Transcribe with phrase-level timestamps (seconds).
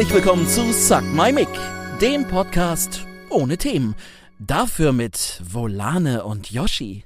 [0.00, 1.50] Herzlich willkommen zu Suck My Mic,
[2.00, 3.94] dem Podcast ohne Themen.
[4.38, 7.04] Dafür mit Volane und Yoshi.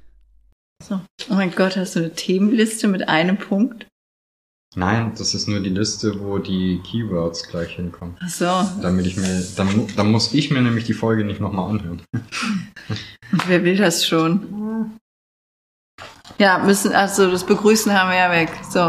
[0.81, 1.01] So.
[1.29, 3.85] Oh mein Gott, hast du eine Themenliste mit einem Punkt?
[4.77, 8.15] Nein, das ist nur die Liste, wo die Keywords gleich hinkommen.
[8.23, 8.45] Ach so.
[8.81, 12.01] Damit ich mir, dann, dann muss ich mir nämlich die Folge nicht nochmal anhören.
[12.13, 14.97] Und wer will das schon?
[16.37, 18.53] Ja, müssen, also das Begrüßen haben wir ja weg.
[18.69, 18.79] So,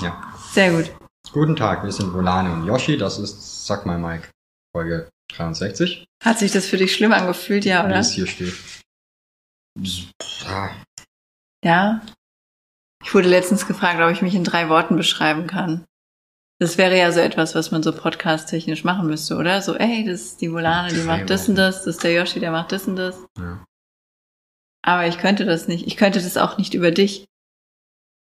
[0.00, 0.22] Ja.
[0.52, 0.92] sehr gut.
[1.32, 4.28] Guten Tag, wir sind Volane und Yoshi, das ist Sag mal Mike,
[4.74, 7.98] Folge 63, Hat sich das für dich schlimm angefühlt, ja, wie oder?
[7.98, 8.54] es hier steht.
[10.46, 10.70] Ah,
[11.64, 12.00] Ja.
[13.04, 15.84] Ich wurde letztens gefragt, ob ich mich in drei Worten beschreiben kann.
[16.60, 19.62] Das wäre ja so etwas, was man so podcast-technisch machen müsste, oder?
[19.62, 22.40] So, ey, das ist die Volane, die macht das und das, das ist der Yoshi,
[22.40, 23.16] der macht das und das.
[23.38, 23.64] ja.
[24.82, 25.86] Aber ich könnte das nicht.
[25.86, 27.26] Ich könnte das auch nicht über dich.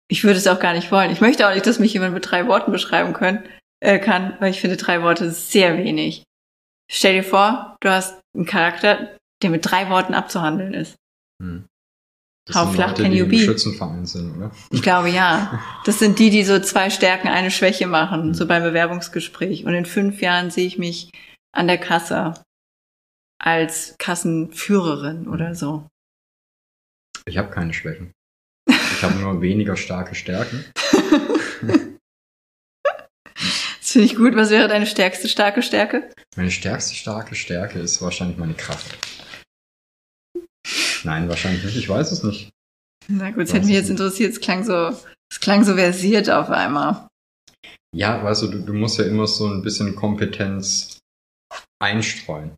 [0.08, 1.10] Ich würde es auch gar nicht wollen.
[1.10, 3.42] Ich möchte auch nicht, dass mich jemand mit drei Worten beschreiben können,
[3.80, 6.24] äh, kann, weil ich finde drei Worte sehr wenig.
[6.90, 10.96] Stell dir vor, du hast einen Charakter, der mit drei Worten abzuhandeln ist.
[11.42, 11.64] Hm.
[12.46, 13.38] Das How flach can die you be?
[13.38, 14.50] Schützenverein sind, oder?
[14.70, 15.62] Ich glaube ja.
[15.86, 19.64] Das sind die, die so zwei Stärken, eine Schwäche machen, so beim Bewerbungsgespräch.
[19.64, 21.10] Und in fünf Jahren sehe ich mich
[21.52, 22.34] an der Kasse
[23.38, 25.86] als Kassenführerin oder so.
[27.26, 28.12] Ich habe keine Schwächen.
[29.04, 30.64] Ich habe nur weniger starke Stärken.
[33.34, 34.34] Das finde ich gut.
[34.34, 36.10] Was wäre deine stärkste starke Stärke?
[36.36, 38.96] Meine stärkste starke Stärke ist wahrscheinlich meine Kraft.
[41.04, 41.76] Nein, wahrscheinlich nicht.
[41.76, 42.50] Ich weiß es nicht.
[43.06, 44.32] Na gut, es hätte mich ich jetzt interessiert.
[44.32, 44.98] Es klang so,
[45.30, 47.06] es klang so versiert auf einmal.
[47.94, 50.98] Ja, weißt du, du, du musst ja immer so ein bisschen Kompetenz
[51.78, 52.56] einstreuen.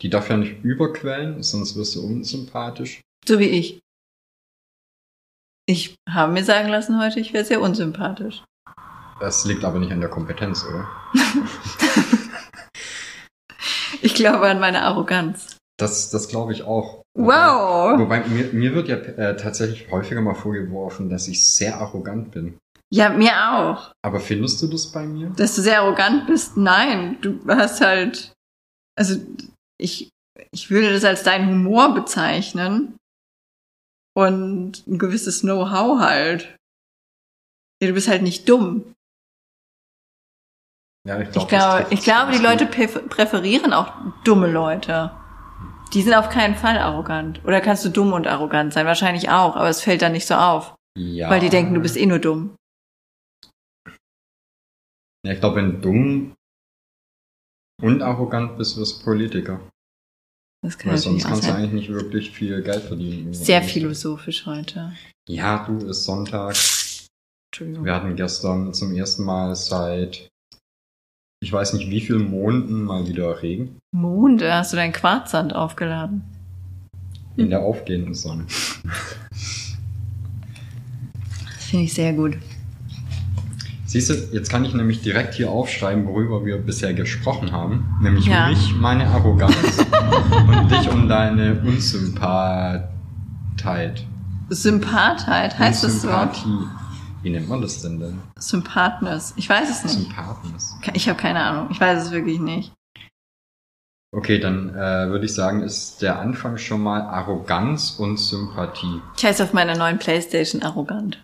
[0.00, 3.02] Die darf ja nicht überquellen, sonst wirst du unsympathisch.
[3.26, 3.80] So wie ich.
[5.68, 8.42] Ich habe mir sagen lassen heute, ich wäre sehr unsympathisch.
[9.20, 10.88] Das liegt aber nicht an der Kompetenz, oder?
[14.02, 15.56] Ich glaube an meine Arroganz.
[15.78, 17.02] Das, das glaube ich auch.
[17.18, 17.98] Wow!
[17.98, 22.58] Wobei mir, mir wird ja äh, tatsächlich häufiger mal vorgeworfen, dass ich sehr arrogant bin.
[22.92, 23.92] Ja, mir auch.
[24.02, 25.30] Aber findest du das bei mir?
[25.36, 26.56] Dass du sehr arrogant bist.
[26.56, 28.32] Nein, du hast halt,
[28.96, 29.16] also
[29.76, 30.08] ich,
[30.52, 32.96] ich würde das als deinen Humor bezeichnen.
[34.16, 36.56] Und ein gewisses Know-how halt.
[37.82, 38.94] Ja, du bist halt nicht dumm.
[41.06, 43.92] Ja, ich, Ich glaub, das glaube, ich glaube, die Leute präferieren auch
[44.24, 45.12] dumme Leute.
[45.92, 47.44] Die sind auf keinen Fall arrogant.
[47.44, 48.86] Oder kannst du dumm und arrogant sein?
[48.86, 50.74] Wahrscheinlich auch, aber es fällt dann nicht so auf.
[50.96, 51.28] Ja.
[51.28, 52.56] Weil die denken, du bist eh nur dumm.
[55.26, 56.34] Ja, ich glaube, wenn du dumm
[57.82, 59.60] und arrogant bist, wirst du Politiker.
[60.66, 61.56] Das kann Weil sonst kannst du sein.
[61.58, 63.32] eigentlich nicht wirklich viel Geld verdienen.
[63.32, 64.92] Sehr philosophisch heute.
[65.28, 66.56] Ja, du, ist Sonntag.
[67.52, 67.84] Entschuldigung.
[67.84, 70.28] Wir hatten gestern zum ersten Mal seit,
[71.40, 73.78] ich weiß nicht wie vielen Monaten mal wieder Regen.
[73.94, 76.24] Monde, hast du dein Quarzsand aufgeladen?
[77.36, 78.46] In der aufgehenden Sonne.
[81.54, 82.38] Das finde ich sehr gut.
[83.96, 87.96] Siehst du, jetzt kann ich nämlich direkt hier aufschreiben, worüber wir bisher gesprochen haben.
[88.02, 88.50] Nämlich Ja.
[88.50, 89.56] mich, meine Arroganz
[90.48, 92.90] und dich um deine Unsympathheit.
[94.50, 96.10] Sympathheit, heißt das so?
[97.22, 98.18] Wie nennt man das denn denn?
[98.38, 99.32] Sympathnes.
[99.36, 99.94] Ich weiß es nicht.
[99.94, 100.76] Sympathness.
[100.92, 101.68] Ich habe keine Ahnung.
[101.70, 102.74] Ich weiß es wirklich nicht.
[104.14, 109.00] Okay, dann äh, würde ich sagen, ist der Anfang schon mal Arroganz und Sympathie.
[109.16, 111.22] Ich heiße auf meiner neuen Playstation arrogant.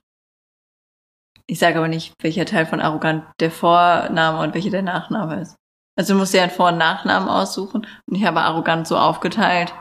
[1.52, 5.54] Ich sage aber nicht, welcher Teil von arrogant der Vorname und welcher der Nachname ist.
[5.98, 9.74] Also du musst dir einen Vor- und Nachnamen aussuchen und ich habe arrogant so aufgeteilt,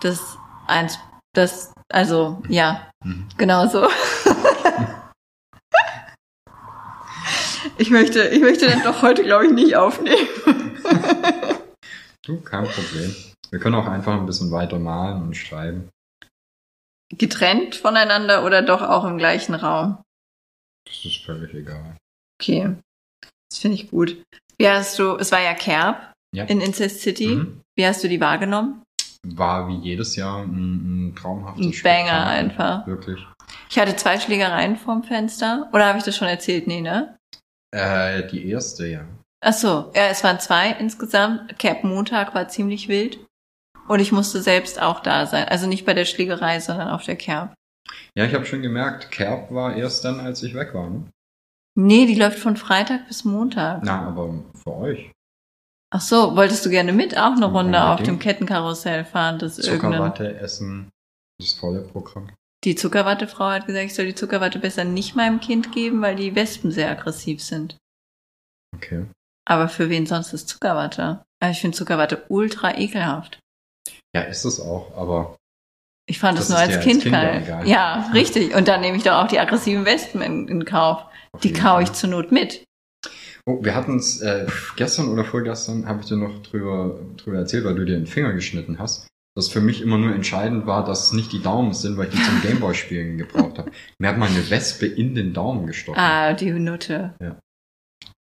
[0.00, 1.00] dass eins,
[1.34, 3.26] das, also ja, Mhm.
[3.36, 3.88] genau so.
[7.78, 10.28] ich möchte, ich möchte dann doch heute, glaube ich, nicht aufnehmen.
[12.24, 13.12] Du, kein Problem.
[13.50, 15.88] Wir können auch einfach ein bisschen weiter malen und schreiben.
[17.12, 19.98] Getrennt voneinander oder doch auch im gleichen Raum?
[20.86, 21.96] Das ist völlig egal.
[22.40, 22.74] Okay.
[23.50, 24.22] Das finde ich gut.
[24.58, 26.44] Wie hast du, es war ja Kerb Ja.
[26.44, 27.28] in Incest City.
[27.28, 27.60] Mhm.
[27.76, 28.82] Wie hast du die wahrgenommen?
[29.24, 32.38] War wie jedes Jahr ein, ein traumhaftes Ein Banger Spektakel.
[32.38, 32.86] einfach.
[32.86, 33.26] Wirklich.
[33.70, 35.68] Ich hatte zwei Schlägereien vorm Fenster.
[35.72, 36.66] Oder habe ich das schon erzählt?
[36.66, 37.16] Nee, ne?
[37.74, 39.04] Äh, die erste, ja.
[39.44, 41.58] Ach so, ja, es waren zwei insgesamt.
[41.58, 43.18] Cap Montag war ziemlich wild.
[43.88, 45.48] Und ich musste selbst auch da sein.
[45.48, 47.54] Also nicht bei der Schlägerei, sondern auf der Kerb.
[48.14, 50.88] Ja, ich habe schon gemerkt, Kerb war erst dann, als ich weg war.
[50.90, 51.04] Ne?
[51.74, 53.82] Nee, die läuft von Freitag bis Montag.
[53.82, 55.10] Na, aber für euch.
[55.94, 59.38] Ach so, wolltest du gerne mit auch eine Runde auf dem Kettenkarussell fahren?
[59.38, 60.90] Das irgendein, Zuckerwatte essen,
[61.38, 62.30] das volle Programm.
[62.64, 66.34] die Zuckerwattefrau hat gesagt, ich soll die Zuckerwatte besser nicht meinem Kind geben, weil die
[66.34, 67.76] Wespen sehr aggressiv sind.
[68.74, 69.06] Okay.
[69.46, 71.24] Aber für wen sonst ist Zuckerwatte?
[71.40, 73.38] Also ich finde Zuckerwatte ultra ekelhaft.
[74.14, 75.36] Ja, ist es auch, aber
[76.06, 77.42] Ich fand Das es nur als Kind geil.
[77.44, 77.66] egal.
[77.68, 78.54] Ja, richtig.
[78.54, 81.04] Und dann nehme ich doch auch die aggressiven Wespen in, in Kauf.
[81.32, 82.64] auf Die kau ich zur Not mit.
[83.46, 84.46] Oh, wir hatten es äh,
[84.76, 88.32] gestern oder vorgestern, habe ich dir noch drüber, drüber erzählt, weil du dir den Finger
[88.32, 89.06] geschnitten hast.
[89.34, 92.14] Dass für mich immer nur entscheidend war, dass es nicht die Daumen sind, weil ich
[92.14, 93.70] die zum Gameboy-Spielen gebraucht habe.
[93.98, 95.98] Mir hat mal eine Wespe in den Daumen gestochen.
[95.98, 97.14] Ah, die Nutte.
[97.20, 97.38] Ja.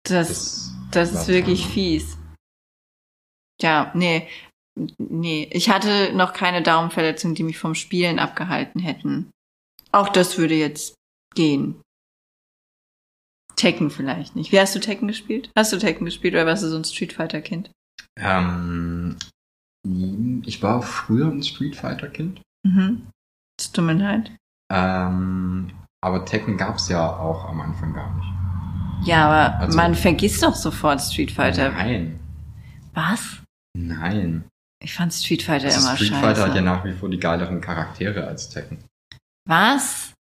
[0.07, 1.73] Das, das war ist wirklich dran.
[1.73, 2.19] fies.
[3.61, 4.29] Ja, nee.
[4.99, 9.31] Nee, ich hatte noch keine Daumenverletzungen, die mich vom Spielen abgehalten hätten.
[9.93, 10.95] Auch das würde jetzt
[11.35, 11.81] gehen.
[13.57, 14.51] Tekken vielleicht nicht.
[14.51, 15.51] Wie hast du Tekken gespielt?
[15.57, 17.71] Hast du Tekken gespielt oder warst du so ein Street Fighter Kind?
[18.19, 19.17] Ähm,
[20.45, 22.41] ich war früher ein Street Fighter-Kind.
[22.67, 23.07] Mhm.
[23.59, 24.33] Das tut mir leid.
[24.73, 25.71] Ähm,
[26.01, 29.07] aber Tekken gab's ja auch am Anfang gar nicht.
[29.09, 31.71] Ja, aber Also- man vergisst doch sofort Street Fighter.
[31.71, 32.19] Nein.
[32.95, 33.43] Was?
[33.77, 34.49] Nein.
[34.85, 36.21] Ich fand Street Fighter Also immer Street scheiße.
[36.21, 38.85] Fighter hat ja nach wie vor die geileren Charaktere als Tekken.
[39.49, 40.13] Was?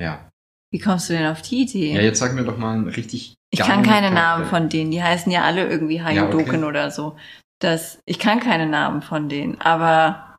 [0.00, 0.30] Ja.
[0.72, 1.92] Wie kommst du denn auf die Idee?
[1.92, 4.10] Ja, jetzt sag mir doch mal einen richtig Ich kann keine Charakter.
[4.10, 4.92] Namen von denen.
[4.92, 6.64] Die heißen ja alle irgendwie Hayudoken Ja, okay.
[6.64, 7.16] oder so.
[7.60, 9.60] Das, ich kann keine Namen von denen.
[9.60, 10.36] Aber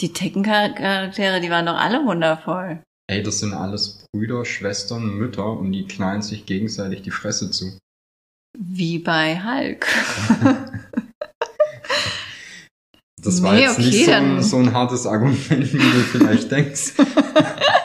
[0.00, 2.82] die Tekken-Charaktere, die waren doch alle wundervoll.
[3.10, 7.78] Ey, das sind alles Brüder, Schwestern, Mütter und die knallen sich gegenseitig die Fresse zu.
[8.58, 9.86] Wie bei Hulk.
[13.22, 16.50] Das war Nee, jetzt okay, nicht so ein, so ein hartes Argument, wie du vielleicht
[16.50, 16.92] denkst.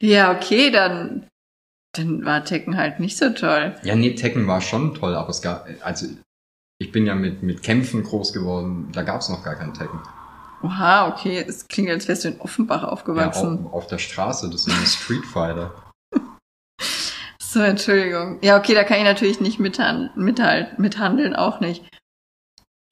[0.00, 1.26] ja, okay, dann,
[1.92, 3.76] dann war Tekken halt nicht so toll.
[3.82, 6.06] Ja, nee, Tekken war schon toll, aber es gab, also
[6.78, 10.00] ich bin ja mit, mit Kämpfen groß geworden, da gab's noch gar kein Tekken.
[10.62, 11.44] Oha, okay.
[11.46, 13.66] Es klingt, als wärst du in Offenbach Ja, aufgewachsen.
[13.66, 15.74] auf, auf der Straße, das sind die Street Fighter.
[17.42, 18.38] So, Entschuldigung.
[18.42, 21.82] Ja, okay, da kann ich natürlich nicht mithan mithalten, mithandeln, auch nicht.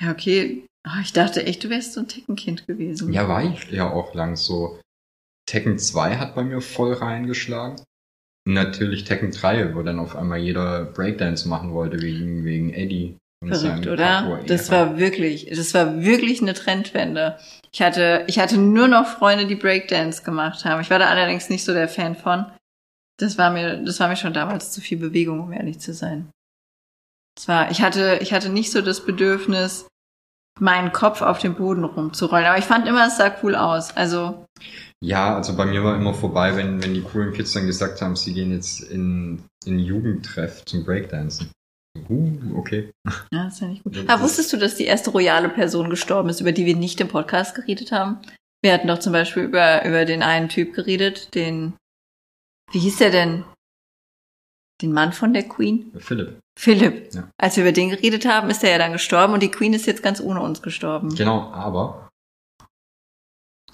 [0.02, 0.66] Ja, okay.
[0.88, 3.12] Ah, ich dachte echt, du wärst so ein Tekken-Kind gewesen.
[3.12, 4.80] Ja, war ich ja auch lang so.
[5.46, 7.82] Tekken 2 hat bei mir voll reingeschlagen.
[8.46, 13.18] Natürlich Tekken 3, wo dann auf einmal jeder Breakdance machen wollte wegen, wegen Eddie.
[13.46, 14.42] Verrückt, oder?
[14.46, 17.38] Das war wirklich, das war wirklich eine Trendwende.
[17.70, 20.80] Ich hatte, ich hatte nur noch Freunde, die Breakdance gemacht haben.
[20.80, 22.46] Ich war da allerdings nicht so der Fan von.
[23.18, 26.30] Das war mir, das war mir schon damals zu viel Bewegung, um ehrlich zu sein.
[27.38, 29.86] Es war, ich hatte, ich hatte nicht so das Bedürfnis,
[30.60, 32.46] meinen Kopf auf dem Boden rumzurollen.
[32.46, 33.96] Aber ich fand immer, es sah cool aus.
[33.96, 34.46] Also,
[35.00, 38.16] Ja, also bei mir war immer vorbei, wenn, wenn die coolen Kids dann gesagt haben,
[38.16, 41.50] sie gehen jetzt in, in Jugendtreff zum Breakdancen.
[42.08, 42.90] Uh, okay.
[43.32, 44.04] ja, ist ja nicht gut.
[44.06, 47.08] Ah, wusstest du, dass die erste royale Person gestorben ist, über die wir nicht im
[47.08, 48.18] Podcast geredet haben?
[48.62, 51.74] Wir hatten doch zum Beispiel über, über den einen Typ geredet, den,
[52.72, 53.44] wie hieß der denn?
[54.82, 55.92] Den Mann von der Queen?
[55.98, 56.38] Philipp.
[56.58, 57.14] Philipp.
[57.14, 57.30] Ja.
[57.40, 59.86] Als wir über den geredet haben, ist er ja dann gestorben und die Queen ist
[59.86, 61.14] jetzt ganz ohne uns gestorben.
[61.14, 62.08] Genau, aber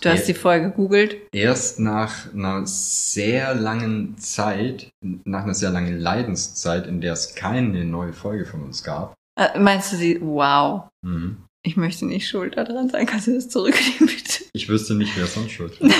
[0.02, 1.16] Du hast die Folge gegoogelt.
[1.32, 7.84] erst nach einer sehr langen Zeit, nach einer sehr langen Leidenszeit, in der es keine
[7.86, 9.14] neue Folge von uns gab.
[9.40, 11.38] Äh, meinst du sie, wow, Mhm.
[11.64, 14.44] ich möchte nicht schuld daran sein, kannst du das zurücknehmen, bitte?
[14.52, 15.94] Ich wüsste nicht, wer sonst schuld ist.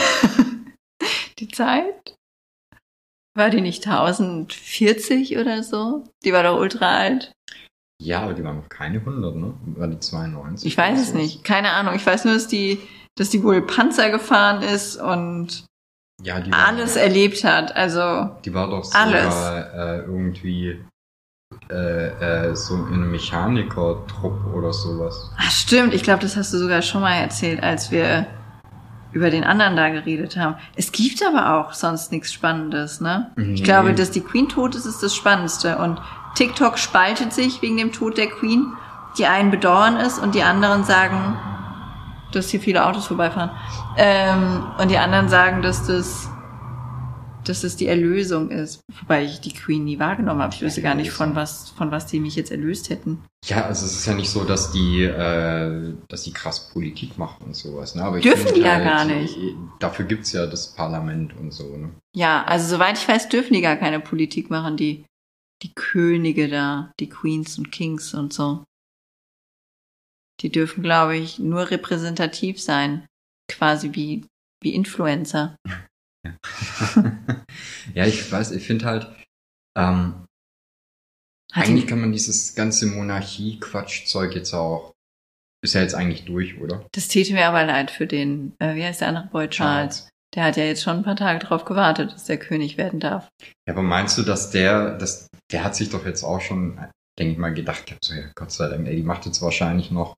[1.39, 2.15] die Zeit?
[3.37, 6.05] War die nicht 1040 oder so?
[6.25, 7.33] Die war doch ultra alt.
[8.01, 9.55] Ja, aber die waren noch keine 100, ne?
[9.77, 10.67] War die 92?
[10.67, 11.21] Ich weiß es sowas?
[11.21, 11.45] nicht.
[11.45, 11.95] Keine Ahnung.
[11.95, 12.79] Ich weiß nur, dass die,
[13.17, 15.65] dass die wohl Panzer gefahren ist und
[16.23, 17.75] Ja, die war, alles erlebt hat.
[17.77, 19.23] Also, Die war doch Alles.
[19.35, 20.85] sogar äh, irgendwie
[21.71, 25.31] äh, äh, so in einem Mechaniker-Trupp oder sowas.
[25.39, 25.95] ach stimmt.
[25.95, 28.27] Ich glaube, das hast du sogar schon mal erzählt, als wir
[29.15, 30.57] über den anderen da geredet haben.
[30.75, 33.31] Es gibt aber auch sonst nichts Spannendes, ne?
[33.37, 33.55] Nee.
[33.55, 35.79] Ich glaube, dass die Queen tot ist, ist das Spannendste.
[35.79, 36.01] Und
[36.35, 38.73] TikTok spaltet sich wegen dem Tod der Queen.
[39.17, 41.39] Die einen bedauern es und die anderen sagen,
[42.33, 43.51] dass hier viele Autos vorbeifahren.
[43.97, 46.29] Ähm, und die anderen sagen, dass das,
[47.49, 48.81] dass das die Erlösung ist.
[49.01, 50.55] Wobei ich die Queen nie wahrgenommen habe.
[50.55, 53.25] Ich wüsste gar nicht, von was, von was die mich jetzt erlöst hätten.
[53.45, 57.43] Ja, also es ist ja nicht so, dass die, äh, dass die krass Politik macht
[57.43, 57.95] und sowas.
[57.95, 58.03] Ne?
[58.03, 59.37] Aber Dürfen die ja halt, gar nicht.
[59.79, 61.77] Dafür gibt's ja das Parlament und so.
[61.77, 61.91] Ne?
[62.15, 65.05] Ja, also soweit ich weiß, dürfen die gar keine Politik machen, die,
[65.63, 68.65] die Könige da, die Queens und Kings und so.
[70.41, 73.07] Die dürfen, glaube ich, nur repräsentativ sein.
[73.51, 74.27] Quasi wie,
[74.63, 75.57] wie Influencer.
[77.95, 79.07] ja, ich weiß, ich finde halt,
[79.77, 80.27] ähm,
[81.53, 84.93] Hat eigentlich kann man dieses ganze Monarchie-Quatschzeug jetzt auch,
[85.63, 86.87] ist ja jetzt eigentlich durch, oder?
[86.93, 90.09] das täte mir aber leid für den, äh, wie heißt der andere Boy, Charles.
[90.35, 93.29] Der hat ja jetzt schon ein paar Tage drauf gewartet, dass der König werden darf.
[93.69, 96.77] Ja, aber meinst du, dass der, dass, der hat sich doch jetzt auch schon
[97.19, 99.91] denke ich mal, gedacht habe, so, ja, Gott sei Dank, ey, die macht jetzt wahrscheinlich
[99.91, 100.15] noch,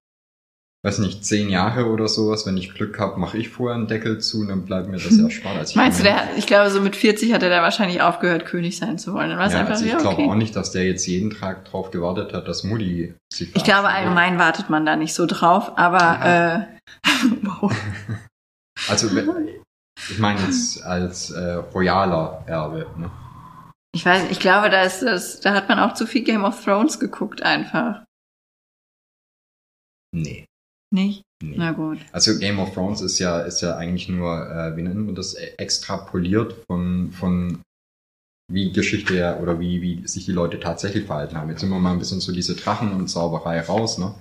[0.86, 2.46] weiß nicht, zehn Jahre oder sowas.
[2.46, 5.18] Wenn ich Glück habe, mache ich vorher einen Deckel zu und dann bleibt mir das
[5.18, 5.56] erspart.
[5.56, 8.46] Also ich Meinst du, der, ich glaube, so mit 40 hat er da wahrscheinlich aufgehört,
[8.46, 9.30] König sein zu wollen.
[9.30, 10.30] Dann war ja, einfach, also ich ja, glaube okay.
[10.30, 13.88] auch nicht, dass der jetzt jeden Tag drauf gewartet hat, dass Mutti sich Ich glaube,
[13.88, 16.66] allgemein wartet man da nicht so drauf, aber
[17.04, 17.08] äh,
[17.42, 17.72] wow.
[18.88, 22.86] Also, ich meine jetzt als äh, royaler Erbe.
[22.98, 23.10] Ne?
[23.94, 26.62] ich weiß, ich glaube, da ist das, da hat man auch zu viel Game of
[26.62, 28.04] Thrones geguckt einfach.
[30.14, 30.44] Nee.
[30.96, 31.22] Nicht?
[31.42, 31.54] nee.
[31.58, 31.98] Na gut.
[32.12, 35.34] Also Game of Thrones ist ja, ist ja eigentlich nur, äh, wie nennt man das,
[35.34, 37.60] äh, extrapoliert von, von
[38.50, 41.50] wie Geschichte ja, oder wie, wie sich die Leute tatsächlich verhalten haben.
[41.50, 44.14] Jetzt sind wir mal ein bisschen so diese Drachen und Zauberei raus, ne?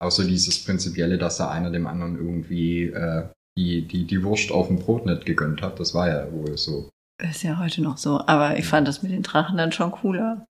[0.00, 4.50] Auch so dieses Prinzipielle, dass da einer dem anderen irgendwie äh, die, die, die Wurst
[4.50, 5.80] auf dem Brot nicht gegönnt hat.
[5.80, 6.90] Das war ja wohl so.
[7.22, 10.44] Ist ja heute noch so, aber ich fand das mit den Drachen dann schon cooler.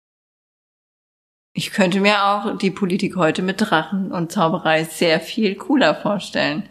[1.52, 6.68] Ich könnte mir auch die Politik heute mit Drachen und Zauberei sehr viel cooler vorstellen.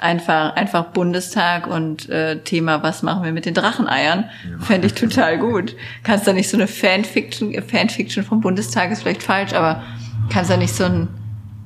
[0.00, 4.30] Einfach, einfach Bundestag und äh, Thema, was machen wir mit den Dracheneiern?
[4.48, 4.58] Ja.
[4.58, 5.76] Fände ich total gut.
[6.04, 9.82] Kannst da nicht so eine Fanfiction, Fanfiction vom Bundestag ist vielleicht falsch, aber
[10.30, 11.08] kannst da nicht so ein,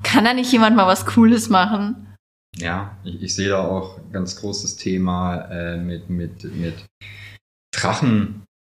[0.03, 2.15] kann da nicht jemand mal was Cooles machen?
[2.57, 6.75] Ja, ich, ich sehe da auch ein ganz großes Thema äh, mit, mit, mit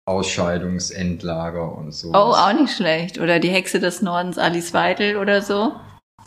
[0.05, 2.09] Drachenausscheidungsendlager und so.
[2.09, 3.19] Oh, auch nicht schlecht.
[3.19, 5.73] Oder die Hexe des Nordens, Alice Weidel oder so.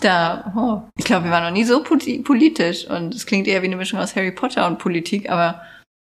[0.01, 3.63] Da, oh, ich glaube, wir waren noch nie so poli- politisch und es klingt eher
[3.63, 5.63] wie eine Mischung aus Harry Potter und Politik, aber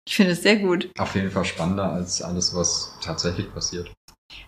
[0.06, 0.90] ich finde es sehr gut.
[0.98, 3.90] Auf jeden Fall spannender als alles, was tatsächlich passiert.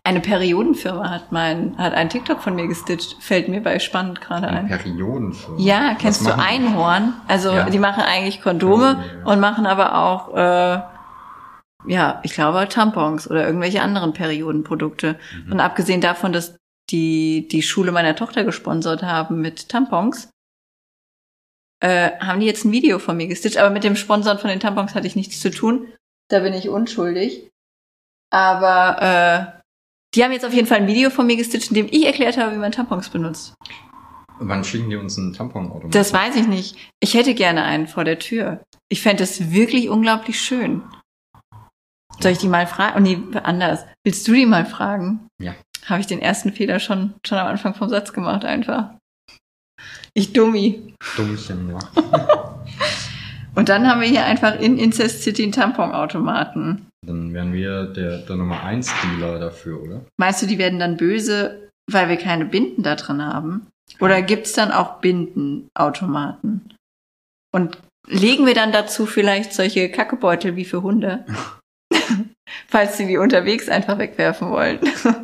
[0.04, 4.46] Eine Periodenfirma hat mein, hat einen TikTok von mir gestitcht, fällt mir bei spannend gerade
[4.48, 4.68] Ein.
[4.68, 5.58] Periodenfilm.
[5.58, 6.36] Ja, kennst du?
[6.36, 7.14] Einhorn?
[7.26, 7.70] Also Ja.
[7.70, 9.30] die machen eigentlich Kondome Kondome, ja.
[9.32, 10.80] und machen aber auch, äh,
[11.86, 15.18] ja, ich glaube Tampons oder irgendwelche anderen Periodenprodukte.
[15.44, 15.52] Mhm.
[15.52, 16.56] Und abgesehen davon, dass
[16.90, 20.30] die die Schule meiner Tochter gesponsert haben mit Tampons,
[21.80, 23.58] äh, haben die jetzt ein Video von mir gestitcht.
[23.58, 25.88] Aber mit dem Sponsoren von den Tampons hatte ich nichts zu tun.
[26.28, 27.48] Da bin ich unschuldig.
[28.30, 29.60] Aber äh,
[30.14, 32.36] die haben jetzt auf jeden Fall ein Video von mir gestitcht, in dem ich erklärt
[32.36, 33.54] habe, wie man Tampons benutzt.
[34.38, 35.94] Wann schicken die uns einen Tamponautomat?
[35.94, 36.76] Das weiß ich nicht.
[37.00, 38.62] Ich hätte gerne einen vor der Tür.
[38.88, 40.82] Ich fände es wirklich unglaublich schön.
[42.22, 42.96] Soll ich die mal fragen?
[42.96, 43.86] Oh nee, anders.
[44.04, 45.26] Willst du die mal fragen?
[45.42, 45.54] Ja.
[45.86, 48.90] Habe ich den ersten Fehler schon, schon am Anfang vom Satz gemacht, einfach.
[50.12, 50.94] Ich Dummi.
[51.16, 51.78] Dummchen, ja.
[53.54, 56.86] Und dann haben wir hier einfach in Incest City einen Tamponautomaten.
[57.06, 60.00] Dann wären wir der, der Nummer 1 Dealer dafür, oder?
[60.18, 63.66] Meinst du, die werden dann böse, weil wir keine Binden da drin haben?
[63.98, 66.74] Oder gibt's dann auch Bindenautomaten?
[67.52, 71.24] Und legen wir dann dazu vielleicht solche Kackebeutel wie für Hunde?
[72.68, 74.78] Falls sie die unterwegs einfach wegwerfen wollen.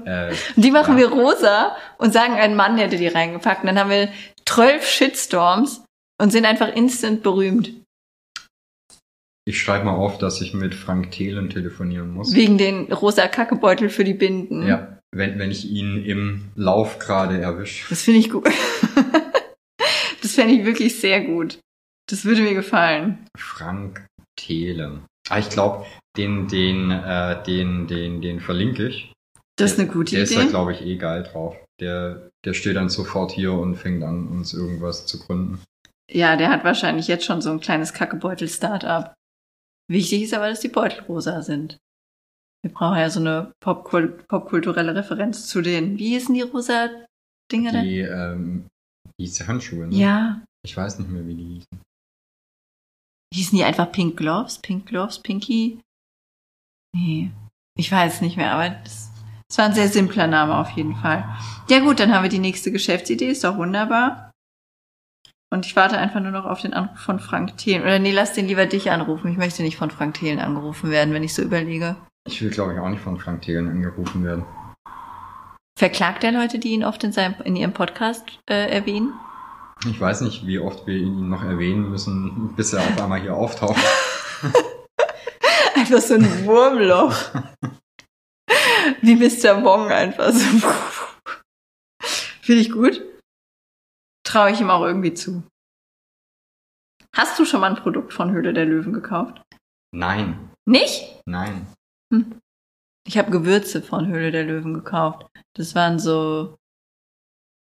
[0.07, 1.11] Äh, Die machen Ja.
[1.11, 3.63] wir rosa und sagen, ein Mann hätte die reingepackt.
[3.63, 4.09] Und dann haben wir
[4.45, 5.85] zwölf Shitstorms
[6.21, 7.73] und sind einfach instant berühmt.
[9.49, 12.35] ich schreibe mal auf, dass ich mit Frank Thelen telefonieren muss.
[12.35, 14.67] Wegen den rosa Kackebeutel für die Binden.
[14.67, 17.87] Ja, wenn, wenn ich ihn im Lauf gerade erwische.
[17.89, 18.45] Das finde ich gut.
[20.23, 21.59] das fände ich wirklich sehr gut.
[22.09, 23.27] Das würde mir gefallen.
[23.37, 24.07] Frank
[24.39, 25.05] Thelen.
[25.29, 25.85] Ah, ich glaube,
[26.17, 29.13] den, den, äh, den, den, den verlinke ich.
[29.59, 30.51] Das ist eine gute Der ist da, Idee.
[30.51, 31.57] glaube ich, eh geil drauf.
[31.81, 35.63] Der, der steht dann sofort hier und fängt an, uns irgendwas zu gründen.
[36.11, 39.15] Ja, der hat wahrscheinlich jetzt schon so ein kleines Kackebeutel-Startup.
[39.91, 41.79] Wichtig ist aber, dass die Beutel rosa sind.
[42.63, 46.89] Wir brauchen ja so eine Popkul popkulturelle Referenz zu den, wie hießen die rosa
[47.51, 47.85] Dinger denn?
[47.85, 48.67] Die, ähm,
[49.21, 49.95] diese Handschuhe, ne?
[49.95, 50.45] Ja.
[50.65, 51.81] Ich weiß nicht mehr, wie die hießen.
[53.35, 54.59] Hießen die einfach Pink Gloves?
[54.59, 55.21] Pink Gloves?
[55.21, 55.81] Pinky?
[56.97, 57.31] Nee.
[57.79, 59.11] Ich weiß nicht mehr, aber das,
[59.49, 61.25] das war ein sehr simpler Name auf jeden Fall.
[61.69, 64.31] Ja gut, dann haben wir die nächste Geschäftsidee, ist doch wunderbar.
[65.53, 67.83] Und ich warte einfach nur noch auf den Anruf von Frank Thelen.
[67.83, 69.31] Oder nee, lass den lieber dich anrufen.
[69.31, 71.97] Ich möchte nicht von Frank Thelen angerufen werden, wenn ich so überlege.
[72.27, 74.45] Ich will, glaube ich, auch nicht von Frank Thelen angerufen werden.
[75.79, 79.13] Verklagt er Leute, die ihn oft in, seinem, in ihrem Podcast äh, erwähnen?
[79.89, 83.35] Ich weiß nicht, wie oft wir ihn noch erwähnen müssen, bis er auf einmal hier
[83.35, 83.81] auftaucht.
[85.77, 87.15] Einfach so ein Wurmloch.
[89.03, 89.63] Wie Mr.
[89.63, 90.69] Wong einfach so.
[92.41, 93.03] Finde ich gut.
[94.27, 95.43] Traue ich ihm auch irgendwie zu.
[97.15, 99.43] Hast du schon mal ein Produkt von Höhle der Löwen gekauft?
[99.95, 101.21] Nein, Nicht?
[101.27, 101.67] nein.
[103.07, 105.27] Ich habe Gewürze von Höhle der Löwen gekauft.
[105.57, 106.57] Das waren so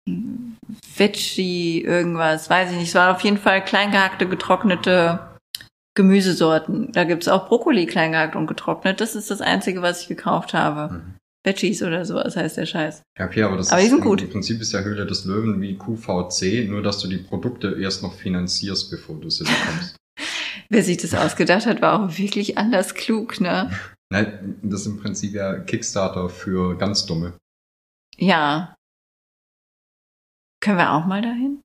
[0.07, 0.57] hm,
[0.95, 2.89] Veggie, irgendwas, weiß ich nicht.
[2.89, 5.34] Es waren auf jeden Fall klein gehackte, getrocknete
[5.95, 6.91] Gemüsesorten.
[6.91, 9.01] Da gibt's auch Brokkoli klein gehackt und getrocknet.
[9.01, 10.93] Das ist das Einzige, was ich gekauft habe.
[10.93, 11.15] Mhm.
[11.45, 13.03] Veggies oder sowas heißt der Scheiß.
[13.17, 14.21] Ja, okay, aber das Aber ist, sind gut.
[14.21, 18.01] im Prinzip ist ja Höhle des Löwen wie QVC, nur dass du die Produkte erst
[18.01, 19.95] noch finanzierst, bevor du sie bekommst.
[20.69, 23.71] Wer sich das ausgedacht hat, war auch wirklich anders klug, ne?
[24.11, 27.33] Nein, das ist im Prinzip ja Kickstarter für ganz Dumme.
[28.17, 28.75] Ja.
[30.61, 31.61] Können wir auch mal dahin?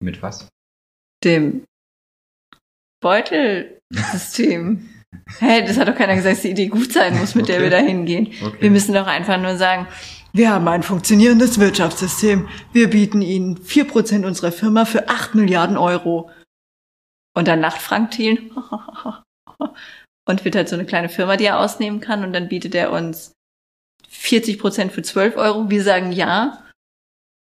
[0.00, 0.48] Mit was?
[1.24, 1.64] Dem
[3.00, 4.88] Beutelsystem.
[5.38, 7.64] Hä, das hat doch keiner gesagt, dass die Idee gut sein muss, mit der Okay.
[7.64, 8.28] wir da hingehen.
[8.42, 8.56] Okay.
[8.60, 9.86] Wir müssen doch einfach nur sagen,
[10.32, 12.48] wir haben ein funktionierendes Wirtschaftssystem.
[12.72, 16.30] Wir bieten Ihnen 4% unserer Firma für 8 Milliarden Euro.
[17.34, 18.50] Und dann lacht Frank Thielen
[20.28, 22.24] und wird halt so eine kleine Firma, die er ausnehmen kann.
[22.24, 23.32] Und dann bietet er uns
[24.10, 25.70] 40% für 12 Euro.
[25.70, 26.64] Wir sagen ja.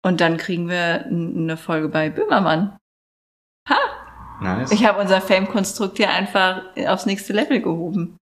[0.03, 2.77] Und dann kriegen wir eine Folge bei Böhmermann.
[4.41, 4.71] Nice.
[4.71, 8.17] Ich habe unser Fame-Konstrukt hier einfach aufs nächste Level gehoben.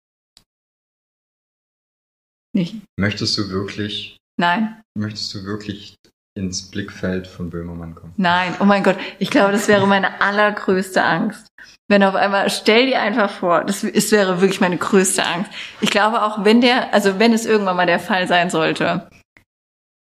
[2.56, 2.76] Nicht?
[3.00, 5.96] Möchtest du wirklich, Nein, möchtest du wirklich
[6.38, 8.14] ins Blickfeld von Böhmermann kommen?
[8.18, 8.56] nein.
[8.60, 11.48] Oh mein Gott, ich glaube, das wäre meine allergrößte Angst.
[11.90, 15.52] Wenn auf einmal, stell dir einfach vor, das es wäre wirklich meine größte Angst.
[15.82, 19.10] Ich glaube auch, wenn der, also wenn es irgendwann mal der Fall sein sollte,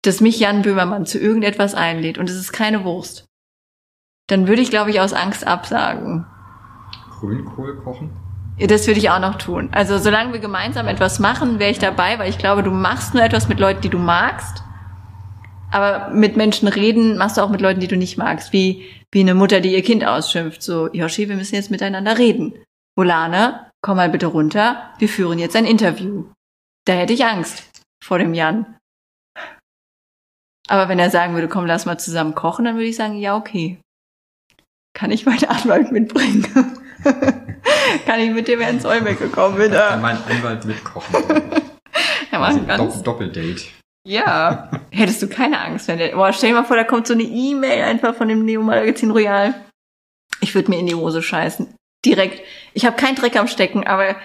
[0.03, 3.27] dass mich Jan Böhmermann zu irgendetwas einlädt und es ist keine Wurst,
[4.31, 6.25] dann würde ich, glaube ich, aus Angst absagen.
[7.19, 8.11] Grünkohl kochen?
[8.59, 9.71] Das würde ich auch noch tun.
[9.73, 13.23] Also solange wir gemeinsam etwas machen, wäre ich dabei, weil ich glaube, du machst nur
[13.23, 14.63] etwas mit Leuten, die du magst.
[15.73, 18.53] Aber mit Menschen reden machst du auch mit Leuten, die du nicht magst.
[18.53, 20.63] Wie, wie eine Mutter, die ihr Kind ausschimpft.
[20.63, 22.55] So, Yoshi, wir müssen jetzt miteinander reden.
[22.97, 24.91] Volane, komm mal bitte runter.
[24.99, 26.27] Wir führen jetzt ein Interview.
[26.87, 27.71] Da hätte ich Angst
[28.03, 28.77] vor dem Jan.
[30.69, 33.37] Aber wenn er sagen würde, komm, lass mal zusammen kochen, dann würde ich sagen, ja,
[33.37, 33.81] okay.
[34.95, 36.47] Kann ich meinen Anwalt mitbringen?
[38.07, 39.73] Kann ich mit dem Herrn Zollbeck gekommen bin?
[39.73, 41.25] Kann mein Anwalt mitkochen?
[42.31, 43.63] er Also ganz, Dopp Doppeldate.
[44.07, 44.71] ja.
[44.91, 47.23] Hättest du keine Angst, wenn der, boah, stell dir mal vor, da kommt so eine
[47.23, 49.55] E-Mail einfach von dem Neo Magazin Royal.
[50.41, 51.75] Ich würde mir in die Hose scheißen.
[52.05, 52.43] Direkt.
[52.73, 54.17] Ich habe keinen Dreck am Stecken, aber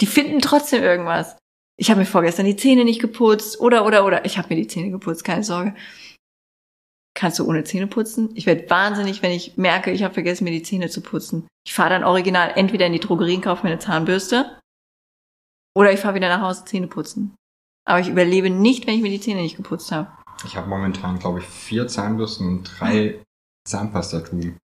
[0.00, 1.36] die finden trotzdem irgendwas.
[1.76, 4.24] Ich habe mir vorgestern die Zähne nicht geputzt oder oder oder.
[4.24, 5.74] Ich habe mir die Zähne geputzt, keine Sorge.
[7.18, 8.30] Kannst du ohne Zähne putzen?
[8.34, 11.48] Ich werde wahnsinnig, wenn ich merke, ich habe vergessen, mir die Zähne zu putzen.
[11.66, 14.60] Ich fahre dann original entweder in die Drogerie und kaufe mir eine Zahnbürste
[15.76, 17.34] oder ich fahre wieder nach Hause Zähne putzen.
[17.88, 20.12] Aber ich überlebe nicht, wenn ich mir die Zähne nicht geputzt habe.
[20.44, 23.20] Ich habe momentan, glaube ich, vier Zahnbürsten und drei
[23.68, 24.56] Zahnpastatuben.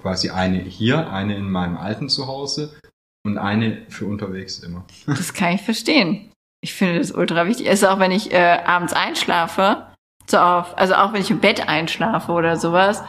[0.00, 2.78] Quasi eine hier, eine in meinem alten Zuhause
[3.26, 4.84] und eine für unterwegs immer.
[5.06, 6.30] Das kann ich verstehen.
[6.60, 7.68] Ich finde das ultra wichtig.
[7.68, 9.91] Also auch wenn ich äh, abends einschlafe,
[10.32, 13.02] so auf, also auch wenn ich im Bett einschlafe oder sowas,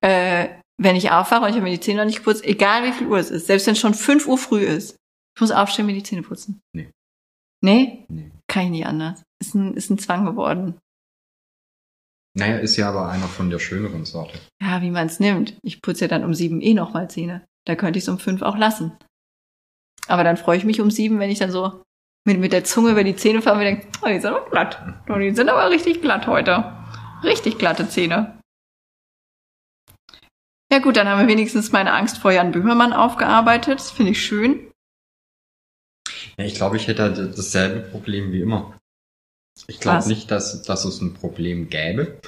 [0.00, 2.92] äh, wenn ich aufwache und ich habe mir die Zähne noch nicht geputzt, egal wie
[2.92, 4.96] viel Uhr es ist, selbst wenn es schon 5 Uhr früh ist,
[5.36, 6.60] ich muss aufstehen, mir die Zähne putzen.
[6.74, 6.90] Nee.
[7.62, 8.04] Nee?
[8.08, 8.30] Nee.
[8.48, 9.22] Kann ich nicht anders.
[9.40, 10.78] Ist ein, ist ein Zwang geworden.
[12.34, 14.38] Naja, ist ja aber einer von der schöneren Sorte.
[14.62, 15.58] Ja, wie man es nimmt.
[15.62, 17.44] Ich putze ja dann um sieben eh nochmal Zähne.
[17.66, 18.96] Da könnte ich es um fünf auch lassen.
[20.06, 21.82] Aber dann freue ich mich um sieben, wenn ich dann so
[22.24, 24.50] mit, mit der Zunge über die Zähne fahre und mir denke, oh, die sind aber
[24.50, 24.82] glatt.
[25.08, 26.72] Oh, die sind aber richtig glatt heute.
[27.22, 28.38] Richtig glatte Zähne.
[30.72, 33.80] Ja gut, dann haben wir wenigstens meine Angst vor Jan Böhmermann aufgearbeitet.
[33.80, 34.70] Das finde ich schön.
[36.38, 38.78] Ja, ich glaube, ich hätte halt dasselbe Problem wie immer.
[39.66, 42.20] Ich glaube nicht, dass, dass es ein Problem gäbe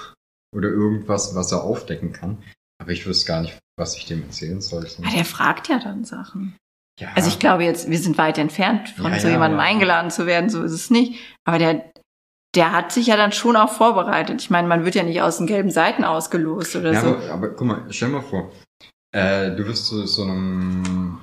[0.55, 2.43] oder irgendwas, was er aufdecken kann.
[2.79, 4.87] Aber ich wüsste gar nicht, was ich dem erzählen soll.
[5.05, 6.57] Ah, der fragt ja dann Sachen.
[7.01, 9.69] Ja, Also ich glaube jetzt, wir sind weit entfernt von Ja, so ja, jemandem aber-
[9.69, 11.19] eingeladen zu werden, so ist es nicht.
[11.45, 11.91] Aber der,
[12.55, 14.43] der hat sich ja dann schon auch vorbereitet.
[14.43, 17.09] Ich meine, man wird ja nicht aus den gelben Seiten ausgelost oder ja, so.
[17.17, 18.53] aber, aber guck mal, stell mal vor,
[19.15, 21.19] äh, du wirst zu so einem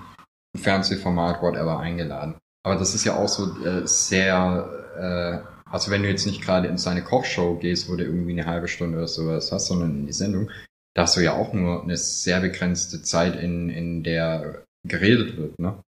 [0.57, 2.35] Fernsehformat, whatever, eingeladen.
[2.65, 6.67] Aber das ist ja auch so äh, sehr, äh, also wenn du jetzt nicht gerade
[6.67, 10.05] in seine Kochshow gehst, wo du irgendwie eine halbe Stunde oder sowas hast, sondern in
[10.07, 10.49] die Sendung,
[10.95, 15.59] da hast du ja auch nur eine sehr begrenzte Zeit, in, in der geredet wird,
[15.59, 15.81] ne?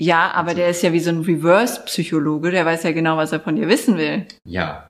[0.00, 3.40] Ja, aber der ist ja wie so ein Reverse-Psychologe, der weiß ja genau, was er
[3.40, 4.26] von dir wissen will.
[4.44, 4.88] Ja.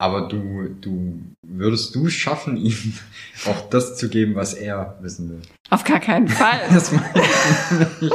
[0.00, 2.94] Aber du, du, würdest du es schaffen, ihm
[3.46, 5.42] auch das zu geben, was er wissen will?
[5.68, 6.58] Auf gar keinen Fall.
[8.00, 8.10] Ich.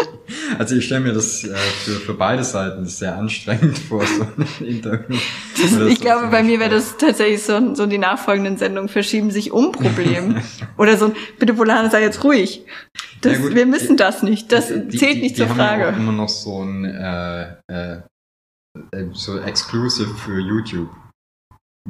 [0.58, 4.48] Also ich stelle mir das äh, für, für beide Seiten sehr anstrengend vor, so ein
[4.68, 5.16] Interview.
[5.62, 9.32] Das, ich so glaube, bei mir wäre das tatsächlich so, so die nachfolgenden Sendungen verschieben
[9.32, 10.42] sich um Problem.
[10.78, 12.66] Oder so ein, bitte Polane, sei jetzt ruhig.
[13.26, 14.52] Das, Ja, wir müssen das nicht.
[14.52, 15.98] Das Die- zählt die, nicht die zur haben ja Frage.
[15.98, 18.02] immer noch so ein äh, äh,
[18.92, 20.90] äh, so exclusive für YouTube,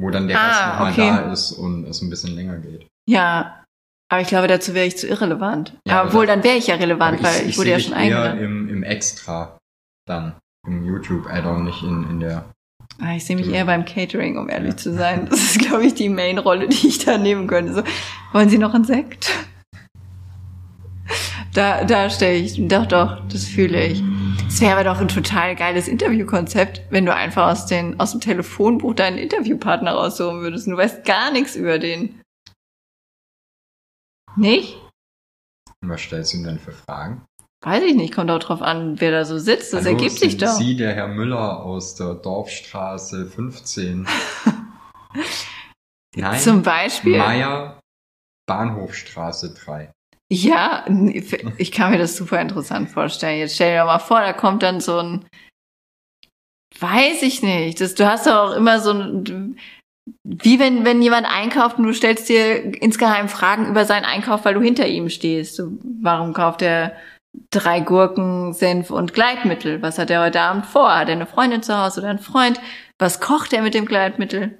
[0.00, 1.24] wo dann der Ah, Rest nochmal okay.
[1.26, 2.86] da ist und es ein bisschen länger geht.
[3.08, 3.64] Ja,
[4.10, 5.76] aber ich glaube, dazu wäre ich zu irrelevant.
[5.86, 7.92] Ja, aber Obwohl, da- dann wäre ich ja relevant, weil ich, wurde seh ja schon
[7.94, 8.40] eingeladen.
[8.40, 9.58] im, im Extra
[10.08, 12.44] dann im YouTube-Add-on, nicht in, in der
[13.00, 15.26] Ah, ich sehe mich eher beim Catering, um ehrlich zu sein.
[15.28, 17.74] Das ist, glaube ich, die Main-Rolle, die ich da nehmen könnte.
[17.74, 17.82] So,
[18.32, 19.30] wollen Sie noch einen Sekt?
[21.56, 24.02] Da, da stelle ich, doch, doch, das fühle ich.
[24.46, 28.20] Es wäre aber doch ein total geiles Interviewkonzept, wenn du einfach aus, den, aus dem
[28.20, 30.66] Telefonbuch deinen Interviewpartner raussuchen würdest.
[30.66, 32.20] Und du weißt gar nichts über den.
[34.36, 34.78] Nicht?
[35.80, 37.24] Was stellst du ihm denn für Fragen?
[37.64, 39.72] Weiß ich nicht, kommt auch drauf an, wer da so sitzt.
[39.72, 40.58] Das Hallo, ergibt sich doch.
[40.58, 44.06] Sie, der Herr Müller aus der Dorfstraße 15.
[46.16, 47.16] Nein, Zum Beispiel.
[47.16, 47.80] Meier,
[48.46, 49.90] Bahnhofstraße 3.
[50.32, 50.84] Ja,
[51.56, 53.38] ich kann mir das super interessant vorstellen.
[53.38, 55.24] Jetzt stell dir doch mal vor, da kommt dann so ein,
[56.80, 59.56] weiß ich nicht, das, du hast doch auch immer so ein,
[60.24, 64.54] wie wenn, wenn jemand einkauft und du stellst dir insgeheim Fragen über seinen Einkauf, weil
[64.54, 65.62] du hinter ihm stehst.
[66.02, 66.96] Warum kauft er
[67.50, 69.80] drei Gurken, Senf und Gleitmittel?
[69.82, 70.92] Was hat er heute Abend vor?
[70.92, 72.60] Hat er eine Freundin zu Hause oder einen Freund?
[72.98, 74.58] Was kocht er mit dem Gleitmittel?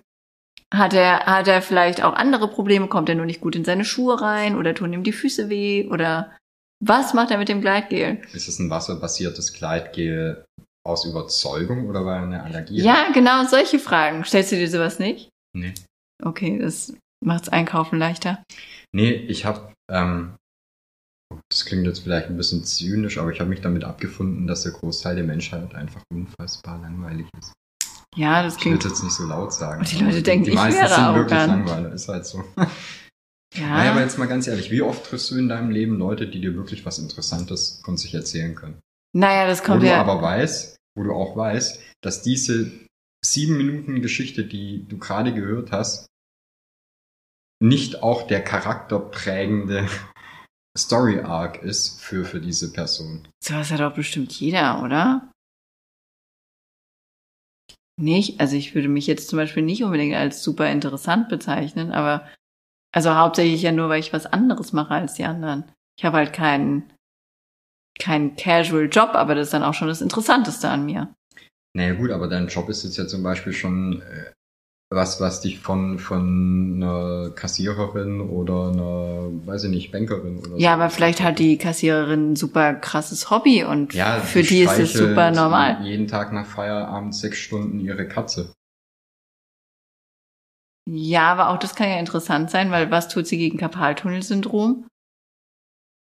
[0.75, 2.89] Hat er, hat er vielleicht auch andere Probleme?
[2.89, 5.87] Kommt er nur nicht gut in seine Schuhe rein oder tun ihm die Füße weh?
[5.89, 6.37] Oder
[6.85, 8.21] was macht er mit dem Gleitgel?
[8.33, 10.45] Ist es ein wasserbasiertes Gleitgel
[10.85, 12.81] aus Überzeugung oder weil er eine Allergie?
[12.81, 14.25] Ja, genau solche Fragen.
[14.25, 15.31] Stellst du dir sowas nicht?
[15.57, 15.75] Nee.
[16.23, 18.43] Okay, das macht's Einkaufen leichter.
[18.93, 20.35] Nee, ich habe, ähm,
[21.51, 24.73] das klingt jetzt vielleicht ein bisschen zynisch, aber ich habe mich damit abgefunden, dass der
[24.73, 27.53] Großteil der Menschheit einfach unfassbar langweilig ist.
[28.17, 28.85] Ja, das Ich klingt.
[28.85, 29.81] es jetzt nicht so laut sagen.
[29.81, 31.67] Und die Leute denken, die ich meisten wäre sind wirklich arrogant.
[31.69, 32.43] langweilig, ist halt so.
[32.57, 36.27] Naja, aber Ja, jetzt mal ganz ehrlich, wie oft triffst du in deinem Leben Leute,
[36.29, 38.81] die dir wirklich was Interessantes von sich erzählen können?
[39.15, 40.01] naja, das Wo kommt du ja.
[40.01, 42.71] aber weißt, wo du auch weißt, dass diese
[43.25, 46.07] sieben Minuten Geschichte, die du gerade gehört hast,
[47.63, 49.89] nicht auch der charakterprägende
[50.79, 53.27] Story Arc ist für, für diese Person.
[53.43, 55.33] Sowas hat doch bestimmt jeder, oder?
[57.99, 58.41] Nicht?
[58.41, 62.29] Also ich würde mich jetzt zum Beispiel nicht unbedingt als super interessant bezeichnen, aber
[62.93, 65.65] also hauptsächlich ja nur, weil ich was anderes mache als die anderen.
[65.99, 66.93] Ich habe halt keinen
[67.99, 71.15] keinen Casual Job, aber das ist dann auch schon das Interessanteste an mir.
[71.75, 74.33] Naja gut, aber dein Job ist jetzt ja zum Beispiel schon äh,
[74.91, 80.57] was, was dich von, von einer Kassiererin oder einer, weiß ich nicht, Bankerin oder so.
[80.59, 84.79] Ja, aber vielleicht hat die Kassiererin ein super krasses Hobby und Ja, für die ist
[84.79, 85.85] es super normal.
[85.85, 88.53] Jeden Tag nach Feierabend sechs Stunden ihre Katze.
[90.89, 94.87] Ja, aber auch das kann ja interessant sein, weil was tut sie gegen Karpaltunnelsyndrom?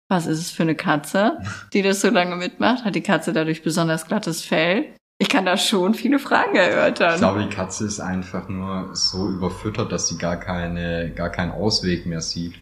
[0.09, 1.39] Was ist es für eine Katze,
[1.75, 2.85] die das so lange mitmacht?
[2.85, 4.95] Hat die Katze dadurch besonders glattes Fell?
[5.23, 7.15] Ich kann da schon viele Fragen erörtern.
[7.15, 11.53] Ich glaube, die Katze ist einfach nur so überfüttert, dass sie gar keine, gar keinen
[11.53, 12.61] Ausweg mehr sieht.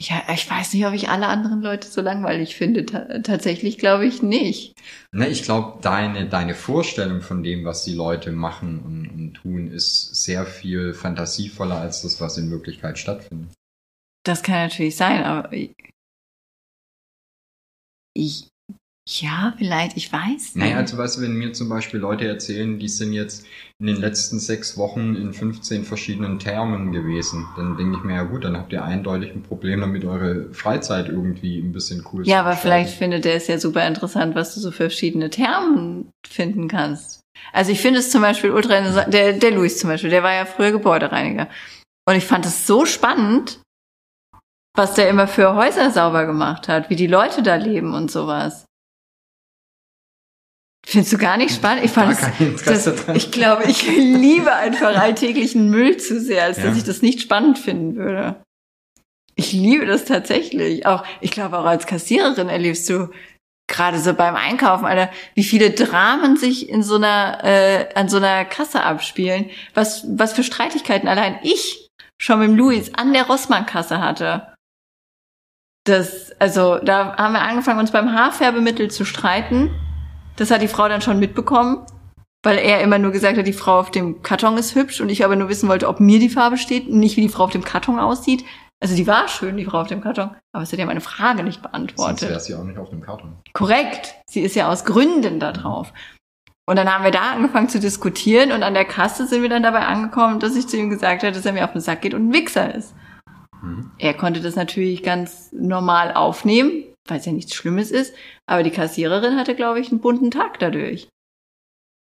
[0.00, 2.86] ja, ich weiß nicht, ob ich alle anderen Leute so langweilig finde.
[2.86, 4.74] Ta tatsächlich glaube ich nicht.
[5.12, 9.70] Ne, ich glaube, deine, deine Vorstellung von dem, was die Leute machen und, und tun,
[9.70, 13.50] ist sehr viel fantasievoller als das, was in Wirklichkeit stattfindet.
[14.24, 15.52] Das kann natürlich sein, aber
[18.14, 18.48] ich,
[19.08, 20.56] ja, vielleicht, ich weiß nicht.
[20.56, 23.46] Naja, also weißt du, wenn mir zum Beispiel Leute erzählen, die sind jetzt
[23.80, 28.24] in den letzten sechs Wochen in 15 verschiedenen Thermen gewesen, dann denke ich mir, ja
[28.24, 32.30] gut, dann habt ihr eindeutig ein Problem damit, eure Freizeit irgendwie ein bisschen cool zu
[32.30, 32.84] Ja, aber gestalten.
[32.84, 37.20] vielleicht findet er es ja super interessant, was du so für verschiedene Termen finden kannst.
[37.52, 40.34] Also ich finde es zum Beispiel ultra interessant, der, der Luis zum Beispiel, der war
[40.34, 41.48] ja früher Gebäudereiniger.
[42.06, 43.60] Und ich fand es so spannend,
[44.78, 48.64] was der immer für Häuser sauber gemacht hat, wie die Leute da leben und sowas.
[50.86, 51.84] Findest du gar nicht spannend?
[51.84, 56.64] Ich fand es, das, ich glaube, ich liebe einfach alltäglichen Müll zu sehr, als Ja.
[56.64, 58.42] dass ich das nicht spannend finden würde.
[59.34, 60.86] Ich liebe das tatsächlich.
[60.86, 63.10] Auch, ich glaube, auch als Kassiererin erlebst du
[63.68, 68.16] gerade so beim Einkaufen, Alter, wie viele Dramen sich in so einer, äh, an so
[68.16, 69.50] einer Kasse abspielen.
[69.74, 71.88] Was, was für Streitigkeiten allein ich
[72.20, 74.54] schon mit Luis an der Rossmann-Kasse hatte.
[75.88, 79.70] Das, also, da haben wir angefangen, uns beim Haarfärbemittel zu streiten.
[80.36, 81.78] Das hat die Frau dann schon mitbekommen,
[82.44, 85.24] weil er immer nur gesagt hat, die Frau auf dem Karton ist hübsch und ich
[85.24, 87.52] aber nur wissen wollte, ob mir die Farbe steht und nicht, wie die Frau auf
[87.52, 88.44] dem Karton aussieht.
[88.80, 91.42] Also die war schön, die Frau auf dem Karton, aber sie hat ja meine Frage
[91.42, 92.28] nicht Sonst beantwortet.
[92.28, 93.36] wäre sie auch nicht auf dem Karton.
[93.52, 94.14] Korrekt.
[94.28, 95.92] Sie ist ja aus Gründen da drauf.
[96.66, 99.62] Und dann haben wir da angefangen zu diskutieren und an der Kasse sind wir dann
[99.62, 102.14] dabei angekommen, dass ich zu ihm gesagt habe, dass er mir auf den Sack geht
[102.14, 102.94] und ein Wichser ist.
[103.62, 103.90] Mhm.
[103.98, 108.14] Er konnte das natürlich ganz normal aufnehmen, weil es ja nichts Schlimmes ist,
[108.46, 111.08] aber die Kassiererin hatte, glaube ich, einen bunten Tag dadurch.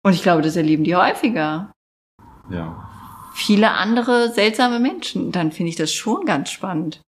[0.04, 1.72] Und ich glaube, das erleben die häufiger.
[2.50, 2.88] Ja.
[3.34, 5.32] Viele andere seltsame Menschen.
[5.32, 7.00] Dann finde ich das schon ganz spannend.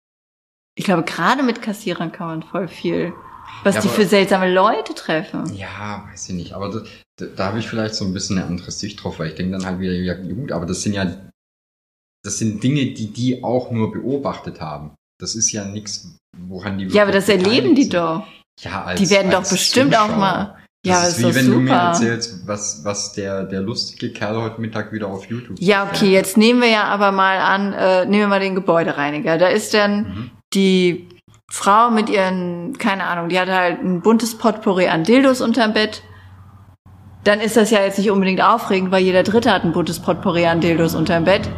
[0.77, 3.12] Ich glaube, gerade mit Kassierern kann man voll viel
[3.64, 5.53] Was Ja, die aber- für seltsame Leute treffen.
[5.55, 6.53] Ja, weiß ich nicht.
[6.55, 6.81] Aber da,
[7.18, 9.53] da, da habe ich vielleicht so ein bisschen eine andere Sicht drauf, weil ich denke
[9.59, 11.12] dann halt wieder, ja gut, aber das sind ja,
[12.25, 14.93] das sind Dinge, die die auch nur beobachtet haben.
[15.21, 16.17] Das ist ja nichts,
[16.49, 18.27] woran die Ja, aber das erleben die beteiligt doch.
[18.59, 18.73] sind.
[18.73, 20.19] Ja, als, Die werden doch bestimmt auch Zuschauer.
[20.19, 20.57] mal.
[20.85, 21.81] Das Ja, ist ist wie wenn du mir super.
[21.89, 26.37] erzählst, was, was der, der lustige Kerl heute Mittag wieder auf YouTube Ja, okay, jetzt
[26.37, 29.39] nehmen wir ja aber mal an, äh, nehmen wir mal den Gebäudereiniger.
[29.39, 30.31] Da ist dann Mhm.
[30.55, 31.09] die
[31.51, 36.03] Frau mit ihren, keine Ahnung, die hat halt ein buntes Potpourri an Dildos unterm Bett.
[37.25, 40.47] Dann ist das ja jetzt nicht unbedingt aufregend, weil jeder Dritte hat ein buntes Potpourri
[40.47, 41.49] an Dildos unterm Bett.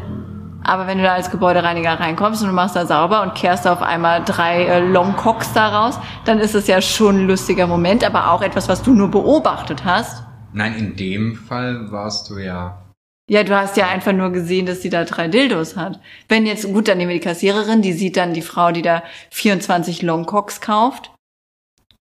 [0.65, 3.83] Aber wenn du da als Gebäudereiniger reinkommst und du machst da sauber und kehrst auf
[3.83, 8.31] einmal drei äh, Longcocks da raus, dann ist es ja schon ein lustiger Moment, aber
[8.31, 10.25] auch etwas, was du nur beobachtet hast.
[10.55, 12.81] Nein, in dem Fall warst du ja.
[13.29, 15.99] Ja, du hast ja einfach nur gesehen, dass sie da drei Dildos hat.
[16.29, 19.03] Wenn jetzt, gut, dann nehmen wir die Kassiererin, die sieht dann die Frau, die da
[19.31, 21.11] 24 Longcocks kauft,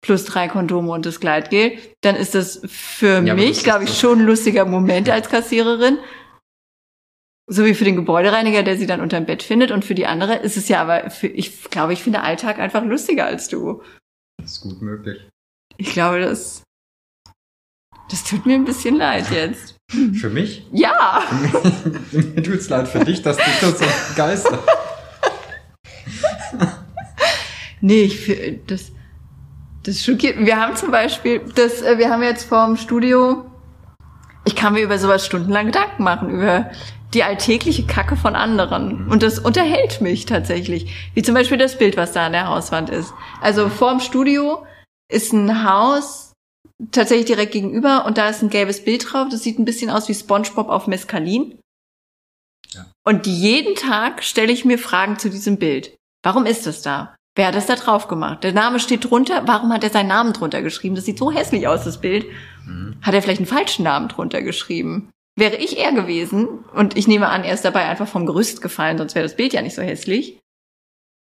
[0.00, 4.20] plus drei Kondome und das Gleitgel, dann ist das für Ja, mich, glaube ich, schon
[4.20, 5.98] ein lustiger Moment als Kassiererin.
[7.48, 9.70] So wie für den Gebäudereiniger, der sie dann unterm Bett findet.
[9.72, 12.84] Und für die andere ist es ja aber, für, ich glaube, ich finde Alltag einfach
[12.84, 13.82] lustiger als du.
[14.38, 15.28] Das ist gut möglich.
[15.76, 16.62] Ich glaube, das,
[18.10, 19.76] das tut mir ein bisschen leid jetzt.
[20.14, 20.66] Für mich?
[20.72, 21.22] Ja!
[22.12, 24.60] Mir tut's leid für dich, dass das so begeistert.
[27.84, 28.92] Nee, ich fi- das,
[29.82, 30.38] das schockiert.
[30.38, 33.44] Wir haben zum Beispiel, das, äh, wir haben jetzt vorm Studio,
[34.44, 36.70] ich kann mir über sowas stundenlang Gedanken machen, über
[37.14, 39.08] die alltägliche Kacke von anderen.
[39.08, 41.10] Und das unterhält mich tatsächlich.
[41.14, 43.12] Wie zum Beispiel das Bild, was da an der Hauswand ist.
[43.40, 44.66] Also vorm Studio
[45.10, 46.32] ist ein Haus
[46.90, 49.28] tatsächlich direkt gegenüber und da ist ein gelbes Bild drauf.
[49.30, 51.58] Das sieht ein bisschen aus wie SpongeBob auf Mescalin.
[52.72, 52.86] Ja.
[53.04, 55.94] Und jeden Tag stelle ich mir Fragen zu diesem Bild.
[56.24, 57.14] Warum ist das da?
[57.34, 58.44] Wer hat das da drauf gemacht?
[58.44, 59.42] Der Name steht drunter.
[59.46, 60.94] Warum hat er seinen Namen drunter geschrieben?
[60.94, 62.26] Das sieht so hässlich aus, das Bild.
[62.66, 62.96] Mhm.
[63.00, 65.10] Hat er vielleicht einen falschen Namen drunter geschrieben?
[65.34, 68.98] Wäre ich er gewesen, und ich nehme an, er ist dabei einfach vom Gerüst gefallen,
[68.98, 70.38] sonst wäre das Bild ja nicht so hässlich,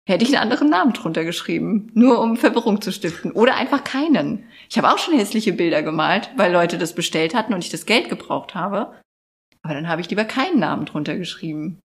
[0.08, 3.32] hätte ich einen anderen Namen drunter geschrieben, nur um Verwirrung zu stiften.
[3.32, 4.48] Oder einfach keinen.
[4.68, 7.86] Ich habe auch schon hässliche Bilder gemalt, weil Leute das bestellt hatten und ich das
[7.86, 8.98] Geld gebraucht habe.
[9.62, 11.78] Aber dann habe ich lieber keinen Namen drunter geschrieben.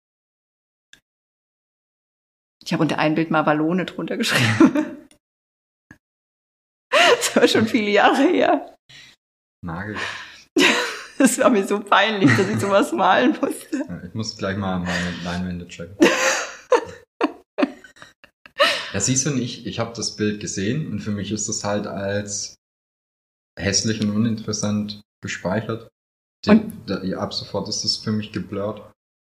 [2.63, 4.97] Ich habe unter ein Bild mal Wallone drunter geschrieben.
[6.89, 8.75] das war schon viele Jahre her.
[9.63, 9.97] Nagel.
[11.19, 13.83] Das war mir so peinlich, dass ich sowas malen musste.
[14.07, 15.95] Ich muss gleich mal meine Leinwände checken.
[18.93, 21.87] ja, siehst du nicht, ich habe das Bild gesehen und für mich ist das halt
[21.87, 22.55] als
[23.59, 25.89] hässlich und uninteressant gespeichert.
[26.45, 28.91] Die, da, ja, ab sofort ist das für mich geblurrt.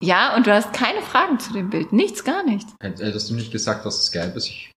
[0.04, 1.92] Ja, und du hast keine Fragen zu dem Bild.
[1.94, 2.74] Nichts, gar nichts.
[2.82, 4.72] Hätt- Hättest du nicht gesagt, dass es gelb ist, ich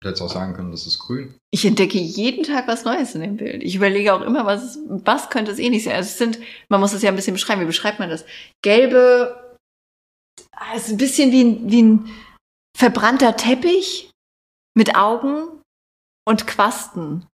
[0.00, 1.34] hätte jetzt auch sagen können, das ist grün.
[1.50, 3.62] Ich entdecke jeden Tag was Neues in dem Bild.
[3.62, 5.96] Ich überlege auch immer, was, was könnte es eh nicht sein.
[5.96, 7.60] Also es sind, man muss es ja ein bisschen beschreiben.
[7.60, 8.24] Wie beschreibt man das?
[8.62, 9.58] Gelbe,
[10.74, 12.10] es ist ein bisschen wie ein, wie ein
[12.76, 14.10] verbrannter Teppich
[14.76, 15.48] mit Augen
[16.24, 17.26] und Quasten.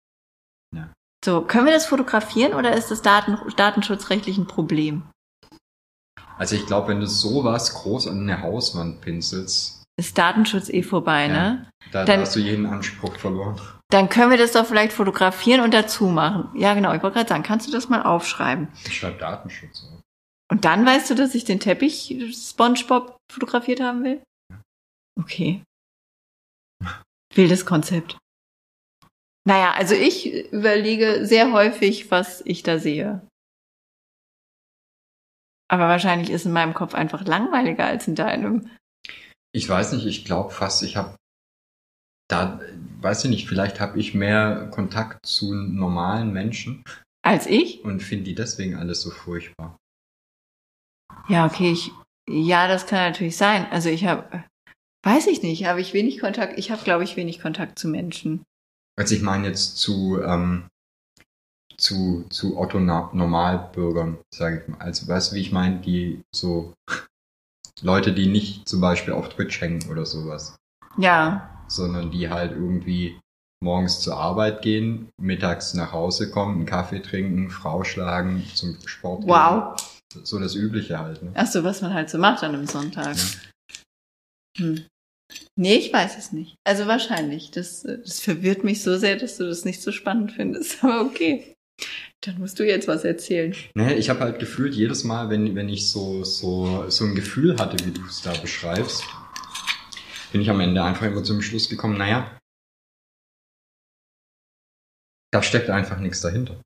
[0.75, 0.91] Ja.
[1.23, 5.03] So, können wir das fotografieren oder ist das Daten, datenschutzrechtlich ein Problem?
[6.39, 11.27] Also ich glaube, wenn du sowas groß an eine Hauswand pinselst, Ist Datenschutz eh vorbei,
[11.27, 11.33] Ja.
[11.33, 11.71] ne?
[11.93, 13.61] da Dann- hast du jeden Anspruch verloren.
[13.91, 16.51] Dann können wir das doch vielleicht fotografieren und dazu machen.
[16.59, 16.93] Ja, genau.
[16.95, 18.69] Ich wollte gerade sagen, kannst du das mal aufschreiben?
[18.87, 20.01] Ich schreibe Datenschutz auf.
[20.51, 24.23] Und dann weißt du, dass ich den Teppich SpongeBob fotografiert haben will?
[25.21, 25.63] Okay.
[27.35, 28.19] Wildes Konzept.
[29.47, 33.27] Naja, also ich überlege sehr häufig, was ich da sehe.
[35.71, 38.71] Aber wahrscheinlich ist in meinem Kopf einfach langweiliger als in deinem.
[39.55, 41.17] Ich weiß nicht, ich glaube fast, ich habe
[42.29, 42.61] da,
[43.01, 46.83] weiß ich nicht, vielleicht habe ich mehr Kontakt zu normalen Menschen
[47.23, 47.85] Als ich?
[47.85, 49.77] und finde die deswegen alles so furchtbar.
[51.29, 51.93] Ja, okay, ich,
[52.29, 53.67] ja, das kann natürlich sein.
[53.71, 54.45] Also ich habe,
[55.05, 56.59] weiß ich nicht, habe ich wenig Kontakt.
[56.59, 58.43] Ich habe, glaube ich, wenig Kontakt zu Menschen.
[58.99, 60.69] Also ich meine jetzt zu, ähm,
[61.77, 64.79] zu, zu Otto Normalbürgern, sage ich mal.
[64.79, 66.75] Also weißt du, wie ich meine, die so
[67.85, 70.57] Leute, die nicht zum Beispiel auf Twitch hängen oder sowas,
[70.97, 73.21] Ja, sondern die halt irgendwie
[73.63, 79.25] morgens zur Arbeit gehen, mittags nach Hause kommen, einen Kaffee trinken, Frau schlagen, zum Sport
[79.27, 79.77] wow.
[79.77, 80.25] gehen.
[80.25, 81.23] So das Übliche halt.
[81.23, 81.33] Ne?
[81.35, 83.17] Ach so, was man halt so macht an einem Sonntag.
[83.17, 83.25] Ja.
[84.59, 84.87] Hm.
[85.57, 86.55] Nee, ich weiß es nicht.
[86.65, 87.51] Also wahrscheinlich.
[87.51, 90.85] Das, das verwirrt mich so sehr, dass du das nicht so spannend findest.
[90.85, 91.55] Aber okay.
[92.25, 93.55] Dann musst du jetzt was erzählen.
[93.75, 97.59] Nee, ich habe halt gefühlt jedes Mal, wenn, wenn ich so, so, so ein Gefühl
[97.59, 99.05] hatte, wie du es da beschreibst,
[100.33, 102.39] bin ich am Ende einfach immer zum Schluss gekommen, naja,
[105.33, 106.63] da steckt einfach nichts dahinter.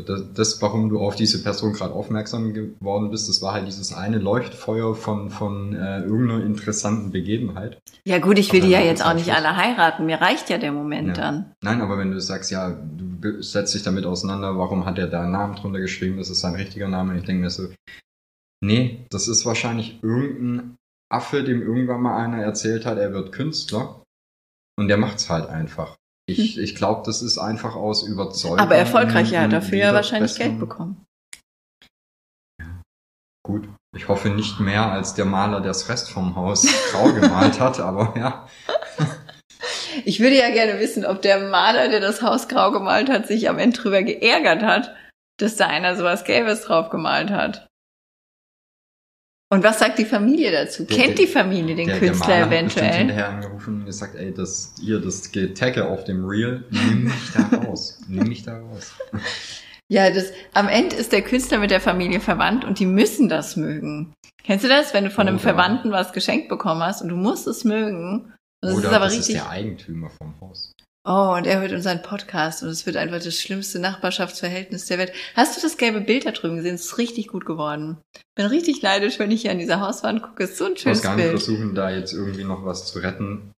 [0.00, 3.92] Das, das, warum du auf diese Person gerade aufmerksam geworden bist, das war halt dieses
[3.92, 7.78] eine Leuchtfeuer von, von äh, irgendeiner interessanten Begebenheit.
[8.04, 10.06] Ja gut, ich will die ja jetzt auch nicht alle heiraten.
[10.06, 11.14] Mir reicht ja der Moment Ja.
[11.14, 11.52] dann.
[11.62, 15.22] Nein, aber wenn du sagst, ja, du setzt dich damit auseinander, warum hat er da
[15.22, 17.68] einen Namen drunter geschrieben, das ist sein richtiger Name, und ich denke mir so,
[18.64, 20.76] nee, das ist wahrscheinlich irgendein
[21.10, 24.02] Affe, dem irgendwann mal einer erzählt hat, er wird Künstler
[24.78, 25.96] und der macht's halt einfach.
[26.38, 28.58] Ich, ich glaube, das ist einfach aus Überzeugung.
[28.58, 29.48] Aber erfolgreich, ja.
[29.48, 31.04] Dafür ja wahrscheinlich Geld bekommen.
[33.44, 37.58] Gut, ich hoffe nicht mehr als der Maler, der das Rest vom Haus grau gemalt
[37.58, 38.46] hat, aber ja.
[40.04, 43.48] Ich würde ja gerne wissen, ob der Maler, der das Haus grau gemalt hat, sich
[43.48, 44.94] am Ende drüber geärgert hat,
[45.38, 47.68] dass da einer sowas Gelbes drauf gemalt hat.
[49.52, 50.84] Und was sagt die Familie dazu?
[50.84, 52.92] Der- Kennt der- die Familie den der, Künstler der eventuell?
[52.94, 57.58] hinterher angerufen und gesagt, ey, das, ihr, das Getagge auf dem Reel, nimm mich da
[57.58, 58.00] raus.
[58.08, 58.92] nimm mich da raus.
[59.90, 63.56] Ja, das, am Ende ist der Künstler mit der Familie verwandt und die müssen das
[63.56, 64.14] mögen.
[64.42, 67.16] Kennst du das, wenn du von einem Oder- Verwandten was geschenkt bekommen hast und du
[67.16, 68.32] musst es mögen?
[68.62, 69.34] Das Oder ist aber das richtig.
[69.36, 70.72] ist der Eigentümer vom Haus.
[71.04, 75.12] Oh, und er hört unseren Podcast und es wird einfach das schlimmste Nachbarschaftsverhältnis der Welt.
[75.34, 76.76] Hast du das gelbe Bild da drüben gesehen?
[76.76, 77.98] Es ist richtig gut geworden.
[78.36, 80.44] Bin richtig neidisch, wenn ich hier an dieser Hauswand gucke.
[80.44, 81.42] Es ist so ein Ich muss schönes gar nicht Bild.
[81.42, 83.50] versuchen, da jetzt irgendwie noch was zu retten.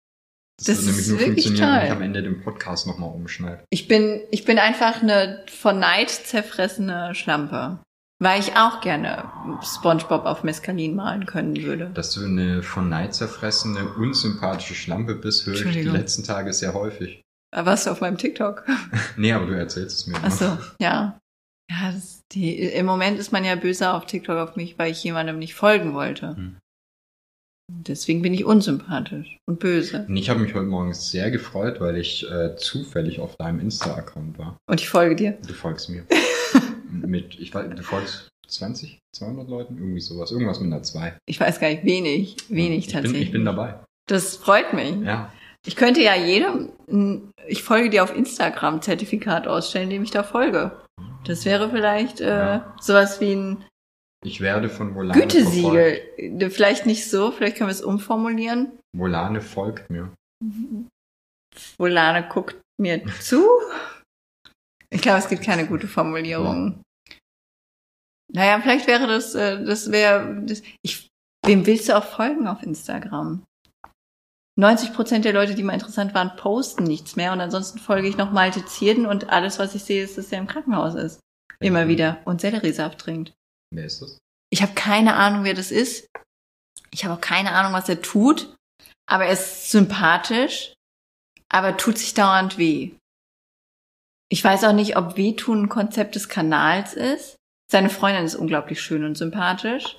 [0.58, 1.86] Das, Das nämlich ist nur wirklich funktionieren, wenn toll.
[1.86, 3.64] ich am Ende den Podcast nochmal umschneide.
[3.70, 7.80] Ich bin, ich bin einfach eine von Neid zerfressene Schlampe.
[8.20, 9.24] Weil ich auch gerne
[9.64, 11.90] Spongebob auf Mescalin malen können würde.
[11.92, 16.72] Dass du eine von Neid zerfressene, unsympathische Schlampe bist, höre ich die letzten Tage sehr
[16.72, 17.21] häufig.
[17.54, 18.66] Warst du auf meinem TikTok?
[19.16, 20.16] Nee, aber du erzählst es mir.
[20.22, 21.18] Ach so, ja.
[21.70, 21.94] Ja,
[22.32, 25.54] die, im Moment ist man ja böse auf TikTok auf mich, weil ich jemandem nicht
[25.54, 26.36] folgen wollte.
[26.36, 26.56] Hm.
[27.70, 30.04] Deswegen bin ich unsympathisch und böse.
[30.06, 34.38] Und ich habe mich heute Morgen sehr gefreut, weil ich äh, zufällig auf deinem Insta-Account
[34.38, 34.56] war.
[34.68, 35.38] Und ich folge dir.
[35.46, 36.04] Du folgst mir.
[36.90, 39.78] mit, ich weiß, du folgst 20, 200 Leuten?
[39.78, 40.30] Irgendwie sowas.
[40.30, 41.16] Irgendwas mit einer 2.
[41.26, 43.12] Ich weiß gar nicht, wenig, wenig ich tatsächlich.
[43.12, 43.82] Bin, ich bin dabei.
[44.06, 44.96] Das freut mich.
[45.00, 45.32] Ja.
[45.64, 46.70] Ich könnte ja jedem,
[47.46, 50.80] ich folge dir auf Instagram Zertifikat ausstellen, dem ich da folge.
[51.24, 52.76] Das wäre vielleicht äh, Ja.
[52.80, 53.64] sowas wie ein
[54.24, 55.32] Ich werde von Volane verfolgt.
[55.34, 56.50] Gütesiegel.
[56.50, 58.78] Vielleicht nicht so, vielleicht können wir es umformulieren.
[58.96, 60.12] Volane folgt mir.
[61.78, 63.44] Volane guckt mir zu.
[64.90, 66.82] Ich glaube, es gibt keine gute Formulierung.
[68.34, 71.08] Naja, vielleicht wäre das, äh, das wäre, das, ich,
[71.44, 73.42] wem willst du auch folgen auf Instagram?
[74.56, 78.16] 90 Prozent der Leute, die mal interessant waren, posten nichts mehr und ansonsten folge ich
[78.16, 81.20] noch Malte Zierden und alles, was ich sehe, ist, dass er im Krankenhaus ist.
[81.60, 82.20] Immer wieder.
[82.24, 83.32] Und Selleriesaft trinkt.
[83.70, 84.18] Wer ist das?
[84.50, 86.06] Ich habe keine Ahnung, wer das ist.
[86.90, 88.54] Ich habe auch keine Ahnung, was er tut.
[89.06, 90.74] Aber er ist sympathisch,
[91.48, 92.92] aber tut sich dauernd weh.
[94.28, 97.36] Ich weiß auch nicht, ob Wehtun ein Konzept des Kanals ist.
[97.70, 99.98] Seine Freundin ist unglaublich schön und sympathisch.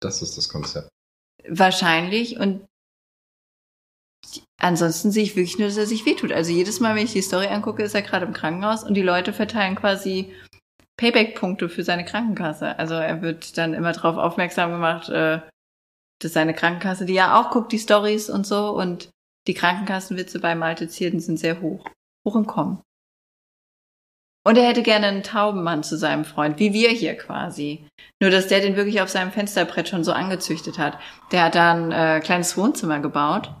[0.00, 0.88] Das ist das Konzept.
[1.48, 2.38] Wahrscheinlich.
[2.38, 2.64] Und
[4.58, 6.32] ansonsten sehe ich wirklich nur, dass er sich wehtut.
[6.32, 9.02] Also jedes Mal, wenn ich die Story angucke, ist er gerade im Krankenhaus und die
[9.02, 10.32] Leute verteilen quasi
[10.96, 12.78] Payback-Punkte für seine Krankenkasse.
[12.78, 15.40] Also er wird dann immer darauf aufmerksam gemacht, äh,
[16.20, 19.10] dass seine Krankenkasse, die ja auch guckt, die Stories und so, und
[19.46, 21.84] die Krankenkassenwitze bei Malte Zierden sind sehr hoch.
[22.24, 22.80] Hoch im Kommen.
[24.46, 27.86] Und er hätte gerne einen Taubenmann zu seinem Freund, wie wir hier quasi.
[28.20, 30.98] Nur, dass der den wirklich auf seinem Fensterbrett schon so angezüchtet hat.
[31.32, 33.54] Der hat da ein äh, kleines Wohnzimmer gebaut.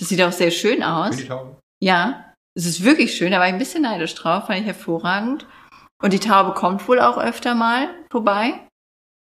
[0.00, 1.14] Das sieht auch sehr schön aus.
[1.14, 1.56] Für die Taube?
[1.82, 3.32] Ja, es ist wirklich schön.
[3.32, 5.46] Da war ich ein bisschen neidisch drauf, fand ich hervorragend.
[6.02, 8.66] Und die Taube kommt wohl auch öfter mal vorbei.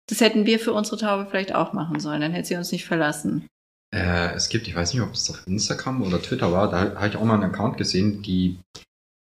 [0.09, 2.21] Das hätten wir für unsere Taube vielleicht auch machen sollen.
[2.21, 3.47] Dann hätte sie uns nicht verlassen.
[3.95, 7.09] Äh, es gibt, ich weiß nicht, ob es auf Instagram oder Twitter war, da habe
[7.09, 8.61] ich auch mal einen Account gesehen, die,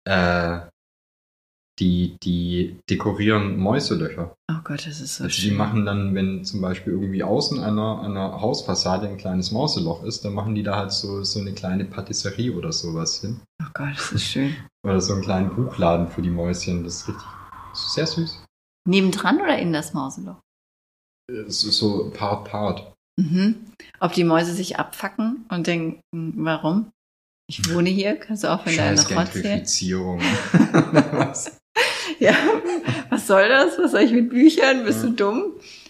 [0.07, 0.61] äh,
[1.81, 4.35] die, die dekorieren Mäuselöcher.
[4.51, 5.57] Oh Gott, das ist so Also die schön.
[5.57, 10.35] machen dann, wenn zum Beispiel irgendwie außen einer, einer Hausfassade ein kleines Mauseloch ist, dann
[10.35, 13.41] machen die da halt so, so eine kleine Patisserie oder sowas hin.
[13.61, 14.55] Oh Gott, das ist schön.
[14.85, 16.85] Oder so einen kleinen Buchladen für die Mäuschen.
[16.85, 17.25] Das ist richtig,
[17.71, 18.45] das ist sehr süß.
[18.87, 20.41] Nebendran oder in das Mauseloch?
[21.27, 22.93] Es ist so Part, Part.
[23.19, 23.73] Mhm.
[23.99, 26.91] Ob die Mäuse sich abfacken und denken, warum?
[27.49, 29.41] Ich wohne hier, kannst du auch wenn deine Scheiß Rotze.
[29.41, 30.21] Gentrifizierung.
[32.21, 32.35] Ja,
[33.11, 33.79] was soll das?
[33.79, 34.85] Was soll ich mit Büchern?
[34.85, 35.13] Bist du Ja.
[35.15, 35.45] dumm?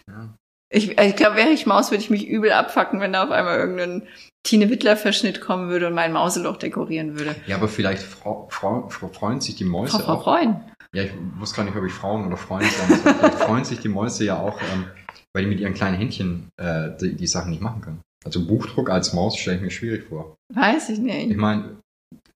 [0.09, 0.35] Ja.
[0.73, 3.59] Ich, ich glaube, wäre ich Maus, würde ich mich übel abfacken, wenn da auf einmal
[3.59, 4.03] irgendein
[4.43, 7.35] Tine Wittler-Verschnitt kommen würde und mein Mauseloch dekorieren würde.
[7.47, 10.23] Ja, aber vielleicht Frau, Frau, Frau, freuen sich die Mäuse Frau, Frau auch.
[10.25, 10.61] Freuen.
[10.95, 13.15] Ja, ich wusste gar nicht, ob ich Frauen oder Freunde sagen soll.
[13.15, 14.87] Vielleicht freuen sich die Mäuse ja auch, ähm,
[15.35, 18.01] weil die mit ihren kleinen Händchen äh, die, die Sachen nicht machen können.
[18.25, 20.35] Also Buchdruck als Maus stelle ich mir schwierig vor.
[20.55, 21.31] Weiß ich nicht.
[21.31, 21.77] Ich meine,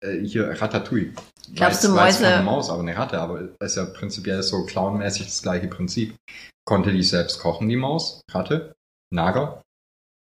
[0.00, 1.12] äh, hier Ratatouille.
[1.54, 4.64] Glaubst du, Weiß- weiß Mäuse- keine Maus, aber eine Ratte, aber ist ja prinzipiell so
[4.66, 6.14] clownmäßig das gleiche Prinzip.
[6.66, 8.20] Konnte die selbst kochen, die Maus?
[8.30, 8.74] Ratte?
[9.10, 9.62] Nager?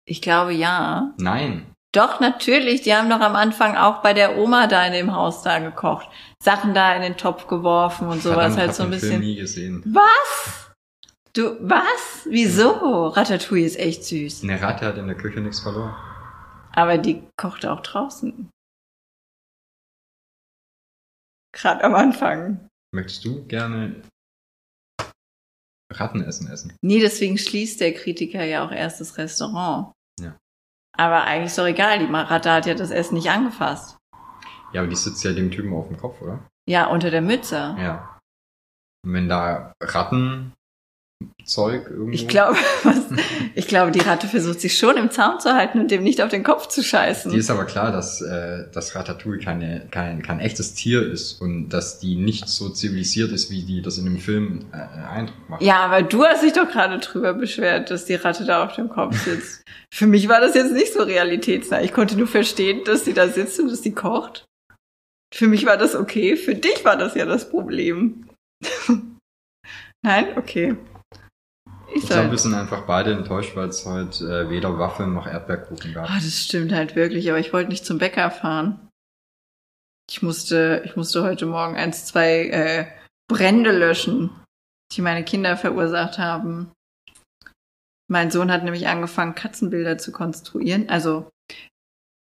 [0.08, 1.14] Ich glaube ja.
[1.18, 1.66] Nein.
[1.96, 2.82] Doch, natürlich.
[2.82, 6.08] Die haben doch am Anfang auch bei der Oma da in dem Haus da gekocht.
[6.44, 9.22] Sachen da in den Topf geworfen und sowas Verdammt, halt so ein den Film bisschen.
[9.22, 9.84] nie gesehen.
[9.88, 10.70] Was?
[11.34, 12.28] Du, was?
[12.30, 13.08] Wieso?
[13.08, 14.44] Ratatouille ist echt süß.
[14.44, 15.96] Eine Ratte hat in der Küche nichts verloren.
[16.74, 18.50] Aber die kocht auch draußen.
[21.56, 22.68] Gerade am Anfang.
[22.92, 24.02] Möchtest du gerne
[25.92, 26.76] Rattenessen essen?
[26.82, 29.94] Nee, deswegen schließt der Kritiker ja auch erst das Restaurant.
[30.20, 30.38] Ja.
[30.98, 33.98] Aber eigentlich ist doch egal, die Ratte hat ja das Essen nicht angefasst.
[34.74, 36.46] Ja, aber die sitzt ja dem Typen auf dem Kopf, oder?
[36.68, 37.76] Ja, unter der Mütze.
[37.80, 38.20] Ja.
[39.06, 39.74] Und wenn da
[41.46, 42.12] Rattenzeug irgendwo...
[42.12, 43.02] Ich glaube, was,
[43.54, 46.30] ich glaube, die Ratte versucht sich schon im Zaum zu halten und dem nicht auf
[46.30, 47.32] den Kopf zu scheißen.
[47.32, 51.70] Die ist aber klar, dass äh, das Ratatouille keine, kein, kein echtes Tier ist und
[51.70, 55.62] dass die nicht so zivilisiert ist, wie die das in dem Film äh, Eindruck macht.
[55.62, 58.90] ja, aber du hast dich doch gerade drüber beschwert, dass die Ratte da auf dem
[58.90, 59.64] Kopf sitzt.
[59.94, 61.82] Für mich war das jetzt nicht so realitätsnah.
[61.82, 64.46] Ich konnte nur verstehen, dass sie da sitzt und dass sie kocht.
[65.34, 66.38] Für mich war das okay.
[66.38, 68.28] Für dich war das ja das Problem.
[70.02, 70.28] Nein?
[70.38, 70.76] Okay.
[71.96, 75.94] Ich glaube, wir sind einfach beide enttäuscht, weil es heute äh, weder Waffeln noch Erdbeerkuchen
[75.94, 76.10] gab.
[76.10, 78.90] Ah, das stimmt halt wirklich, aber ich wollte nicht zum Bäcker fahren.
[80.10, 82.86] Ich musste, ich musste heute Morgen eins, zwei äh,
[83.28, 84.30] Brände löschen,
[84.92, 86.72] die meine Kinder verursacht haben.
[88.08, 90.90] Mein Sohn hat nämlich angefangen, Katzenbilder zu konstruieren.
[90.90, 91.30] Also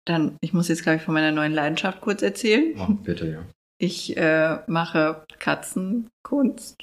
[0.05, 2.79] dann, ich muss jetzt, glaube ich, von meiner neuen Leidenschaft kurz erzählen.
[2.79, 3.45] Oh, bitte, ja.
[3.79, 6.75] Ich äh, mache Katzenkunst.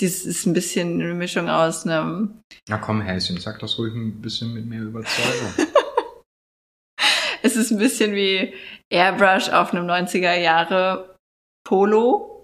[0.00, 4.20] Das ist ein bisschen eine Mischung aus einem Na komm, Häschen, sag das ruhig ein
[4.20, 5.54] bisschen mit mehr Überzeugung.
[7.42, 8.54] Es ist ein bisschen wie
[8.90, 11.14] Airbrush auf einem 90er Jahre
[11.62, 12.42] Polo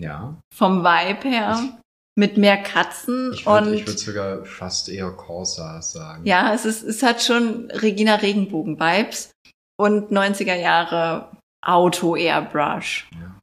[0.00, 0.36] ja.
[0.52, 1.78] vom Vibe her
[2.18, 6.26] mit mehr Katzen Ich würde und ich würd sogar fast eher Corsa sagen.
[6.26, 9.30] ja, es ist es hat schon Regina Regenbogen Vibes
[9.76, 11.30] und 90er Jahre
[11.64, 13.08] Auto Airbrush.
[13.12, 13.33] Ja.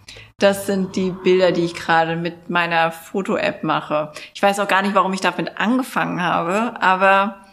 [0.42, 4.12] Das sind die Bilder, die ich gerade mit meiner Foto-App mache.
[4.34, 7.46] Ich weiß auch gar nicht, warum ich damit angefangen habe, aber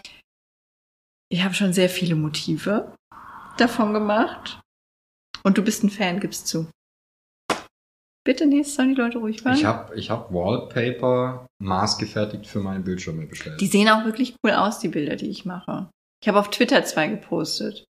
[1.28, 2.90] ich habe schon sehr viele Motive
[3.58, 4.60] davon gemacht.
[5.42, 6.70] Und du bist ein Fan, gibst zu.
[8.24, 9.56] Bitte, nee, sollen die Leute ruhig hören.
[9.56, 13.60] Ich habe ich hab Wallpaper maßgefertigt für meine Bildschirme bestellt.
[13.60, 15.90] die sehen auch wirklich cool aus, die Bilder, die ich mache.
[16.22, 17.84] Ich habe auf Twitter zwei gepostet.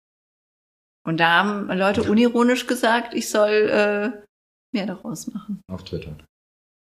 [1.06, 4.27] Und da haben Leute unironisch gesagt, ich soll äh,
[4.72, 5.60] mehr daraus machen.
[5.70, 6.16] Auf Twitter.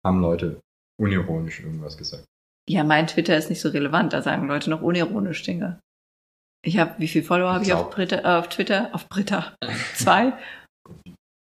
[0.04, 0.60] Haben Leute
[1.00, 2.24] unironisch irgendwas gesagt.
[2.68, 4.12] Ja, mein Twitter ist nicht so relevant.
[4.12, 5.80] Da sagen Leute noch unironisch Dinge.
[6.64, 8.90] Ich habe, wie viel Follower habe ich auf, Britta, äh, auf Twitter?
[8.92, 9.56] Auf Britta?
[9.94, 10.32] Zwei?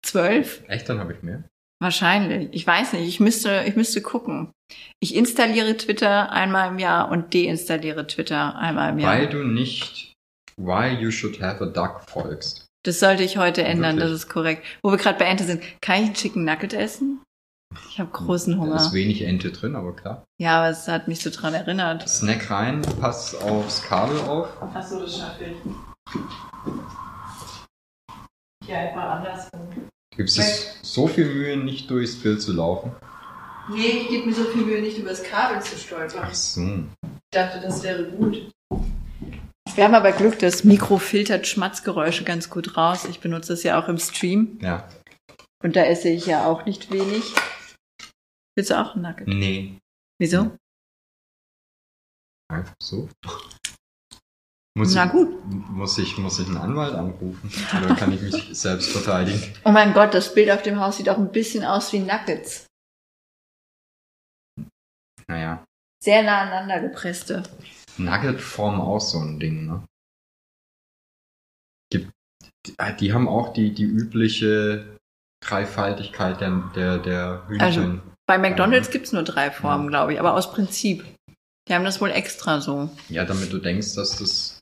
[0.05, 0.63] Zwölf?
[0.69, 1.45] Echt, dann habe ich mehr?
[1.81, 2.51] Wahrscheinlich.
[2.53, 3.09] Ich weiß nicht.
[3.09, 4.53] Ich müsste, ich müsste gucken.
[5.01, 9.13] Ich installiere Twitter einmal im Jahr und deinstalliere Twitter einmal im Jahr.
[9.13, 10.15] Weil du nicht
[10.57, 12.66] Why You Should Have a Duck folgst.
[12.87, 14.13] Das sollte ich heute ändern, Wirklich?
[14.13, 14.65] das ist korrekt.
[14.81, 17.21] Wo wir gerade bei Ente sind, kann ich einen Chicken Nugget essen?
[17.91, 18.77] Ich habe großen Da Hunger.
[18.77, 20.23] ist wenig Ente drin, aber klar.
[20.41, 22.09] Ja, aber es hat mich so dran erinnert.
[22.09, 24.47] Snack rein, pass aufs Kabel auf.
[24.73, 25.57] Achso, das schaffe ich.
[28.69, 29.69] Ja, einfach andersrum.
[30.17, 30.45] Gibst dir
[30.83, 32.93] so viel Mühe, nicht durchs Bild zu laufen.
[33.69, 36.23] Nee, ich gebe mir so viel Mühe, nicht übers Kabel zu stolpern.
[36.25, 36.61] Ach so.
[36.63, 38.49] Ich dachte, das wäre gut.
[39.77, 43.05] Wir haben aber Glück, das Mikro filtert Schmatzgeräusche ganz gut raus.
[43.05, 44.59] Ich benutze das ja auch im Stream.
[44.63, 44.89] Ja.
[45.63, 47.25] Und da esse ich ja auch nicht wenig.
[48.57, 49.29] Willst du auch einen Nugget?
[49.29, 49.79] Nee.
[50.19, 50.57] Wieso?
[52.51, 53.11] Einfach so.
[54.79, 55.45] Muss Na ich, gut.
[55.45, 57.53] Muss ich, muss ich einen Anwalt anrufen?
[57.85, 59.43] Oder kann ich mich selbst verteidigen?
[59.67, 62.67] Oh mein Gott, das Bild auf dem Haus sieht auch ein bisschen aus wie Nuggets.
[65.29, 65.63] Naja.
[66.03, 67.43] Sehr nah aneinander gepresste.
[67.99, 69.83] Nugget formen auch so ein Ding, ne?
[71.91, 72.11] Gibt,
[72.67, 74.99] die, die haben auch die, die übliche
[75.45, 77.63] Dreifaltigkeit der, der, der Hühnchen.
[77.63, 81.05] Also, Bei McDonalds gibt's nur drei Formen, glaube ich, aber aus Prinzip.
[81.69, 82.91] Die haben das wohl extra so.
[83.09, 84.61] ja, damit du denkst, dass das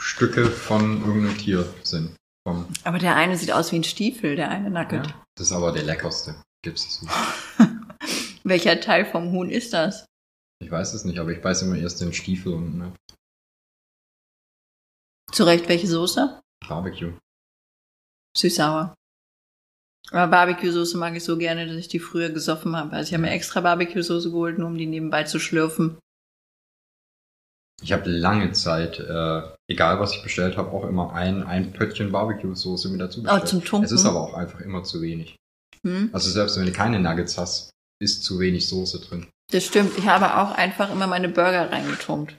[0.00, 2.14] Stücke von irgendeinem Tier sind.
[2.46, 5.06] Vom, Aber der eine sieht aus wie ein Stiefel, der eine Nugget.
[5.06, 6.36] ja, das ist aber der leckerste.
[6.62, 7.14] Gibt's es nicht.
[8.44, 10.06] Welcher Teil vom Huhn ist das?
[10.60, 12.92] Ich weiß es nicht, aber ich beiß immer erst den Stiefel und ne,
[15.32, 16.40] Zurecht, welche Soße?
[16.66, 17.12] Barbecue.
[18.36, 18.94] Süß-sauer.
[20.10, 22.96] Aber Barbecue-Soße mag ich so gerne, dass ich die früher gesoffen habe.
[22.96, 25.98] Also ich habe mir extra Barbecue-Soße geholt, nur um die nebenbei zu schlürfen.
[27.82, 32.10] Ich habe lange Zeit, äh, egal was ich bestellt habe, auch immer ein, ein Pöttchen
[32.10, 33.42] Barbecue-Soße mit dazu bestellt.
[33.44, 33.84] Oh, zum Tunken.
[33.84, 35.36] Es ist aber auch einfach immer zu wenig.
[35.86, 36.10] Hm?
[36.12, 39.28] Also selbst wenn du keine Nuggets hast, ist zu wenig Soße drin.
[39.50, 39.96] Das stimmt.
[39.96, 42.36] Ich habe auch einfach immer meine Burger reingetunkt.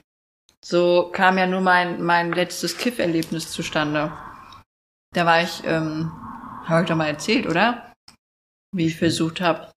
[0.64, 4.12] So kam ja nur mein, mein letztes Kiff-Erlebnis zustande.
[5.12, 6.12] Da war ich, ähm,
[6.64, 7.92] habe ich doch mal erzählt, oder?
[8.72, 9.72] Wie ich versucht habe,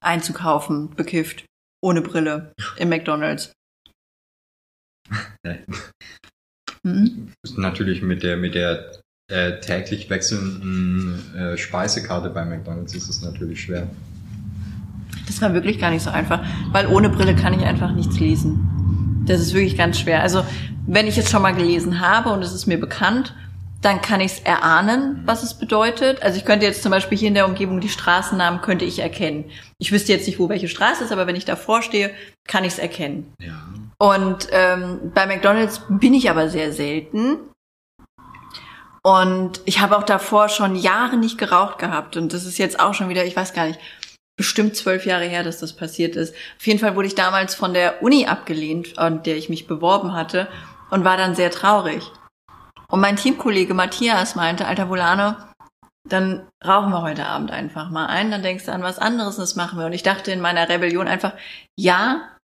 [0.00, 1.44] einzukaufen, bekifft,
[1.82, 3.52] ohne Brille, im McDonalds.
[5.44, 5.64] Nee.
[6.86, 7.32] Hm?
[7.56, 13.62] Natürlich mit der, mit der äh, täglich wechselnden äh, Speisekarte bei McDonalds ist es natürlich
[13.62, 13.88] schwer.
[15.26, 16.40] Das war wirklich gar nicht so einfach,
[16.72, 19.22] weil ohne Brille kann ich einfach nichts lesen.
[19.26, 20.22] Das ist wirklich ganz schwer.
[20.22, 20.44] Also,
[20.86, 23.34] wenn ich es schon mal gelesen habe und es ist mir bekannt,
[23.84, 26.22] dann kann ich es erahnen, was es bedeutet.
[26.22, 29.50] Also ich könnte jetzt zum Beispiel hier in der Umgebung die Straßennamen könnte ich erkennen.
[29.78, 32.10] Ich wüsste jetzt nicht, wo welche Straße ist, aber wenn ich davor stehe,
[32.46, 33.32] kann ich es erkennen.
[33.40, 33.62] Ja.
[33.98, 37.36] Und ähm, bei McDonald's bin ich aber sehr selten.
[39.02, 42.16] Und ich habe auch davor schon Jahre nicht geraucht gehabt.
[42.16, 43.78] Und das ist jetzt auch schon wieder, ich weiß gar nicht,
[44.36, 46.34] bestimmt zwölf Jahre her, dass das passiert ist.
[46.58, 50.12] Auf jeden Fall wurde ich damals von der Uni abgelehnt, an der ich mich beworben
[50.12, 50.48] hatte
[50.90, 52.10] und war dann sehr traurig.
[52.88, 55.48] Und mein Teamkollege Matthias meinte, alter Volane,
[56.08, 59.56] dann rauchen wir heute Abend einfach mal ein, dann denkst du an was anderes das
[59.56, 59.86] machen wir.
[59.86, 61.32] Und ich dachte in meiner Rebellion einfach,
[61.78, 62.36] ja,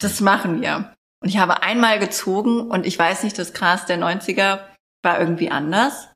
[0.00, 0.94] das machen wir.
[1.22, 4.60] Und ich habe einmal gezogen und ich weiß nicht, das Gras der 90er
[5.02, 6.08] war irgendwie anders.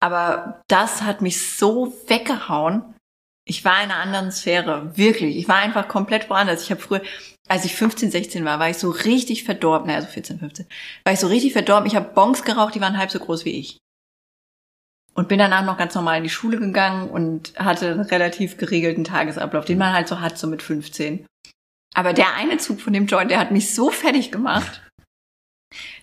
[0.00, 2.94] Aber das hat mich so weggehauen.
[3.48, 5.36] Ich war in einer anderen Sphäre, wirklich.
[5.36, 6.62] Ich war einfach komplett woanders.
[6.62, 7.00] Ich habe früher,
[7.48, 10.66] als ich 15, 16 war, war ich so richtig verdorben, naja, so 14, 15,
[11.04, 11.86] war ich so richtig verdorben.
[11.86, 13.78] Ich habe Bonks geraucht, die waren halb so groß wie ich.
[15.14, 19.04] Und bin danach noch ganz normal in die Schule gegangen und hatte einen relativ geregelten
[19.04, 21.26] Tagesablauf, den man halt so hat, so mit 15.
[21.94, 24.87] Aber der eine Zug von dem Joint, der hat mich so fertig gemacht,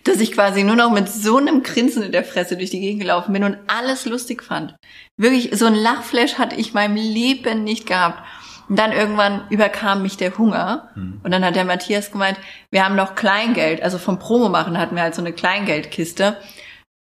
[0.04, 3.00] dass ich quasi nur noch mit so einem Grinsen in der Fresse durch die Gegend
[3.00, 4.76] gelaufen bin und alles lustig fand.
[5.16, 8.22] Wirklich, so ein Lachflash hatte ich meinem Leben nicht gehabt.
[8.68, 10.90] Und dann irgendwann überkam mich der Hunger.
[10.94, 11.20] Hm.
[11.22, 12.38] Und dann hat der Matthias gemeint,
[12.70, 13.82] wir haben noch Kleingeld.
[13.82, 16.36] Also vom Promo machen hatten wir halt so eine Kleingeldkiste.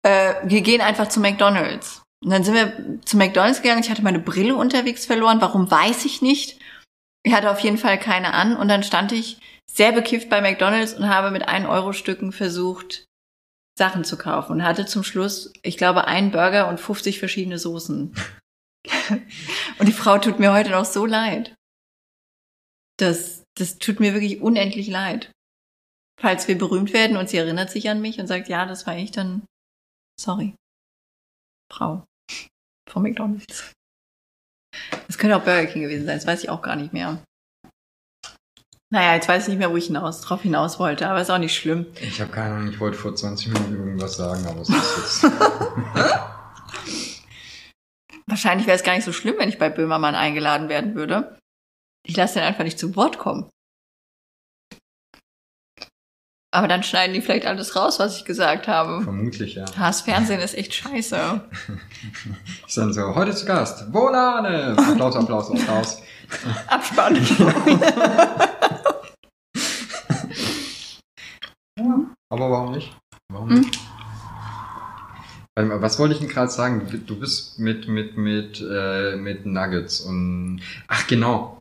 [0.04, 2.04] Äh, wir gehen einfach zu McDonalds.
[2.24, 3.82] Und dann sind wir zu McDonalds gegangen.
[3.84, 5.42] Ich hatte meine Brille unterwegs verloren.
[5.42, 6.58] Warum weiß ich nicht.
[7.24, 8.56] Ich hatte auf jeden Fall keine an.
[8.56, 9.38] Und dann stand ich
[9.74, 13.06] sehr bekifft bei McDonalds und habe mit 1-Euro-Stücken versucht,
[13.78, 14.54] Sachen zu kaufen.
[14.54, 18.14] Und hatte zum Schluss, ich glaube, einen Burger und 50 verschiedene Soßen.
[19.80, 21.56] und die Frau tut mir heute noch so leid.
[22.98, 25.32] Das, das tut mir wirklich unendlich leid.
[26.20, 28.98] Falls wir berühmt werden und sie erinnert sich an mich und sagt, ja, das war
[28.98, 29.44] ich, dann
[30.20, 30.54] sorry.
[31.72, 32.04] Frau
[32.88, 33.72] von McDonalds.
[35.08, 37.24] Das könnte auch Burger King gewesen sein, das weiß ich auch gar nicht mehr.
[38.94, 41.38] Naja, jetzt weiß ich nicht mehr, wo ich hinaus, drauf hinaus wollte, aber ist auch
[41.38, 41.86] nicht schlimm.
[42.02, 45.34] Ich habe keine Ahnung, ich wollte vor 20 Minuten irgendwas sagen, aber es ist jetzt.
[48.28, 51.38] Wahrscheinlich wäre es gar nicht so schlimm, wenn ich bei Böhmermann eingeladen werden würde.
[52.06, 53.50] Ich lasse den einfach nicht zu Wort kommen.
[56.54, 59.04] Aber dann schneiden die vielleicht alles raus, was ich gesagt habe.
[59.04, 59.64] Vermutlich, ja.
[59.78, 61.50] Das Fernsehen ist echt scheiße.
[62.68, 64.76] Ist dann so, heute zu Gast, Volane!
[64.78, 66.02] Applaus, Applaus, Applaus.
[66.68, 67.16] Abspann.
[72.30, 72.96] Aber warum nicht?
[73.32, 73.60] Warum Hm?
[73.60, 73.80] nicht?
[75.56, 76.88] Was wollte ich denn gerade sagen?
[77.06, 80.62] Du- bist mit, mit, mit, äh, mit Nuggets und.
[80.88, 81.60] Ach, genau.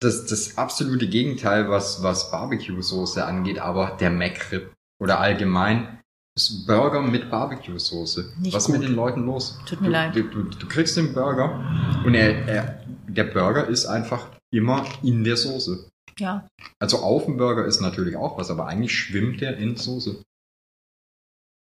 [0.00, 4.72] Das, das absolute Gegenteil, was, was Barbecue-Soße angeht, aber der McRib.
[5.02, 6.00] Oder allgemein
[6.36, 8.32] ist Burger mit Barbecue-Soße.
[8.52, 9.58] Was ist mit den Leuten los?
[9.66, 10.14] Tut mir du, leid.
[10.16, 11.64] Du, du, du kriegst den Burger
[12.04, 15.88] und er, er, der Burger ist einfach immer in der Soße.
[16.20, 16.46] Ja.
[16.78, 20.22] Also auf dem Burger ist natürlich auch was, aber eigentlich schwimmt der in Soße.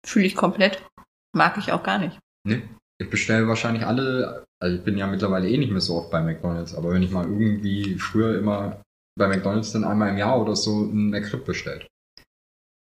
[0.06, 0.84] Fühle ich komplett.
[1.34, 2.18] Mag ich auch gar nicht.
[2.46, 2.62] Ne?
[3.00, 6.20] Ich bestelle wahrscheinlich alle, also ich bin ja mittlerweile eh nicht mehr so oft bei
[6.20, 8.82] McDonalds, aber wenn ich mal irgendwie früher immer
[9.18, 11.86] bei McDonalds dann einmal im Jahr oder so einen McRib bestellt.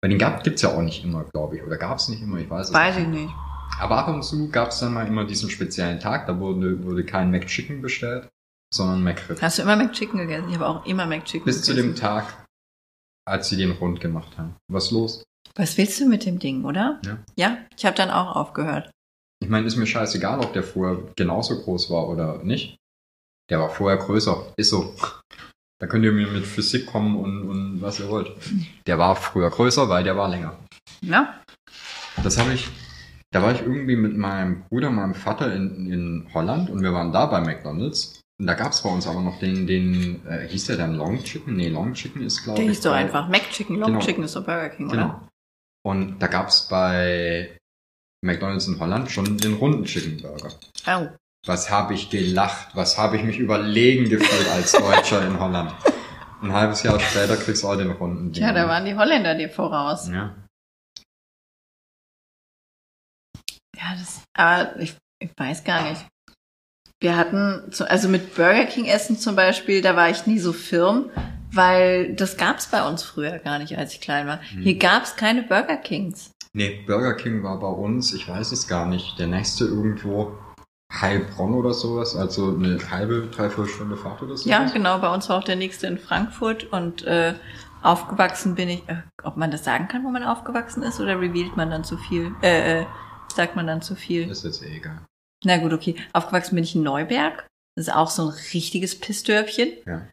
[0.02, 1.64] Weil den gab, gibt's ja auch nicht immer, glaube ich.
[1.64, 3.24] Oder gab's nicht immer, ich weiß es Weiß ich nicht.
[3.26, 3.34] nicht.
[3.80, 7.32] Aber ab und zu gab's dann mal immer diesen speziellen Tag, da wurde, wurde kein
[7.32, 8.30] McChicken bestellt,
[8.74, 9.42] sondern McRib.
[9.42, 10.50] Hast du immer McChicken gegessen?
[10.50, 11.94] Ich habe auch immer McChicken Bis zu gegessen.
[11.94, 12.46] dem Tag,
[13.26, 14.56] als sie den rund gemacht haben.
[14.72, 15.24] Was los?
[15.56, 17.00] Was willst du mit dem Ding, oder?
[17.06, 17.18] Ja.
[17.36, 18.92] Ja, ich habe dann auch aufgehört.
[19.40, 22.78] Ich meine, ist mir scheißegal, ob der vorher genauso groß war oder nicht.
[23.50, 24.54] Der war vorher größer.
[24.58, 24.94] Ist so.
[25.80, 28.32] Da könnt ihr mir mit Physik kommen und, und was ihr wollt.
[28.88, 30.58] Der war früher größer, weil der war länger.
[31.02, 31.40] Ja?
[32.24, 32.68] Das habe ich.
[33.32, 37.12] Da war ich irgendwie mit meinem Bruder, meinem Vater in, in Holland und wir waren
[37.12, 38.17] da bei McDonalds.
[38.40, 41.56] Da gab's bei uns aber noch den, den, äh, hieß der dann Long Chicken?
[41.56, 42.72] Nee, Long Chicken ist, glaube Der ich.
[42.78, 44.06] hieß doch einfach Mac Chicken, Long Genau.
[44.06, 44.96] Chicken ist doch Burger King, oder?
[44.96, 45.28] Genau.
[45.84, 47.58] Und da gab's bei
[48.24, 50.50] McDonalds in Holland schon den runden Chicken Burger.
[50.86, 51.08] Oh.
[51.48, 52.76] Was habe ich gelacht?
[52.76, 55.74] Was habe ich mich überlegen gefühlt als Deutscher in Holland?
[56.42, 58.34] Ein halbes Jahr später kriegst du auch den runden.
[58.34, 58.56] Tja, Ding.
[58.56, 60.10] da waren die Holländer dir voraus.
[60.10, 60.36] Ja.
[63.76, 66.06] Ja, das, aber ich, ich weiß gar nicht.
[67.00, 71.12] Wir hatten, also mit Burger King essen zum Beispiel, da war ich nie so firm,
[71.52, 74.40] weil das gab's bei uns früher gar nicht, als ich klein war.
[74.52, 74.64] Hm.
[74.64, 76.32] Hier gab's keine Burger Kings.
[76.54, 80.36] Nee, Burger King war bei uns, ich weiß es gar nicht, der nächste irgendwo
[80.92, 84.50] Heilbronn oder sowas, also eine halbe, dreiviertel Stunde Fahrt oder so.
[84.50, 87.36] Ja, genau, bei uns war auch der nächste in Frankfurt und äh,
[87.84, 91.56] aufgewachsen bin ich, äh, ob man das sagen kann, wo man aufgewachsen ist, oder revealt
[91.58, 92.34] man dann zu viel?
[92.42, 92.86] Äh, äh,
[93.36, 94.28] sagt man dann zu viel?
[94.32, 95.02] Ist jetzt eh egal.
[95.44, 95.96] Na gut, okay.
[96.14, 97.46] Aufgewachsen bin ich in Neuberg.
[97.76, 99.74] Das ist auch so ein richtiges Pissdörfchen.
[99.86, 100.08] Ja.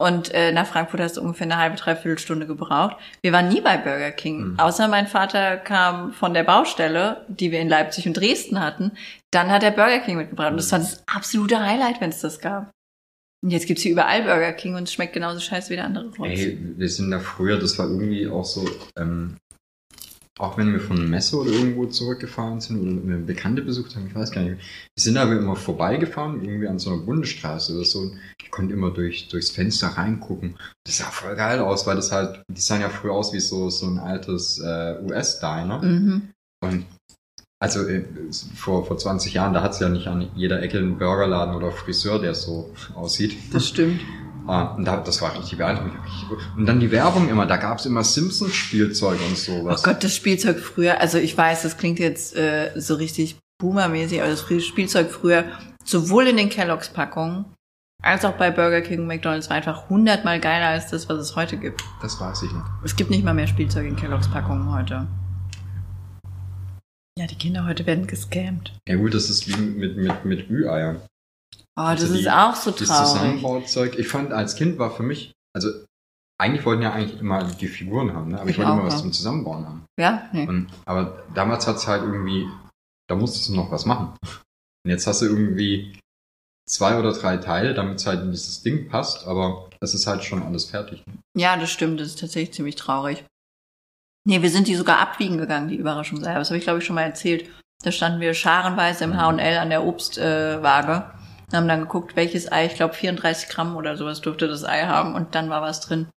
[0.00, 2.96] Und äh, nach Frankfurt hast du ungefähr eine halbe, dreiviertel Stunde gebraucht.
[3.20, 4.50] Wir waren nie bei Burger King.
[4.52, 4.58] Mhm.
[4.60, 8.92] Außer mein Vater kam von der Baustelle, die wir in Leipzig und Dresden hatten.
[9.32, 10.52] Dann hat er Burger King mitgebracht.
[10.52, 10.72] Und das Mhm.
[10.72, 12.70] war das absolute Highlight, wenn es das gab.
[13.42, 16.06] Und jetzt gibt's hier überall Burger King und es schmeckt genauso scheiße wie der andere
[16.16, 16.28] Rotz.
[16.38, 19.36] Ey, wir sind da früher, das war irgendwie auch so, ähm,
[20.38, 24.14] auch wenn wir von Messe oder irgendwo zurückgefahren sind oder eine Bekannte besucht haben, ich
[24.14, 28.12] weiß gar nicht, wir sind aber immer vorbeigefahren, irgendwie an so einer Bundesstraße oder so.
[28.40, 30.56] Ich konnte immer durch, durchs Fenster reingucken.
[30.84, 33.68] Das sah voll geil aus, weil das halt, die sahen ja früher aus wie so,
[33.68, 35.82] so ein altes äh, US-Diner.
[35.82, 36.30] Mhm.
[36.64, 36.86] Und
[37.60, 38.04] also äh,
[38.54, 41.72] vor, vor 20 Jahren, da hat es ja nicht an jeder Ecke einen Burgerladen oder
[41.72, 43.36] Friseur, der so aussieht.
[43.52, 44.00] Das stimmt.
[44.48, 45.94] Ah, und da, das war richtig beeindruckend.
[46.56, 49.82] Und dann die Werbung immer, da gab's immer Simpsons-Spielzeug und Oh sowas.
[49.82, 54.30] Gott, das Spielzeug früher, also ich weiß, das klingt jetzt äh, so richtig boomermäßig, aber
[54.30, 55.44] das Spielzeug früher,
[55.84, 57.44] sowohl in den Kelloggs-Packungen
[58.02, 61.36] als auch bei Burger King und McDonalds war einfach hundertmal geiler als das, was es
[61.36, 61.82] heute gibt.
[62.00, 62.64] Das weiß ich nicht.
[62.84, 65.06] Es gibt nicht mal mehr Spielzeug in Kelloggs-Packungen heute.
[67.18, 68.72] Ja, die Kinder heute werden gescammt.
[68.88, 71.00] Ja gut, das ist wie mit, mit, mit Ü-Eiern.
[71.78, 73.06] Oh, das Also die- ist auch so Das traurig.
[73.12, 73.98] Zusammenbauzeug.
[73.98, 75.68] Ich fand, als Kind war für mich, also
[76.40, 78.40] eigentlich wollten ja eigentlich immer die Figuren haben, ne?
[78.40, 79.84] aber ich, Ich wollte immer was zum Zusammenbauen haben.
[79.98, 80.46] Ja, nee.
[80.46, 82.46] Und, aber damals hat's halt irgendwie,
[83.08, 84.14] da musstest du noch was machen.
[84.84, 85.98] Und jetzt hast du irgendwie
[86.68, 90.22] zwei oder drei Teile, damit es halt in dieses Ding passt, aber es ist halt
[90.24, 91.02] schon alles fertig.
[91.36, 92.00] Ja, das stimmt.
[92.00, 93.24] Das ist tatsächlich ziemlich traurig.
[94.26, 96.38] Nee, wir sind die sogar abwiegen gegangen, die Überraschungseier.
[96.38, 97.48] Das habe ich, glaube ich, schon mal erzählt.
[97.82, 100.92] Da standen wir scharenweise im H&L an der Obstwaage.
[100.92, 101.17] Äh,
[101.56, 105.14] haben dann geguckt, welches Ei, ich glaube 34 Gramm oder sowas durfte das Ei haben
[105.14, 106.08] und dann war was drin.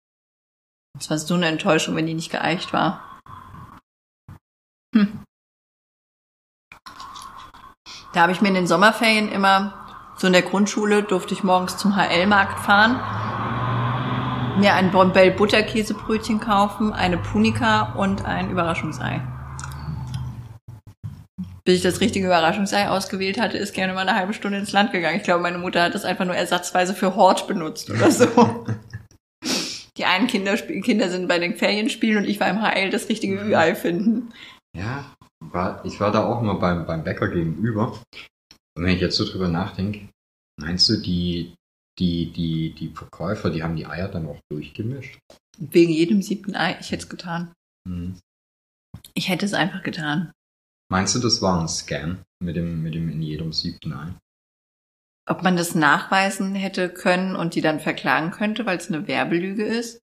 [0.97, 3.19] Das war so eine Enttäuschung, wenn die nicht geeicht war.
[4.93, 5.23] Hm.
[8.13, 11.77] Da habe ich mir in den Sommerferien immer, so in der Grundschule, durfte ich morgens
[11.77, 12.99] zum HL-Markt fahren
[14.61, 19.21] mir ein Bombell Butterkäsebrötchen kaufen, eine Punika und ein Überraschungsei.
[21.63, 24.91] Bis ich das richtige Überraschungsei ausgewählt hatte, ist gerne mal eine halbe Stunde ins Land
[24.91, 25.17] gegangen.
[25.17, 28.65] Ich glaube, meine Mutter hat das einfach nur ersatzweise für Hort benutzt oder so.
[29.97, 33.35] Die einen Kinder, Kinder sind bei den Ferienspielen und ich war im HL das richtige
[33.35, 34.33] Ü-Ei finden.
[34.75, 38.01] Ja, war, ich war da auch immer beim, beim Bäcker gegenüber.
[38.75, 40.07] Und wenn ich jetzt so drüber nachdenke,
[40.59, 41.53] meinst du, die,
[41.99, 45.19] die, die, die Verkäufer, die haben die Eier dann auch durchgemischt?
[45.57, 46.77] Wegen jedem siebten Ei.
[46.79, 47.53] Ich hätte es getan.
[47.87, 48.17] Hm.
[49.13, 50.31] Ich hätte es einfach getan.
[50.91, 54.13] Meinst du, das war ein Scam mit dem, mit dem in jedem siebten Ei?
[55.25, 59.63] Ob man das nachweisen hätte können und die dann verklagen könnte, weil es eine Werbelüge
[59.63, 60.01] ist?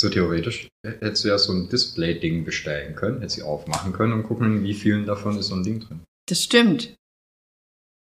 [0.00, 4.24] So theoretisch hättest du ja so ein Display-Ding bestellen können, hättest sie aufmachen können und
[4.24, 6.00] gucken, wie vielen davon ist so ein Ding drin.
[6.28, 6.96] Das stimmt.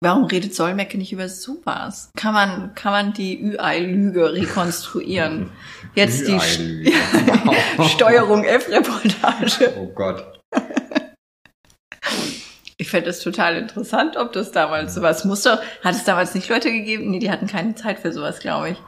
[0.02, 2.10] Warum redet Solmecke nicht über sowas?
[2.14, 5.50] Kann man, kann man die Ü-Ei-Lüge rekonstruieren?
[5.94, 6.38] Jetzt die.
[6.38, 9.72] St Steuerung F-Reportage.
[9.78, 10.41] Oh Gott.
[12.82, 15.62] Ich fände das total interessant, ob das damals sowas muss doch.
[15.84, 17.12] Hat es damals nicht Leute gegeben?
[17.12, 18.78] Nee, die hatten keine Zeit für sowas, glaube ich.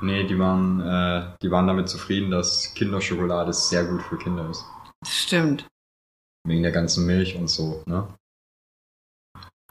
[0.00, 4.64] Nee, die waren, äh, die waren damit zufrieden, dass Kinderschokolade sehr gut für Kinder ist.
[5.04, 5.66] Stimmt.
[6.46, 8.06] Wegen der ganzen Milch und so, ne?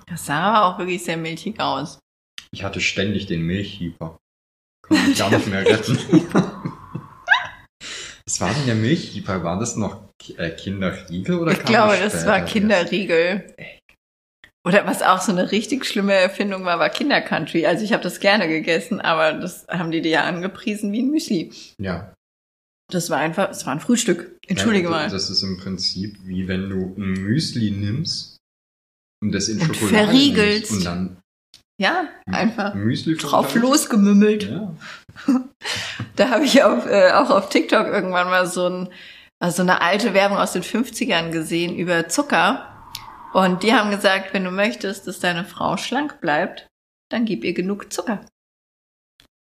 [0.07, 1.99] Das sah aber auch wirklich sehr milchig aus.
[2.51, 4.17] Ich hatte ständig den Milchhieper.
[4.85, 5.97] Konnte mich gar nicht mehr retten.
[8.27, 9.43] Was war denn der Milchhieper?
[9.43, 10.01] War das noch
[10.37, 12.41] äh, Kinderriegel oder Ich glaube, das das war?
[12.41, 13.55] Kinderriegel.
[14.65, 17.65] Oder was auch so eine richtig schlimme Erfindung war, war Kindercountry.
[17.65, 21.09] Also ich habe das gerne gegessen, aber das haben die dir ja angepriesen wie ein
[21.09, 21.53] Müsli.
[21.79, 22.13] Ja.
[22.91, 24.37] Das war einfach, es war ein Frühstück.
[24.45, 25.09] Entschuldige ja, mal.
[25.09, 28.37] Das ist im Prinzip wie wenn du ein Müsli nimmst
[29.21, 30.71] und das in Und Schokolade verriegelst.
[30.71, 31.17] und dann
[31.79, 34.43] Ja, einfach Müsli drauf losgemümmelt.
[34.49, 34.73] Ja.
[36.15, 38.89] Da habe ich auf, äh, auch auf TikTok irgendwann mal so, ein,
[39.39, 42.73] also eine alte Werbung aus den 50ern gesehen über Zucker.
[43.33, 46.67] Und die haben gesagt, wenn du möchtest, dass deine Frau schlank bleibt,
[47.09, 48.25] dann gib ihr genug Zucker.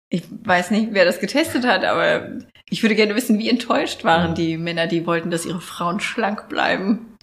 [0.10, 2.40] Ich weiß nicht, wer das getestet hat, aber
[2.70, 6.50] ich würde gerne wissen, wie enttäuscht waren die Männer, die wollten, dass ihre Frauen schlank
[6.50, 7.17] bleiben.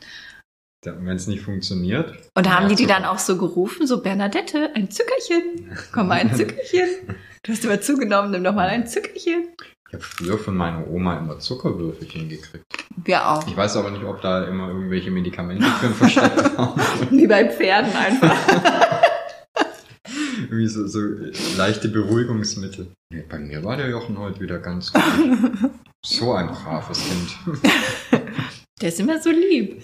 [0.85, 2.15] Wenn es nicht funktioniert.
[2.35, 6.21] Und haben ja, die die dann auch so gerufen, so Bernadette, ein Zuckerchen, komm mal
[6.21, 6.89] ein Zuckerchen.
[7.43, 9.49] Du hast immer zugenommen, nimm doch mal ein Zuckerchen.
[9.89, 12.65] Ich habe früher von meiner Oma immer Zuckerwürfelchen gekriegt.
[13.05, 13.47] Wir auch.
[13.47, 16.81] Ich weiß aber nicht, ob da immer irgendwelche Medikamente drin versteckt waren.
[17.11, 18.37] Wie bei Pferden einfach.
[20.43, 21.01] Irgendwie so, so
[21.57, 22.89] leichte Beruhigungsmittel.
[23.13, 25.03] Nee, bei mir war der Jochen heute wieder ganz gut.
[26.07, 28.23] So ein braves Kind.
[28.83, 29.83] Der ist immer so lieb.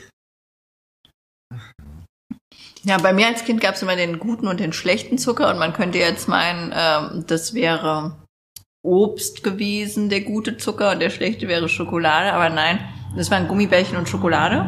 [2.83, 5.59] Ja, bei mir als Kind gab es immer den guten und den schlechten Zucker und
[5.59, 8.17] man könnte jetzt meinen, ähm, das wäre
[8.83, 12.79] Obst gewesen, der gute Zucker und der schlechte wäre Schokolade, aber nein,
[13.17, 14.65] das waren Gummibärchen und Schokolade,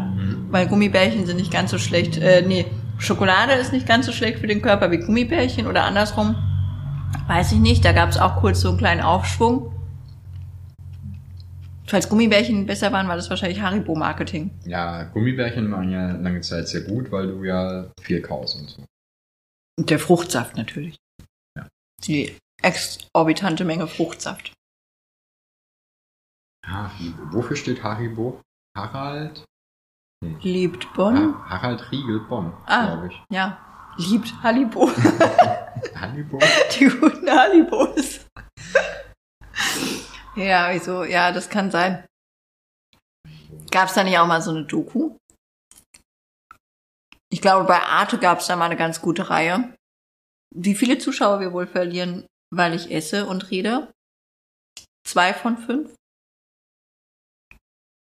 [0.51, 2.67] weil Gummibärchen sind nicht ganz so schlecht, äh, nee,
[2.99, 6.37] Schokolade ist nicht ganz so schlecht für den Körper wie Gummibärchen oder andersrum.
[7.27, 9.72] Weiß ich nicht, da gab es auch kurz so einen kleinen Aufschwung.
[11.87, 14.51] Falls Gummibärchen besser waren, war das wahrscheinlich Haribo-Marketing.
[14.65, 18.85] Ja, Gummibärchen waren ja lange Zeit sehr gut, weil du ja viel kaust und so.
[19.79, 20.97] Und der Fruchtsaft natürlich.
[21.57, 21.67] Ja.
[22.05, 24.53] Die exorbitante Menge Fruchtsaft.
[26.65, 27.33] Haribo.
[27.33, 28.41] Wofür steht Haribo?
[28.77, 29.45] Harald?
[30.43, 31.35] Liebt Bonn?
[31.35, 32.87] Ha Harald Riegel Bonn, Ah.
[32.95, 33.21] glaube ich.
[33.31, 33.59] Ja.
[33.99, 34.89] Liebt Haribo.
[35.97, 36.39] Haribo?
[36.79, 38.22] Die guten Haribos.
[40.37, 41.05] Ja, wieso?
[41.05, 42.07] Ja, das kann sein.
[43.71, 45.17] Gab es da nicht auch mal so eine Doku?
[47.31, 49.75] Ich glaube, bei Arte gab es da mal eine ganz gute Reihe.
[50.55, 53.91] Wie viele Zuschauer wir wohl verlieren, weil ich esse und rede?
[55.07, 55.95] Zwei von fünf?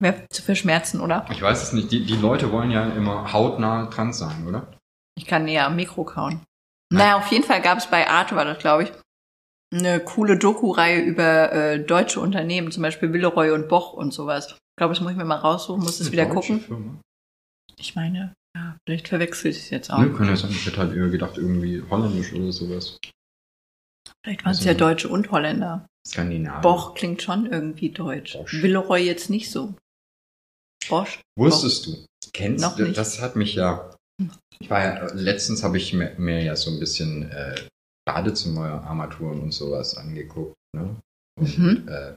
[0.00, 1.26] Wäre zu verschmerzen, oder?
[1.30, 1.90] Ich weiß es nicht.
[1.90, 4.78] Die, die Leute wollen ja immer hautnah dran sein, oder?
[5.16, 6.44] Ich kann näher am Mikro kauen.
[6.92, 8.92] Naja, auf jeden Fall gab es bei Arte, war das glaube ich,
[9.78, 14.48] eine coole Doku-Reihe über äh, deutsche Unternehmen, zum Beispiel Willeroy und Boch und sowas.
[14.52, 16.60] Ich glaube, das muss ich mir mal raussuchen, muss es wieder gucken.
[16.60, 17.00] Firma.
[17.78, 19.98] Ich meine, ja, vielleicht verwechsel ich es jetzt auch.
[19.98, 20.50] Ne, kann ja sein.
[20.50, 22.98] Ich hätte halt eher gedacht, irgendwie holländisch oder sowas.
[24.24, 25.86] Vielleicht waren es Also- ja Deutsche und Holländer.
[26.06, 26.60] Skandinavien.
[26.62, 28.34] Boch klingt schon irgendwie deutsch.
[28.34, 28.62] Bosch.
[28.62, 29.74] Willeroy jetzt nicht so.
[30.88, 31.20] Bosch?
[31.36, 32.06] Wusstest du?
[32.32, 32.84] Kennst Noch du?
[32.84, 32.96] nicht.
[32.96, 33.92] Das hat mich ja.
[34.60, 37.56] Ich war ja letztens habe ich mir, mir ja so ein bisschen äh,
[38.06, 40.54] Badezimmerarmaturen und sowas angeguckt.
[40.76, 40.96] Ne?
[41.38, 41.88] Und, Mhm.
[41.88, 42.16] äh,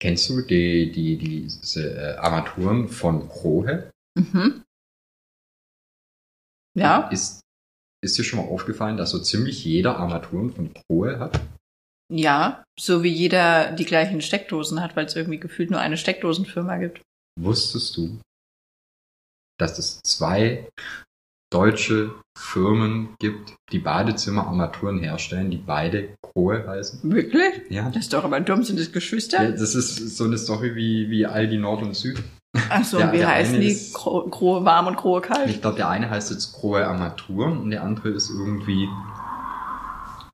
[0.00, 3.90] kennst du die, die, diese äh, Armaturen von Krohe?
[4.18, 4.62] Mhm.
[6.74, 7.40] Ja, Ist,
[8.02, 11.40] ist dir schon mal aufgefallen, dass so ziemlich jeder Armaturen von Krohe hat?
[12.10, 12.64] ja.
[12.80, 17.02] So wie jeder die gleichen Steckdosen hat, weil es irgendwie gefühlt nur eine Steckdosenfirma gibt.
[17.38, 18.18] Wusstest du,
[19.60, 20.68] dass es zwei
[21.52, 27.00] deutsche Firmen gibt, die Badezimmerarmaturen herstellen, die beide Krohe heißen?
[27.12, 27.62] Wirklich?
[27.70, 27.88] Ja.
[27.90, 29.42] Das ist doch aber dumm, sind das Geschwister?
[29.44, 29.50] ja.
[29.50, 32.22] Das ist so eine Story wie, wie Aldi Nord und Süd.
[32.70, 33.66] Ach so, Der- und wie der heißen die?
[33.68, 35.48] ist- Gro Grohe warm und Grohe kalt?
[35.50, 38.88] Ich glaube, der eine heißt jetzt Krohe Armaturen und der andere ist irgendwie,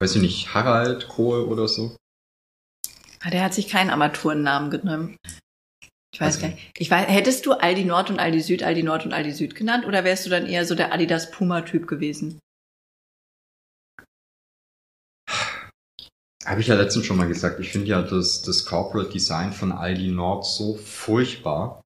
[0.01, 1.97] weiß ich nicht, Harald Krohe oder so.
[3.23, 5.17] Ah, Der hat sich keinen Armaturennamen genommen.
[6.19, 6.73] Ich weiß Also- gar nicht.
[6.79, 9.87] Ich weiß, hättest du Aldi Nord und Aldi Süd, Aldi Nord und Aldi Süd genannt
[9.87, 12.41] oder wärst du dann eher so der Adidas Puma Typ gewesen?
[16.45, 19.71] Habe ich ja letztens schon mal gesagt, ich finde ja das, das Corporate Design von
[19.71, 21.83] Aldi Nord so furchtbar.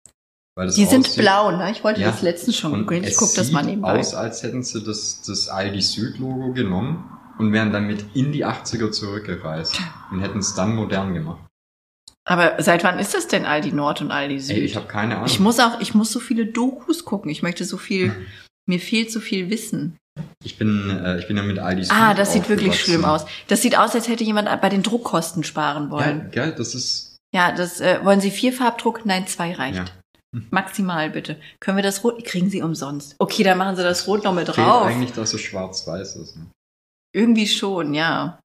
[0.56, 1.72] Weil das Die sind aussieht- blau, ne?
[1.72, 2.12] Ich wollte Ja.
[2.12, 3.04] das letztens schon googeln.
[3.04, 4.00] Ich es guck das mal sieht nebenbei.
[4.00, 8.92] aus, als hätten sie das, das Aldi Süd-Logo genommen und wären damit in die 80er
[8.92, 9.78] zurückgereist
[10.12, 11.42] und hätten es dann modern gemacht.
[12.32, 14.56] Aber seit wann ist das denn Aldi Nord und Aldi Süd?
[14.56, 15.28] Ey, ich habe keine Ahnung.
[15.28, 17.30] Ich muss auch, ich muss so viele Dokus gucken.
[17.30, 18.16] Ich möchte so viel,
[18.70, 19.98] mir fehlt so viel Wissen.
[20.44, 23.26] ich bin, äh, ich bin ja mit Aldi Süd Ah, das sieht wirklich schlimm aus.
[23.50, 26.32] Das sieht aus, als hätte jemand bei den Druckkosten sparen Ja, wollen.
[26.32, 29.06] gell, das ist, Ja, das äh, wollen Sie vier Farbdruck?
[29.06, 29.76] Nein, zwei reicht.
[29.78, 29.86] Ja.
[30.52, 31.36] Maximal bitte.
[31.60, 32.24] Können wir das Rot?
[32.24, 33.16] Kriegen Sie umsonst.
[33.20, 34.84] Okay, dann machen Sie das Rot noch mit fehlt drauf.
[34.88, 36.38] eigentlich, dass es schwarz-weiß ist.
[36.38, 36.46] Ne?
[37.14, 38.40] Irgendwie schon, ja.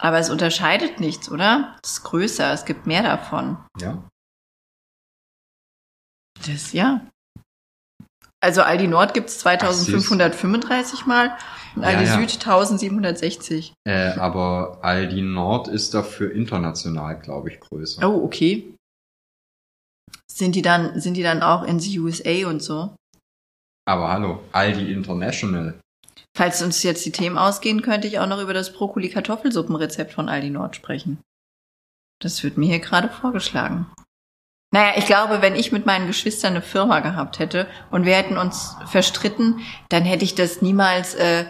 [0.00, 1.76] Aber es unterscheidet nichts, oder?
[1.82, 3.58] Es ist größer, es gibt mehr davon.
[3.80, 4.02] Ja.
[6.46, 7.06] Das, ja.
[8.40, 11.36] Also Aldi Nord gibt's 2535 Mal
[11.76, 12.14] und Ja, Aldi ja.
[12.18, 13.72] Süd 1760.
[13.86, 18.08] Äh, aber Aldi Nord ist dafür international, glaube ich, größer.
[18.08, 18.74] Oh, okay.
[20.28, 22.96] Sind die dann, sind die dann auch in the USA und so?
[23.86, 25.78] Aber hallo, Aldi International.
[26.34, 30.50] Falls uns jetzt die Themen ausgehen, könnte ich auch noch über das Brokkoli-Kartoffelsuppenrezept von Aldi
[30.50, 31.18] Nord sprechen.
[32.20, 33.86] Das wird mir hier gerade vorgeschlagen.
[34.70, 38.38] Naja, ich glaube, wenn ich mit meinen Geschwistern eine Firma gehabt hätte und wir hätten
[38.38, 39.60] uns verstritten,
[39.90, 41.44] dann hätte ich das niemals äh,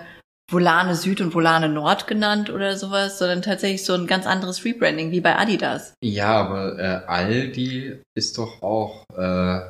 [0.53, 5.11] Volane Süd und Volane Nord genannt oder sowas, sondern tatsächlich so ein ganz anderes Rebranding
[5.11, 5.95] wie bei Adidas.
[6.03, 9.61] Ja, aber äh, Aldi ist doch auch äh,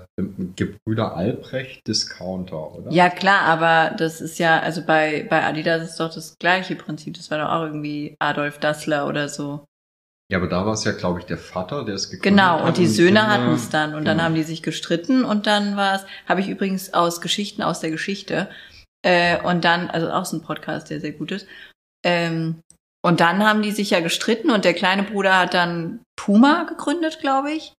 [0.56, 2.90] Gebrüder Albrecht Discounter, oder?
[2.90, 7.14] Ja, klar, aber das ist ja, also bei, bei Adidas ist doch das gleiche Prinzip.
[7.16, 9.64] Das war doch auch irgendwie Adolf Dassler oder so.
[10.30, 12.68] Ja, aber da war es ja, glaube ich, der Vater, der es gegründet Genau, hat
[12.68, 13.94] und die Söhne Kinder- hatten es dann.
[13.94, 14.24] Und dann Genau.
[14.24, 17.90] haben die sich gestritten und dann war es, habe ich übrigens aus Geschichten aus der
[17.90, 18.48] Geschichte.
[19.04, 21.46] Äh, und dann, also auch so ein Podcast, der sehr gut ist.
[22.04, 22.62] Ähm,
[23.04, 27.18] und dann haben die sich ja gestritten und der kleine Bruder hat dann Puma gegründet,
[27.20, 27.74] glaube ich.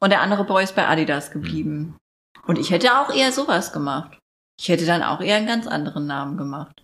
[0.00, 1.96] Und der andere Boy ist bei Adidas geblieben.
[2.46, 4.18] Und ich hätte auch eher sowas gemacht.
[4.60, 6.82] Ich hätte dann auch eher einen ganz anderen Namen gemacht.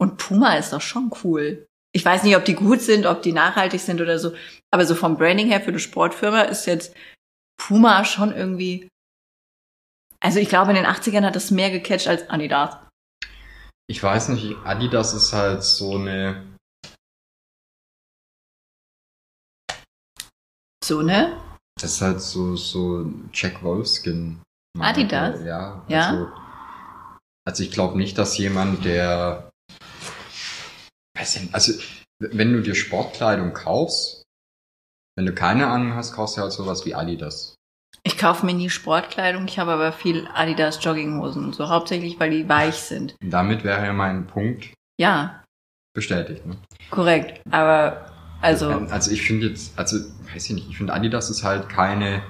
[0.00, 1.66] Und Puma ist doch schon cool.
[1.92, 4.34] Ich weiß nicht, ob die gut sind, ob die nachhaltig sind oder so.
[4.70, 6.94] Aber so vom Branding her für eine Sportfirma ist jetzt
[7.56, 8.88] Puma schon irgendwie.
[10.20, 12.76] Also ich glaube, in den 80ern hat das mehr gecatcht als Adidas.
[13.90, 16.46] Ich weiß nicht, Adidas ist halt so eine.
[20.84, 21.40] So, ne?
[21.80, 24.42] Das ist halt so, so Jack Wolfskin.
[24.78, 25.42] Adidas?
[25.42, 25.84] Ja.
[25.88, 26.10] Ja?
[26.10, 26.32] Also,
[27.46, 29.50] also ich glaube nicht, dass jemand, der.
[31.16, 31.72] Nicht, also
[32.18, 34.22] wenn du dir Sportkleidung kaufst,
[35.16, 37.54] wenn du keine Ahnung hast, kaufst du halt sowas wie Adidas.
[38.02, 42.30] Ich kaufe mir nie Sportkleidung, ich habe aber viel Adidas Jogginghosen und so, hauptsächlich weil
[42.30, 43.14] die weich sind.
[43.20, 45.44] Damit wäre ja mein Punkt Ja,
[45.94, 46.46] bestätigt.
[46.46, 46.56] Ne?
[46.90, 47.40] korrekt.
[47.50, 49.96] Aber also Also ich finde jetzt, also
[50.32, 52.22] weiß ich nicht, ich finde Adidas ist halt keine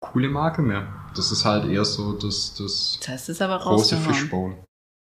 [0.00, 0.86] coole Marke mehr.
[1.16, 3.96] Das ist halt eher so das, das das heißt es aber große.
[3.96, 4.56] Fishbone.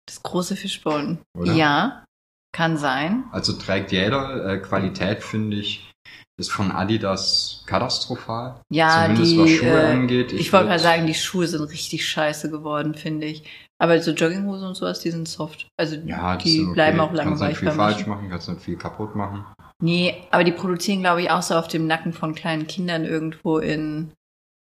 [0.07, 1.17] Das große Fischbone.
[1.37, 1.53] Oder?
[1.53, 2.05] Ja,
[2.53, 3.23] kann sein.
[3.31, 4.45] Also trägt jeder.
[4.45, 5.91] Äh, Qualität finde ich
[6.37, 8.59] ist von Adidas katastrophal.
[8.69, 10.33] Ja, Zumindest die, was Schuhe äh, angeht.
[10.33, 13.43] Ich, wollte würd- mal sagen, die Schuhe sind richtig scheiße geworden, finde ich.
[13.77, 15.67] Aber so Jogginghosen und sowas, die sind soft.
[15.77, 16.73] Also ja, die okay.
[16.73, 18.09] bleiben auch lange Kannst nicht weich viel falsch Waschen.
[18.09, 19.45] machen, kannst nicht viel kaputt machen.
[19.81, 23.57] Nee, aber die produzieren, glaube ich, auch so auf dem Nacken von kleinen Kindern irgendwo
[23.59, 24.13] in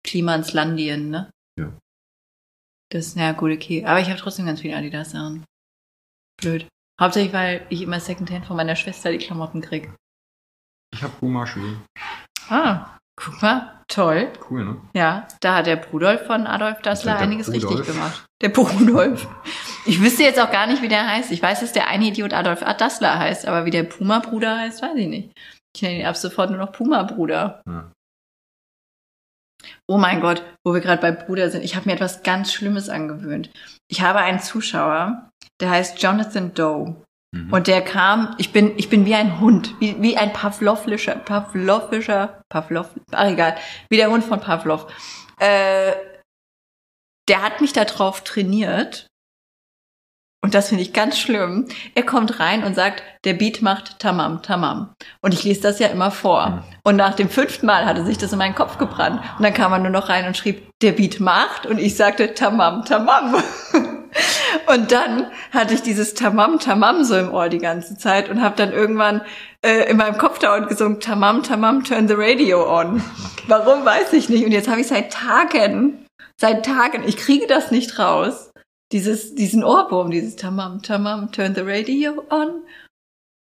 [0.06, 1.30] Klimanslandien, ne?
[1.58, 1.72] Ja.
[2.90, 3.84] Das ist, ja gut, okay.
[3.84, 5.44] Aber ich habe trotzdem ganz viele Adidas-Sachen.
[6.40, 6.66] Blöd.
[7.00, 9.90] Hauptsächlich, weil ich immer Secondhand von meiner Schwester die Klamotten krieg.
[10.93, 11.76] Ich habe Puma-Schuhe.
[12.49, 13.76] Ah, guck mal.
[13.88, 14.32] Toll.
[14.49, 14.76] Cool, ne?
[14.95, 17.78] Ja, da hat der Brudolf von Adolf Dassler einiges Brudolf?
[17.78, 18.24] richtig gemacht.
[18.41, 19.26] Der Brudolf.
[19.84, 21.32] Ich wüsste jetzt auch gar nicht, wie der heißt.
[21.32, 24.97] Ich weiß, dass der eine Idiot Adolf Dassler heißt, aber wie der Puma-Bruder heißt, weiß
[24.97, 25.32] ich nicht.
[25.74, 27.62] Ich nenne ihn ab sofort nur noch Puma-Bruder.
[27.66, 27.93] Ja.
[29.88, 31.64] Oh mein Gott, wo wir gerade bei Bruder sind.
[31.64, 33.51] Ich habe mir etwas ganz Schlimmes angewöhnt.
[33.88, 35.30] Ich habe einen Zuschauer,
[35.61, 37.03] der heißt Jonathan Doe.
[37.32, 37.52] Mhm.
[37.52, 42.42] Und der kam, ich bin, ich bin wie ein Hund, wie, wie ein Pavlovlischer, Pavlovischer,
[42.48, 43.56] Pavlov, ach egal,
[43.88, 44.86] wie der Hund von Pavlov.
[45.38, 45.92] Äh,
[47.28, 49.06] der hat mich da drauf trainiert.
[50.42, 51.68] Und das finde ich ganz schlimm.
[51.94, 54.94] Er kommt rein und sagt, der Beat macht Tamam, Tamam.
[55.20, 56.46] Und ich lese das ja immer vor.
[56.48, 56.62] Mhm.
[56.82, 59.20] Und nach dem fünften Mal hatte sich das in meinen Kopf gebrannt.
[59.36, 61.66] Und dann kam er nur noch rein und schrieb, der Beat macht.
[61.66, 63.36] Und ich sagte, Tamam, Tamam.
[64.66, 68.56] Und dann hatte ich dieses Tamam Tamam so im Ohr die ganze Zeit und habe
[68.56, 69.22] dann irgendwann
[69.64, 73.02] äh, in meinem Kopf dauernd gesungen, Tamam Tamam, turn the radio on.
[73.46, 74.44] Warum, weiß ich nicht.
[74.44, 76.06] Und jetzt habe ich seit Tagen,
[76.40, 78.50] seit Tagen, ich kriege das nicht raus,
[78.92, 82.62] dieses, diesen Ohrwurm, dieses Tamam Tamam, turn the radio on.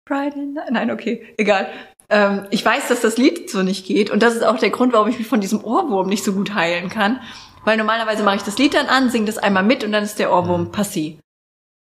[0.06, 0.70] Friday night.
[0.70, 1.68] Nein, okay, egal.
[2.08, 4.92] Ähm, ich weiß, dass das Lied so nicht geht und das ist auch der Grund,
[4.92, 7.20] warum ich mich von diesem Ohrwurm nicht so gut heilen kann.
[7.64, 10.18] Weil normalerweise mache ich das Lied dann an, singe das einmal mit und dann ist
[10.18, 11.18] der Ohrwurm passé.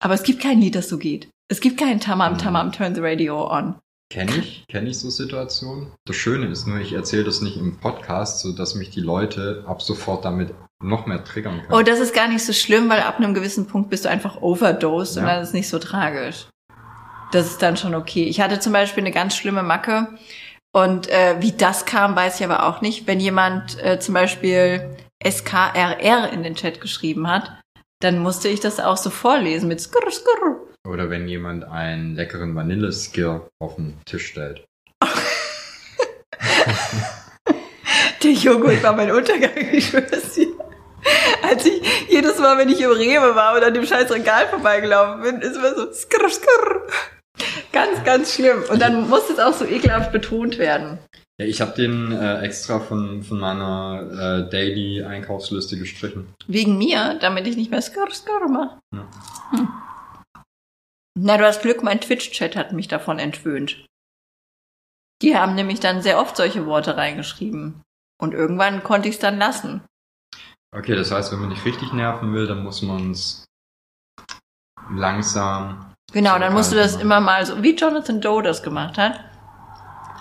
[0.01, 1.29] Aber es gibt kein Lied, das so geht.
[1.49, 3.75] Es gibt kein Tamam, Tamam, turn the radio on.
[4.11, 5.91] Kenne ich, kenne ich so Situationen.
[6.05, 9.63] Das Schöne ist nur, ich erzähle das nicht im Podcast, so dass mich die Leute
[9.67, 11.73] ab sofort damit noch mehr triggern können.
[11.73, 14.41] Oh, das ist gar nicht so schlimm, weil ab einem gewissen Punkt bist du einfach
[14.41, 15.33] overdosed und Ja.
[15.33, 16.47] dann ist es nicht so tragisch.
[17.31, 18.25] Das ist dann schon okay.
[18.25, 20.09] Ich hatte zum Beispiel eine ganz schlimme Macke
[20.71, 23.07] und äh, wie das kam, weiß ich aber auch nicht.
[23.07, 24.95] Wenn jemand äh, zum Beispiel
[25.25, 27.59] SKRR in den Chat geschrieben hat,
[28.01, 30.57] dann musste ich das auch so vorlesen mit Skrr, Skrr.
[30.87, 34.63] Oder wenn jemand einen leckeren Vanilleskir auf den Tisch stellt.
[38.23, 40.47] Der Joghurt war mein Untergang, ich schwör's dir.
[41.43, 45.21] Als ich jedes Mal, wenn ich im Rewe war oder an dem scheiß Regal vorbeigelaufen
[45.21, 46.81] bin, ist immer so skrr, skrr.
[47.71, 48.63] Ganz, ganz schlimm.
[48.69, 50.97] Und dann muss es auch so ekelhaft betont werden.
[51.37, 56.33] Ja, ich habe den äh, extra von, von meiner äh, Daily-Einkaufsliste gestrichen.
[56.47, 58.79] Wegen mir, damit ich nicht mehr skrr, skrr mache.
[58.93, 59.09] Ja.
[59.51, 59.67] Hm.
[61.17, 63.85] Na, du hast Glück, mein Twitch-Chat hat mich davon entwöhnt.
[65.21, 67.81] Die haben nämlich dann sehr oft solche Worte reingeschrieben.
[68.21, 69.81] Und irgendwann konnte ich es dann lassen.
[70.73, 73.45] Okay, das heißt, wenn man nicht richtig nerven will, dann muss man es
[74.89, 75.93] langsam.
[76.13, 77.01] Genau, dann musst du das machen.
[77.01, 79.19] immer mal so, wie Jonathan Doe das gemacht hat.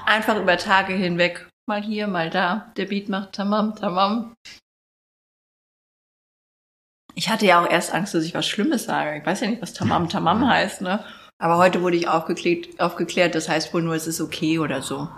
[0.06, 1.48] Einfach über Tage hinweg.
[1.66, 2.72] Mal hier, mal da.
[2.76, 4.34] Der Beat macht tamam, tamam.
[7.14, 9.18] Ich hatte ja auch erst Angst, dass ich was Schlimmes sage.
[9.18, 11.04] Ich weiß ja nicht, was tamam, tamam heißt, ne?
[11.38, 15.08] Aber heute wurde ich aufgeklärt, aufgeklärt, das heißt wohl nur, es ist okay oder so.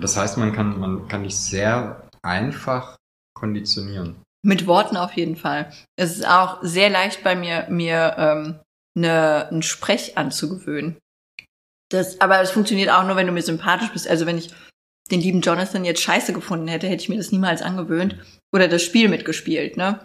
[0.00, 2.96] Das heißt, man kann, man kann dich sehr einfach
[3.34, 4.22] konditionieren.
[4.44, 5.72] Mit Worten auf jeden Fall.
[5.96, 8.60] Es ist auch sehr leicht bei mir, mir ähm,
[8.94, 10.98] ne, einen Sprech anzugewöhnen.
[11.90, 14.08] Das, aber es funktioniert auch nur, wenn du mir sympathisch bist.
[14.08, 14.50] Also wenn ich
[15.10, 18.16] den lieben Jonathan jetzt scheiße gefunden hätte, hätte ich mir das niemals angewöhnt
[18.52, 20.00] oder das Spiel mitgespielt, ne?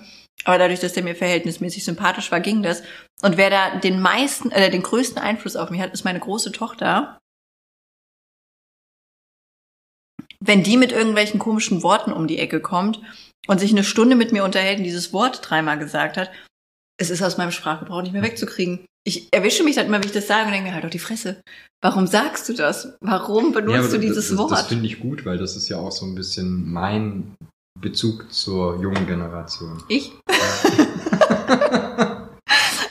[0.46, 2.84] Aber dadurch, dass der mir verhältnismäßig sympathisch war, ging das.
[3.22, 6.52] Und wer da den meisten, äh, den größten Einfluss auf mich hat, ist meine große
[6.52, 7.20] Tochter.
[10.40, 13.00] Wenn die mit irgendwelchen komischen Worten um die Ecke kommt
[13.48, 16.32] und sich eine Stunde mit mir unterhält und dieses Wort dreimal gesagt hat,
[16.98, 18.86] es ist aus meinem Sprachgebrauch nicht mehr wegzukriegen.
[19.06, 21.00] Ich erwische mich dann immer, wie ich das sage und denke mir, halt doch die
[21.00, 21.42] Fresse.
[21.82, 22.98] Warum sagst du das?
[23.02, 24.52] Warum benutzt aber du dieses das, Wort?
[24.52, 27.36] Das finde ich gut, weil das ist ja auch so ein bisschen mein
[27.80, 29.84] Bezug zur jungen Generation.
[29.90, 30.14] ich?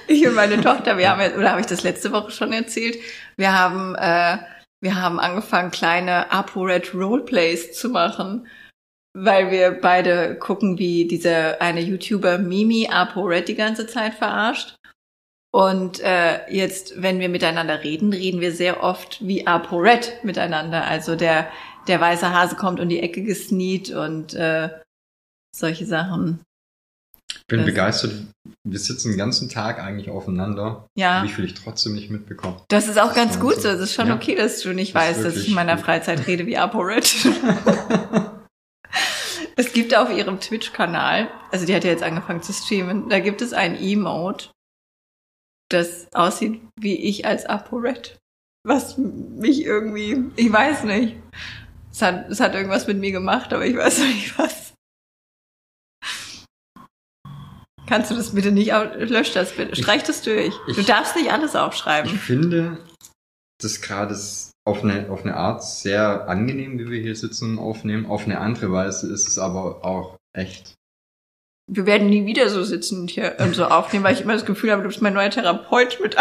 [0.07, 2.99] ich und meine Tochter, wir haben, jetzt- oder habe ich das letzte Woche schon erzählt?
[3.39, 4.37] Wir haben, äh,
[4.83, 8.47] wir haben angefangen, kleine ApoRed Roleplays zu machen,
[9.17, 14.75] weil wir beide gucken, wie dieser eine YouTuber Mimi ApoRed die ganze Zeit verarscht.
[15.55, 20.85] Und äh, jetzt, wenn wir miteinander reden, reden wir sehr oft wie ApoRed miteinander.
[20.85, 21.47] Also der,
[21.89, 24.71] der weiße Hase kommt um die Ecke gesneakt und äh,
[25.55, 26.41] solche Sachen.
[27.35, 28.13] Ich bin Das- begeistert.
[28.65, 30.87] Wir sitzen den ganzen Tag eigentlich aufeinander.
[30.97, 31.23] Ja.
[31.25, 32.63] Wie viel ich trotzdem nicht mitbekomme.
[32.69, 33.69] Das ist auch Das ganz gut so.
[33.69, 34.15] Es ist schon Ja.
[34.15, 35.85] okay, dass du nicht Das weißt, dass ich in meiner gut.
[35.85, 37.05] Freizeit rede wie ApoRed.
[39.57, 43.43] es gibt auf ihrem Twitch-Kanal, also die hat ja jetzt angefangen zu streamen, da gibt
[43.43, 44.49] es ein Emote,
[45.73, 48.19] das aussieht wie ich als ApoRed.
[48.65, 51.17] Was mich irgendwie, ich weiß nicht.
[51.91, 54.75] Es hat, es hat irgendwas mit mir gemacht, aber ich weiß noch nicht was.
[57.87, 60.55] Kannst du das bitte nicht, au- lösch das bitte, streich das durch.
[60.69, 62.11] ich- du darfst nicht alles Ich aufschreiben.
[62.11, 62.79] finde
[63.61, 64.17] das gerade
[64.65, 68.07] auf eine, auf eine Art sehr angenehm, wie wir hier sitzen und aufnehmen.
[68.07, 70.75] Auf eine andere Weise ist es aber auch echt.
[71.67, 74.47] Wir werden nie wieder so sitzen und hier ähm, so aufnehmen, weil ich immer das
[74.47, 76.17] Gefühl habe, du bist mein neuer Therapeut mit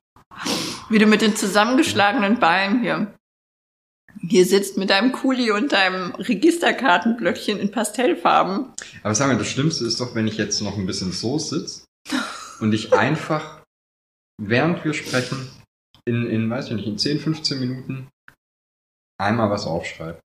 [0.90, 3.14] wie du mit den zusammengeschlagenen Beinen hier
[4.20, 8.72] hier sitzt mit deinem Kuli und deinem Registerkartenblöckchen in Pastellfarben.
[9.02, 11.84] Aber sag mal, das Schlimmste ist doch, wenn ich jetzt noch ein bisschen so sitze
[12.60, 13.62] und ich einfach,
[14.40, 15.48] während wir sprechen,
[16.04, 18.08] in, in, weiß ich nicht, in 10, 15 Minuten
[19.20, 20.20] einmal was aufschreibe.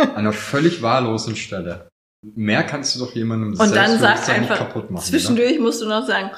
[0.00, 1.88] An einer völlig wahllosen Stelle.
[2.22, 5.02] Mehr kannst du doch jemandem Und dann sag Selbstbewusstsein nicht einfach, kaputt machen.
[5.02, 5.10] Oder?
[5.10, 6.30] Zwischendurch musst du noch sagen,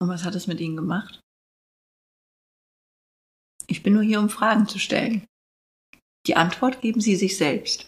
[0.00, 1.20] und was hat es mit ihnen gemacht?
[3.68, 5.24] Ich bin nur hier, um Fragen zu stellen.
[6.26, 7.86] Die Antwort geben sie sich selbst.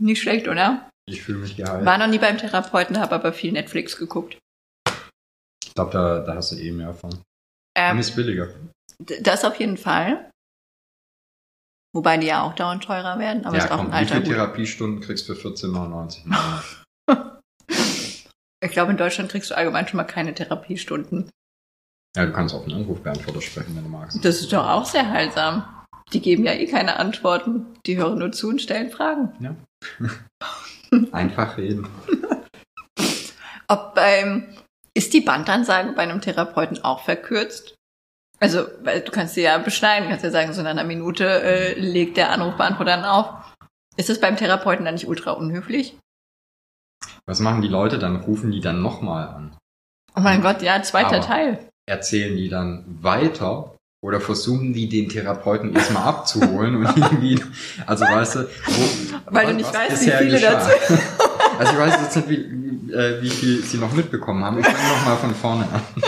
[0.00, 0.88] Nicht schlecht, oder?
[1.08, 1.84] Ich fühle mich geheilt.
[1.84, 4.38] War noch nie beim Therapeuten, habe aber viel Netflix geguckt.
[5.64, 7.10] Ich glaube, da, da hast du eh mehr von.
[7.12, 7.22] Und
[7.76, 8.54] Ähm, ist billiger.
[8.98, 10.30] das auf jeden Fall.
[11.94, 14.14] Wobei die ja auch dauernd teurer werden, aber ja, ist auch komm, ein wie alter
[14.14, 14.32] viele Hut.
[14.34, 16.20] Therapiestunden kriegst du für 14,99?
[18.64, 21.28] Ich glaube, in Deutschland kriegst du allgemein schon mal keine Therapiestunden.
[22.16, 24.24] ja, du kannst auf einen Anrufbeantworter sprechen, wenn du magst.
[24.24, 25.64] Das ist doch auch sehr heilsam.
[26.12, 27.66] Die geben ja eh keine Antworten.
[27.86, 29.32] Die hören nur zu und stellen Fragen.
[29.40, 29.56] Ja.
[31.12, 31.88] Einfach reden.
[33.66, 34.46] Ob beim,
[34.94, 37.74] ist die Bandansage bei einem Therapeuten auch verkürzt?
[38.42, 41.78] Also, weil du kannst sie ja beschneiden, kannst ja sagen, so in einer Minute äh,
[41.78, 43.26] legt der Anrufbeantworter dann auf.
[43.96, 45.96] Ist das beim Therapeuten dann nicht ultra unhöflich?
[47.26, 48.16] Was machen die Leute dann?
[48.16, 49.56] Rufen die dann nochmal an?
[50.16, 51.58] Oh mein Gott, ja, zweiter Aber- Teil.
[51.86, 57.40] Erzählen die dann weiter oder versuchen die den Therapeuten erstmal abzuholen und irgendwie,
[57.86, 58.82] also weißt du, wo,
[59.26, 60.52] Weil du nicht weißt, wie viele geschah.
[60.52, 60.98] dazu-
[61.58, 64.58] Also ich weiß jetzt nicht, wie, äh, wie viel sie noch mitbekommen haben.
[64.58, 65.82] Ich fange nochmal von vorne an.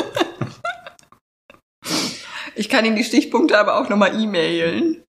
[2.57, 5.03] Ich kann Ihnen die Stichpunkte aber auch nochmal e-mailen.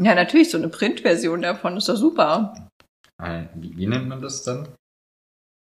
[0.00, 2.68] Ja, natürlich, so eine Printversion davon ist doch super.
[3.22, 4.68] Ein, wie, wie nennt man das dann?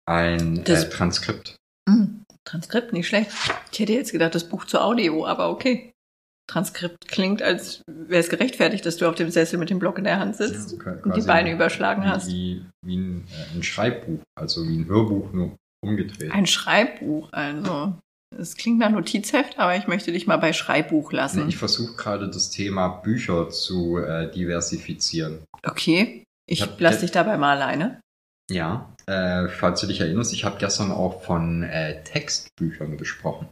[0.08, 1.56] Ein Das- äh, Transkript.
[1.88, 3.30] Hm, Transkript, nicht schlecht.
[3.70, 5.92] Ich hätte jetzt gedacht, das Buch zu Audio, aber okay.
[6.50, 10.04] Transkript klingt, als wäre es gerechtfertigt, dass du auf dem Sessel mit dem Block in
[10.04, 12.26] der Hand sitzt Ja, und die Beine überschlagen wie, hast.
[12.28, 16.32] Wie, wie ein, äh, ein Schreibbuch, also wie ein Hörbuch, nur umgedreht.
[16.32, 17.94] Ein Schreibbuch, also.
[18.38, 21.48] Es klingt nach Notizheft, aber ich möchte dich mal bei Schreibbuch lassen.
[21.48, 25.44] Ich versuche gerade das Thema Bücher zu äh, diversifizieren.
[25.64, 28.00] okay, ich Ich hab- lass dich dabei mal alleine.
[28.50, 33.48] Ja, äh, falls du dich erinnerst, ich habe gestern auch von äh, Textbüchern gesprochen.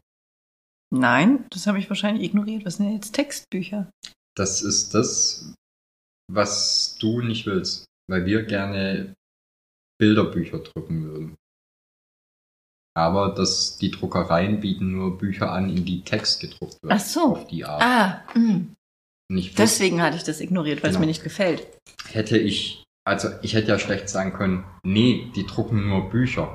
[0.92, 2.64] Nein, das habe ich wahrscheinlich ignoriert.
[2.64, 3.88] Was sind denn jetzt Textbücher?
[4.36, 5.54] Das ist das,
[6.30, 9.14] was du nicht willst, weil wir gerne
[9.98, 11.36] Bilderbücher drucken würden.
[13.00, 16.92] Aber das, die Druckereien bieten nur Bücher an, in die Text gedruckt wird.
[16.92, 17.32] Ach so.
[17.36, 17.82] Auf die Art.
[17.82, 18.22] Ah.
[19.28, 21.00] Nicht deswegen hatte ich das ignoriert, weil es Genau.
[21.00, 21.66] mir nicht gefällt.
[22.10, 26.48] hätte ich, also ich hätte ja schlecht sagen können, nee, die drucken nur Bücher.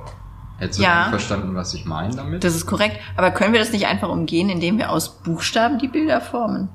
[0.57, 0.99] Hättest du Ja.
[1.01, 2.43] nicht verstanden, was ich meine damit?
[2.43, 2.99] Das ist korrekt.
[3.17, 6.69] Aber können wir das nicht einfach umgehen, indem wir aus Buchstaben die Bilder formen?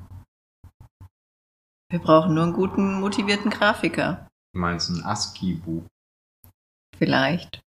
[1.90, 4.26] Wir brauchen nur einen guten, motivierten Grafiker.
[4.54, 5.84] du meinst ein ASCII-Buch.
[6.96, 7.60] Vielleicht.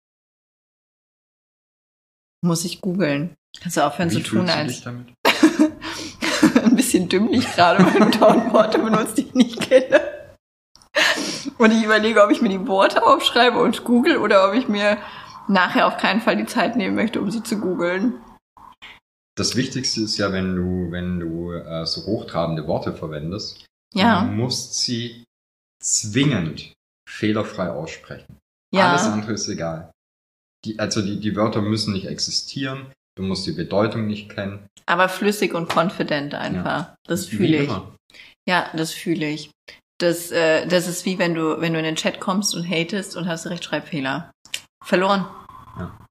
[2.44, 3.34] Muss ich googeln.
[3.60, 4.84] Kannst du aufhören Wie zu tun du als
[6.64, 10.00] ein bisschen dümmlich gerade, weil du tausend Worte benutzt, die ich nicht kenne.
[11.58, 14.98] Und ich überlege, ob ich mir die Worte aufschreibe und google oder ob ich mir
[15.48, 18.14] nachher auf keinen Fall die Zeit nehmen möchte, um sie zu googeln.
[19.36, 24.22] Das Wichtigste ist ja, wenn du, wenn du äh, so hochtrabende Worte verwendest, du Ja,
[24.22, 25.24] musst sie
[25.80, 26.72] zwingend
[27.08, 28.38] fehlerfrei aussprechen.
[28.74, 29.90] Alles ja, andere ist egal.
[30.64, 34.66] Die, also die, die Wörter müssen nicht existieren, du musst die Bedeutung nicht kennen.
[34.86, 36.94] aber flüssig und confident einfach.
[37.06, 37.68] Das Wie fühle ich.
[37.68, 37.96] immer.
[38.48, 39.50] Ja, das fühle ich.
[39.98, 43.16] Das, äh, das ist wie wenn du, wenn du in den Chat kommst und hatest
[43.16, 44.32] und hast Rechtschreibfehler.
[44.84, 45.26] Verloren.
[45.78, 46.06] Ja.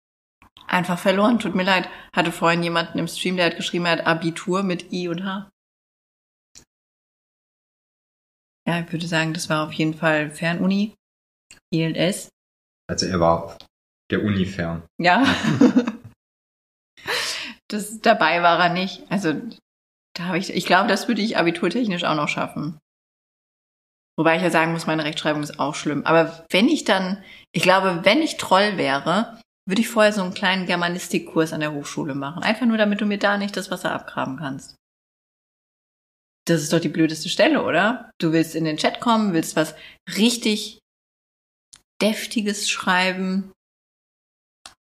[0.67, 1.89] Einfach verloren, tut mir leid.
[2.15, 5.49] Hatte vorhin jemanden im Stream, der hat geschrieben, er hat Abitur mit I und H.
[8.67, 10.93] Ja, ich würde sagen, das war auf jeden Fall Fernuni.
[11.73, 12.29] ILS.
[12.89, 13.57] Also er war
[14.12, 14.84] der Uni fern.
[14.99, 15.24] Ja.
[17.68, 19.03] das, dabei war er nicht.
[19.09, 19.34] Also,
[20.16, 22.80] da habe ich, ich glaube, das würde ich abiturtechnisch auch noch schaffen.
[24.18, 26.05] Wobei ich ja sagen muss, meine Rechtschreibung ist auch schlimm.
[26.05, 30.34] Aber wenn ich dann, ich glaube, wenn ich Troll wäre, würde ich vorher so einen
[30.34, 32.43] kleinen Germanistikkurs an der Hochschule machen.
[32.43, 34.76] Einfach nur, damit du mir da nicht das Wasser abgraben kannst.
[36.45, 38.12] Das ist doch die blödeste Stelle, oder?
[38.20, 39.76] Du willst in den Chat kommen, willst was
[40.18, 40.80] richtig
[42.01, 43.53] Deftiges schreiben.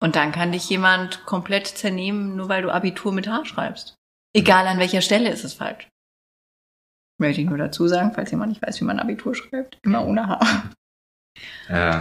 [0.01, 3.97] Und dann kann dich jemand komplett zernehmen, nur weil du Abitur mit H schreibst.
[4.35, 5.89] Egal an welcher Stelle ist es falsch.
[7.21, 9.79] Möchte ich nur dazu sagen, falls jemand nicht weiß, wie man Abitur schreibt.
[9.83, 10.71] Immer ohne H.
[11.69, 12.01] Äh,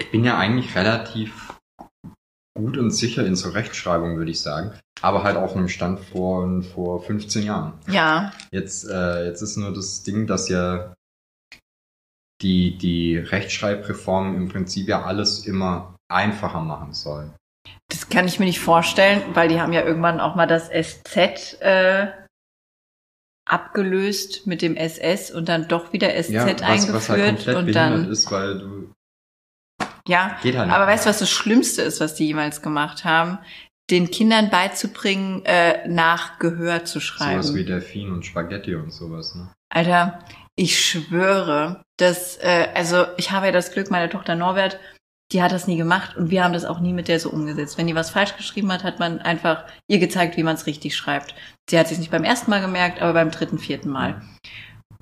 [0.00, 1.58] ich bin ja eigentlich relativ
[2.54, 4.78] gut und sicher in so Rechtschreibung, würde ich sagen.
[5.02, 7.72] Aber halt auf einem Stand vor, vor 15 Jahren.
[7.88, 10.94] Ja, Jetzt, äh, jetzt ist nur das Ding, dass ja
[12.42, 17.30] die, die Rechtschreibreform im Prinzip ja alles immer einfacher machen soll.
[17.88, 21.60] das kann ich mir nicht vorstellen, weil die haben ja irgendwann auch mal das SZ
[21.60, 22.08] äh,
[23.48, 27.74] abgelöst mit dem SS und dann doch wieder SZ Ja, was, eingeführt was halt und
[27.74, 28.92] dann ist, weil du
[30.06, 30.76] ja, geht halt nicht.
[30.76, 33.38] Aber weißt du, was das Schlimmste ist, was die jemals gemacht haben?
[33.90, 37.42] Den Kindern beizubringen, äh, nach Gehör zu schreiben.
[37.42, 39.52] sowas wie Delfin und Spaghetti und sowas, ne?
[39.72, 40.20] Alter,
[40.60, 44.78] ich schwöre, dass, äh, also ich habe ja das Glück, meine Tochter Norbert,
[45.32, 47.78] die hat das nie gemacht und wir haben das auch nie mit der so umgesetzt.
[47.78, 50.94] Wenn die was falsch geschrieben hat, hat man einfach ihr gezeigt, wie man es richtig
[50.94, 51.34] schreibt.
[51.70, 54.20] Sie hat sich nicht beim ersten Mal gemerkt, aber beim dritten, vierten Mal.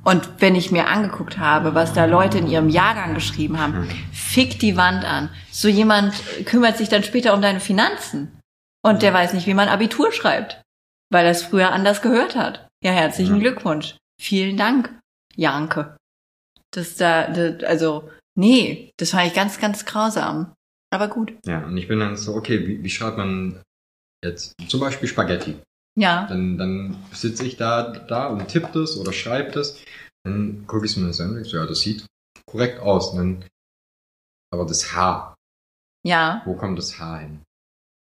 [0.04, 3.88] Und wenn ich mir angeguckt habe, was da Leute in ihrem Jahrgang geschrieben haben, Mhm.
[4.12, 5.28] fick die Wand an.
[5.50, 6.14] So jemand
[6.46, 8.38] kümmert sich dann später um deine Finanzen.
[8.84, 10.62] Und der weiß nicht, wie man Abitur schreibt,
[11.10, 12.68] weil er es früher anders gehört hat.
[12.84, 13.40] Ja, herzlichen.
[13.40, 13.96] Glückwunsch.
[14.20, 14.96] Vielen Dank,
[15.38, 15.96] Janke.
[16.72, 20.52] Das da, das, also, nee, das fand ich ganz, ganz grausam.
[20.90, 21.32] Aber gut.
[21.46, 23.62] Ja, und ich bin dann so, okay, wie, wie schreibt man
[24.24, 25.58] jetzt zum Beispiel Spaghetti?
[25.98, 29.78] Ja, Dann, dann sitze ich da, da und tippe das oder schreibe das.
[30.24, 32.06] Dann gucke ich es mir das an und so, ja, das sieht
[32.46, 33.14] korrekt aus.
[33.14, 33.44] Dann,
[34.52, 35.34] aber das H,
[36.06, 37.42] ja, wo kommt das H hin?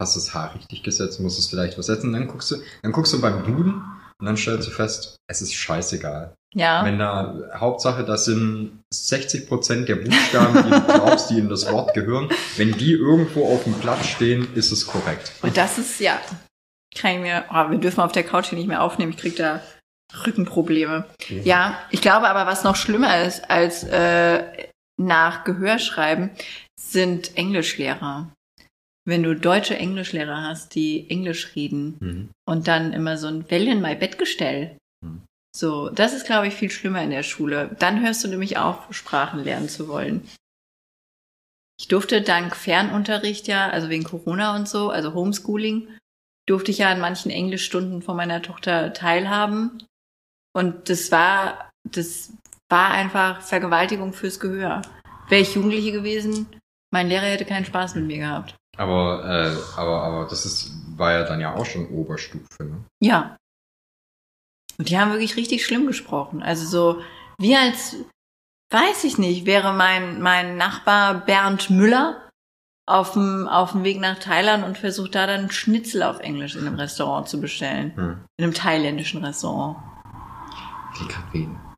[0.01, 1.19] Hast du das H richtig gesetzt?
[1.19, 2.11] Musst du es vielleicht was setzen?
[2.11, 3.75] Dann guckst du, dann guckst du beim Duden
[4.19, 6.35] und dann stellst du fest, es ist scheißegal.
[6.53, 6.83] Ja.
[6.85, 11.93] Wenn da, Hauptsache, das sind 60% der Buchstaben, die du glaubst, die in das Wort
[11.93, 12.29] gehören.
[12.57, 15.31] Wenn die irgendwo auf dem Blatt stehen, ist es korrekt.
[15.41, 16.19] Und das ist, ja,
[16.95, 19.11] kann ich mir, oh, wir dürfen auf der Couch hier nicht mehr aufnehmen.
[19.13, 19.61] Ich krieg da
[20.25, 21.05] Rückenprobleme.
[21.43, 24.43] Ja, ich glaube aber, was noch schlimmer ist als äh,
[25.01, 26.29] nach Gehör schreiben,
[26.79, 28.31] sind Englischlehrer.
[29.05, 32.29] Wenn du deutsche Englischlehrer hast, die Englisch reden Mhm.
[32.47, 34.77] und dann immer so ein Well in my Bettgestell.
[35.03, 35.23] Mhm.
[35.55, 37.75] So, das ist, glaube ich, viel schlimmer in der Schule.
[37.79, 40.27] Dann hörst du nämlich auf, Sprachen lernen zu wollen.
[41.79, 45.87] Ich durfte dank Fernunterricht ja, also wegen Corona und so, also Homeschooling,
[46.47, 49.83] durfte ich ja an manchen Englischstunden von meiner Tochter teilhaben.
[50.53, 52.33] Und das war, das
[52.69, 54.81] war einfach Vergewaltigung fürs Gehör.
[55.29, 56.47] Wäre ich Jugendliche gewesen,
[56.91, 58.55] mein Lehrer hätte keinen Spaß mit mir gehabt.
[58.77, 62.83] Aber, äh, aber, aber das ist, war ja dann ja auch schon Oberstufe, ne?
[62.99, 63.35] Ja.
[64.77, 66.41] Und die haben wirklich richtig schlimm gesprochen.
[66.41, 67.01] Also so,
[67.39, 67.97] wie als,
[68.71, 72.29] weiß ich nicht, wäre mein, mein Nachbar Bernd Müller
[72.85, 76.67] auf dem, auf dem Weg nach Thailand und versucht da dann Schnitzel auf Englisch in
[76.67, 77.95] einem Restaurant zu bestellen.
[77.95, 78.25] Hm.
[78.37, 79.77] In einem thailändischen Restaurant.
[80.99, 81.72] Die Kabine.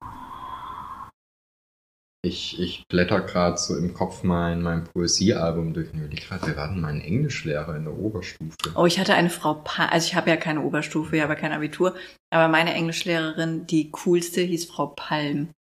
[2.26, 6.57] Ich, ich blätter gerade so im Kopf mein, mein Poesiealbum durch und überlege gerade, wer
[6.57, 8.56] war denn mein Englischlehrer in der Oberstufe?
[8.73, 11.39] Oh, ich hatte eine Frau, pa also ich habe ja keine Oberstufe, ich habe ja
[11.39, 11.95] kein Abitur,
[12.31, 15.52] aber meine Englischlehrerin, die coolste, hieß Frau Palm.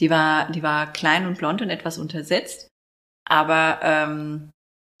[0.00, 2.68] Die war, die war klein und blond und etwas untersetzt,
[3.28, 4.50] aber ähm,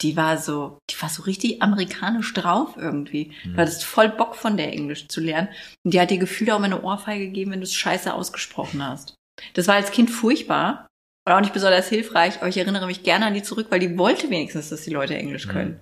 [0.02, 3.32] die war so, die war so richtig amerikanisch drauf irgendwie.
[3.44, 5.48] Du hattest voll Bock von der Englisch zu lernen.
[5.84, 8.86] Und die hat dir gefühlt auch mal eine Ohrfeige gegeben, wenn du es scheiße ausgesprochen
[8.86, 9.14] hast.
[9.54, 10.86] Das war als Kind furchtbar
[11.26, 13.96] und auch nicht besonders hilfreich, aber ich erinnere mich gerne an die zurück, weil die
[13.98, 15.80] wollte wenigstens, dass die Leute Englisch können.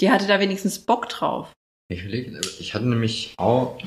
[0.00, 1.52] Die hatte da wenigstens Bock drauf.
[1.90, 3.80] Ich überlege, ich hatte nämlich auch,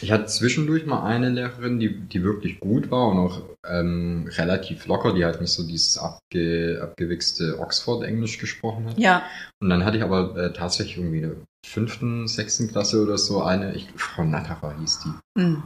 [0.00, 4.86] ich hatte zwischendurch mal eine Lehrerin, die, die wirklich gut war und auch ähm, relativ
[4.86, 8.98] locker, die halt nicht so dieses abge, abgewichste Oxford-Englisch gesprochen hat.
[8.98, 9.24] Ja,
[9.60, 13.42] Und dann hatte ich aber äh, tatsächlich irgendwie in der fünften, sechsten Klasse oder so
[13.42, 15.40] eine, ich, Frau Natterer hieß die.
[15.40, 15.62] hm.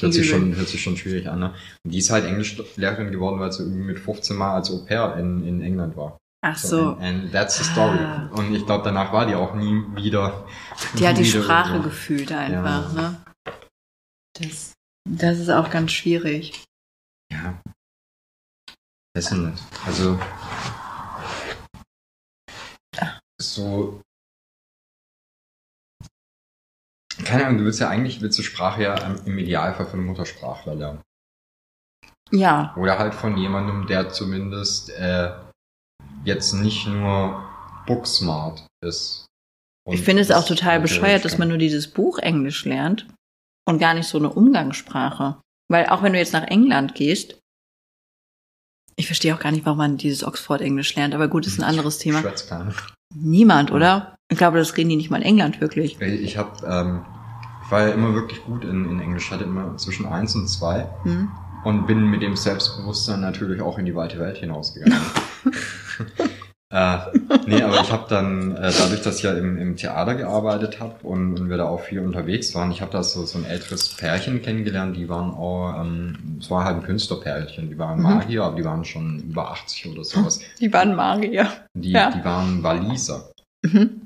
[0.00, 1.54] Hört sich, schon, hört sich schon schwierig an, ne?
[1.84, 5.16] Und die ist halt Englischlehrerin geworden, weil sie irgendwie mit 15 Mal als Au pair
[5.16, 6.18] in, in England war.
[6.44, 6.90] Ach so.
[6.96, 7.98] And, and that's the story.
[7.98, 8.28] Ah.
[8.34, 10.46] Und ich glaube, danach war die auch nie wieder.
[10.98, 11.88] Die hat die Sprache irgendwo.
[11.90, 13.00] gefühlt einfach, Ja.
[13.02, 13.24] ne?
[14.40, 14.72] Das,
[15.08, 16.64] das ist auch ganz schwierig.
[17.32, 17.60] Ja.
[19.14, 19.54] Das ist nett.
[19.86, 20.18] Also.
[23.40, 24.00] So.
[27.22, 30.74] Keine Ahnung, du willst ja eigentlich, willst du Sprache ja im Idealfall von einem Muttersprachler
[30.74, 31.02] lernen.
[32.30, 35.30] Ja, Oder halt von jemandem, der zumindest äh,
[36.24, 37.44] jetzt nicht nur
[37.86, 39.26] booksmart ist.
[39.90, 43.06] Ich finde es auch total bescheuert, dass man nur dieses Buch Englisch lernt
[43.68, 45.40] und gar nicht so eine Umgangssprache.
[45.70, 47.38] Weil auch wenn du jetzt nach England gehst,
[48.96, 51.98] ich verstehe auch gar nicht, warum man dieses Oxford-Englisch lernt, aber gut, ist ein anderes
[51.98, 52.22] Thema.
[53.14, 54.13] Niemand, oder?
[54.34, 56.00] Ich glaube, das reden die nicht mal in England wirklich.
[56.00, 57.02] Ich habe, ähm,
[57.64, 60.88] ich war ja immer wirklich gut in, in Englisch, hatte immer zwischen eins und zwei
[61.04, 61.28] Hm?
[61.62, 64.98] und bin mit dem Selbstbewusstsein natürlich auch in die weite Welt hinausgegangen.
[66.70, 66.98] äh,
[67.46, 70.94] nee, aber ich habe dann, äh, dadurch, dass ich ja im, im Theater gearbeitet habe
[71.06, 73.90] und, und wir da auch viel unterwegs waren, ich habe da so, so ein älteres
[73.90, 78.02] Pärchen kennengelernt, die waren auch, ähm, es war halt ein Künstlerpärchen, die waren Mhm.
[78.02, 80.40] Magier, aber die waren schon über 80 oder sowas.
[80.58, 81.46] Die waren Magier.
[81.74, 82.10] Die, Ja.
[82.10, 83.30] die waren Waliser.
[83.62, 84.03] Mhm.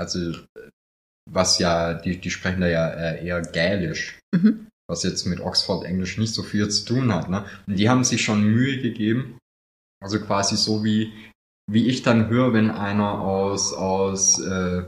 [0.00, 0.70] Also, äh,
[1.30, 4.66] was ja, die, die sprechen da ja äh, eher Gälisch, Mhm.
[4.88, 7.28] was jetzt mit Oxford-Englisch nicht so viel zu tun hat.
[7.28, 7.44] Ne?
[7.66, 9.38] Und die haben sich schon Mühe gegeben,
[10.02, 11.12] also quasi so wie,
[11.70, 14.82] wie ich dann höre, wenn einer aus, aus, äh,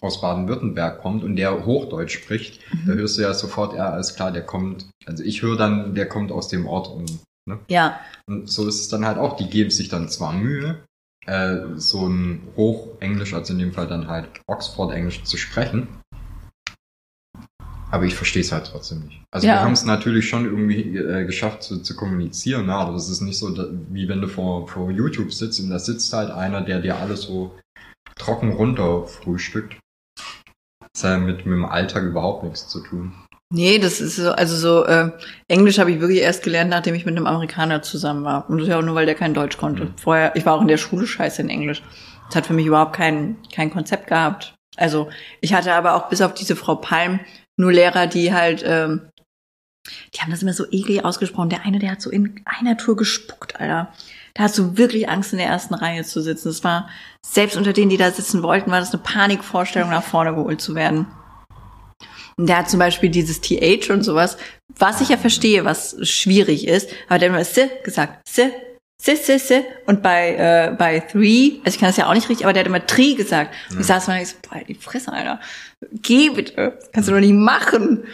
[0.00, 2.98] aus Baden-Württemberg kommt und der Hochdeutsch spricht, da Mhm.
[2.98, 6.32] hörst du ja sofort, ja, alles klar, der kommt, also ich höre dann, der kommt
[6.32, 7.58] aus dem Ort und, ne?
[7.68, 9.36] Ja, Und so ist es dann halt auch.
[9.36, 10.82] Die geben sich dann zwar Mühe,
[11.26, 15.88] äh, so ein Hochenglisch, also in dem Fall dann halt Oxford-Englisch zu sprechen.
[17.90, 19.20] Aber ich verstehe es halt trotzdem nicht.
[19.32, 19.54] Also Ja.
[19.54, 22.74] wir haben es natürlich schon irgendwie äh, geschafft zu, zu kommunizieren, ne?
[22.74, 23.48] aber das ist nicht so,
[23.90, 27.22] wie wenn du vor, vor YouTube sitzt und da sitzt halt einer, der dir alles
[27.22, 27.58] so
[28.16, 29.76] trocken runter frühstückt.
[30.92, 33.12] Das hat ja mit, mit dem Alltag überhaupt nichts zu tun.
[33.52, 35.10] Nee, das ist so, also so, äh,
[35.48, 38.48] Englisch habe ich wirklich erst gelernt, nachdem ich mit einem Amerikaner zusammen war.
[38.48, 39.86] Und das ist ja auch nur, weil der kein Deutsch konnte.
[39.86, 39.94] Mhm.
[39.96, 41.82] Vorher, ich war auch in der Schule scheiße in Englisch.
[42.28, 44.54] Das hat für mich überhaupt kein, kein Konzept gehabt.
[44.76, 45.10] Also,
[45.40, 47.18] ich hatte aber auch bis auf diese Frau Palm
[47.56, 49.08] nur Lehrer, die halt, ähm,
[50.14, 51.50] die haben das immer so eklig ausgesprochen.
[51.50, 53.92] Der eine, der hat so in einer Tour gespuckt, Alter.
[54.34, 56.48] Da hast du wirklich Angst, in der ersten Reihe zu sitzen.
[56.48, 56.88] Das war,
[57.26, 60.76] selbst unter denen, die da sitzen wollten, war das eine Panikvorstellung, nach vorne geholt zu
[60.76, 61.08] werden.
[62.48, 64.36] Hat zum Beispiel dieses TH und sowas,
[64.78, 68.52] was ich ja verstehe, was schwierig ist, aber der hat immer S gesagt, S,
[69.02, 69.64] S, S, S.
[69.86, 72.60] Und bei, äh, bei Three, also ich kann das ja auch nicht richtig, aber der
[72.60, 73.54] hat immer Tree gesagt.
[73.70, 75.40] Und ich saß mal und ich so, boah, die Fresse, Alter.
[76.02, 76.78] Geh bitte.
[76.92, 78.04] Kannst du doch nicht machen.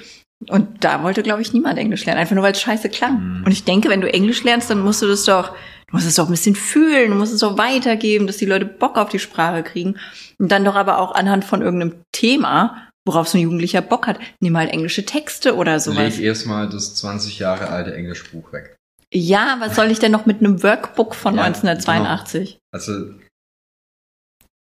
[0.48, 3.38] Und da wollte, glaube ich, niemand Englisch lernen, einfach nur weil es scheiße klang.
[3.38, 3.44] Mhm.
[3.46, 6.16] Und ich denke, wenn du Englisch lernst, dann musst du das doch, du musst es
[6.16, 9.18] doch ein bisschen fühlen, du musst es doch weitergeben, dass die Leute Bock auf die
[9.18, 9.96] Sprache kriegen.
[10.38, 14.18] Und dann doch aber auch anhand von irgendeinem Thema, worauf so ein Jugendlicher Bock hat,
[14.40, 16.16] nimm halt englische Texte oder sowas.
[16.16, 18.76] Leg erstmal das 20 Jahre alte Englischbuch weg.
[19.14, 22.58] Ja, was soll ich denn noch mit einem Workbook von Ja, 1982?
[22.74, 23.14] Also,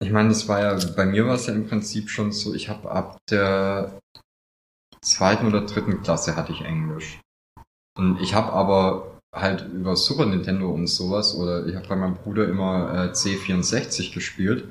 [0.01, 2.69] ich meine, das war ja, bei mir war es ja im Prinzip schon so, ich
[2.69, 3.99] habe ab der
[5.01, 7.19] zweiten oder dritten Klasse hatte ich Englisch.
[7.97, 12.15] Und ich habe aber halt über Super Nintendo und sowas, oder ich habe bei meinem
[12.15, 14.69] Bruder immer äh, C64 gespielt.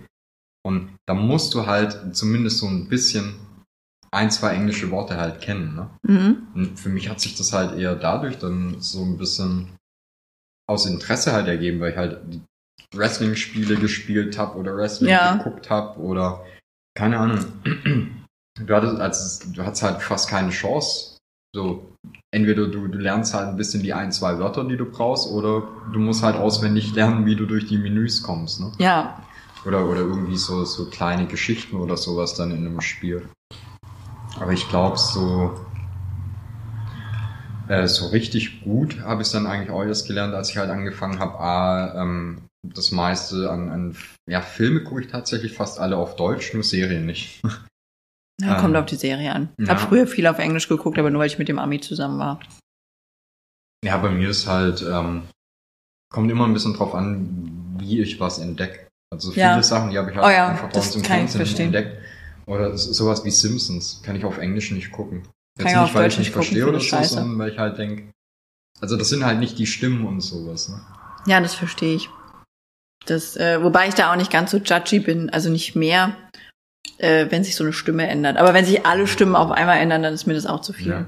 [0.67, 3.35] Und da musst du halt zumindest so ein bisschen
[4.11, 5.75] ein, zwei englische Worte halt kennen.
[5.75, 5.91] Ne?
[6.55, 6.77] Mhm.
[6.77, 9.77] Für mich hat sich das halt eher dadurch dann so ein bisschen
[10.69, 12.21] aus Interesse halt ergeben, weil ich halt
[12.95, 15.37] Wrestling-Spiele gespielt habe oder Wrestling Ja.
[15.37, 16.45] geguckt habe oder
[16.97, 17.45] keine Ahnung.
[18.61, 21.17] Du hattest, also, du hattest halt fast keine Chance.
[21.55, 21.93] So,
[22.35, 25.67] entweder du, du lernst halt ein bisschen die ein, zwei Wörter, die du brauchst, oder
[25.93, 28.61] du musst halt auswendig lernen, wie du durch die Menüs kommst.
[28.61, 28.73] Ne?
[28.79, 29.23] Ja,
[29.65, 33.29] Oder, oder irgendwie so, so kleine Geschichten oder sowas dann in einem Spiel.
[34.41, 35.59] Aber ich glaube, so,
[37.69, 41.19] äh, so richtig gut habe ich dann eigentlich auch erst gelernt, als ich halt angefangen
[41.19, 43.97] habe, A, ähm, das meiste an, an
[44.29, 47.43] ja, Filme gucke ich tatsächlich fast alle auf Deutsch, nur Serien nicht.
[48.41, 49.49] ja kommt Ähm, auf die Serie an.
[49.59, 49.69] ja.
[49.69, 52.41] Hab früher viel auf Englisch geguckt, aber nur weil ich mit dem Ami zusammen war.
[53.85, 55.23] ja, bei mir ist halt, ähm,
[56.13, 58.89] kommt immer ein bisschen drauf an, wie ich was entdecke.
[59.13, 59.63] Also viele Ja.
[59.63, 62.03] Sachen, die habe ich halt Oh ja, einfach bei uns im ich Fernsehen entdeckt.
[62.49, 65.29] Oder so- sowas wie Simpsons kann ich auf Englisch nicht gucken.
[65.59, 68.13] Jetzt nicht, weil ich nicht verstehe oder so, sondern weil ich halt denke,
[68.81, 70.69] also das sind halt nicht die Stimmen und sowas.
[70.69, 70.81] Ne?
[71.27, 72.09] Ja, das verstehe ich.
[73.07, 76.17] Das, äh, wobei ich da auch nicht ganz so judgy bin, also nicht mehr,
[76.99, 78.37] äh, wenn sich so eine Stimme ändert.
[78.37, 80.89] Aber wenn sich alle Stimmen auf einmal ändern, dann ist mir das auch zu viel.
[80.93, 81.07] Ja.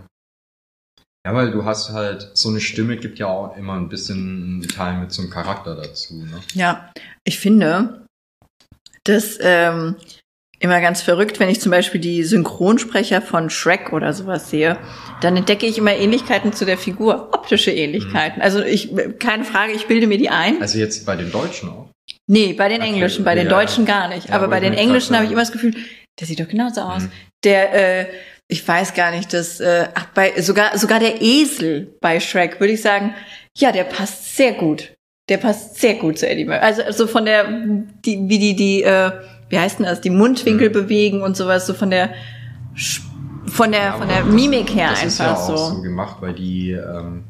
[1.26, 4.68] ja, weil du hast halt, so eine Stimme gibt ja auch immer ein bisschen einen
[4.68, 6.14] Teil mit so einem Charakter dazu.
[6.14, 6.40] Ne?
[6.54, 6.90] Ja,
[7.24, 8.06] ich finde
[9.04, 9.96] das ähm,
[10.60, 14.78] immer ganz verrückt, wenn ich zum Beispiel die Synchronsprecher von Shrek oder sowas sehe,
[15.22, 18.42] dann entdecke ich immer Ähnlichkeiten zu der Figur, optische Ähnlichkeiten.
[18.42, 20.60] Also ich, keine Frage, ich bilde mir die ein.
[20.60, 21.88] Also jetzt bei den Deutschen auch.
[22.26, 23.50] Nee, bei den Okay, Englischen, bei den ja.
[23.50, 24.28] Deutschen gar nicht.
[24.28, 25.74] Ja, aber bei den Englischen habe ich immer das Gefühl,
[26.20, 27.02] der sieht doch genauso aus.
[27.02, 27.12] Mhm.
[27.42, 28.06] Der, äh,
[28.46, 32.74] ich weiß gar nicht, dass, äh, ach, bei, sogar, sogar der Esel bei Shrek, würde
[32.74, 33.14] ich sagen,
[33.56, 34.92] ja, der passt sehr gut.
[35.28, 36.60] Der passt sehr gut zu Eddie Murphy.
[36.60, 37.48] Also, also von der,
[38.04, 39.12] die, wie die, die, äh,
[39.50, 40.72] wie heißt denn das, die Mundwinkel Mhm.
[40.72, 42.14] bewegen und sowas, so von der,
[43.46, 45.74] von der, Ja, von der Mimik her Das ist ja einfach auch so.
[45.76, 47.24] so gemacht, weil die, ähm,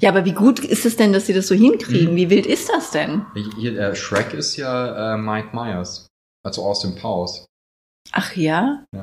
[0.00, 2.12] Ja, aber wie gut ist es denn, dass sie das so hinkriegen?
[2.12, 2.16] Mhm.
[2.16, 3.26] Wie wild ist das denn?
[3.56, 6.06] hier, äh, Shrek ist ja äh, Mike Myers,
[6.46, 7.46] also Austin Powers.
[8.12, 8.84] Ach ja?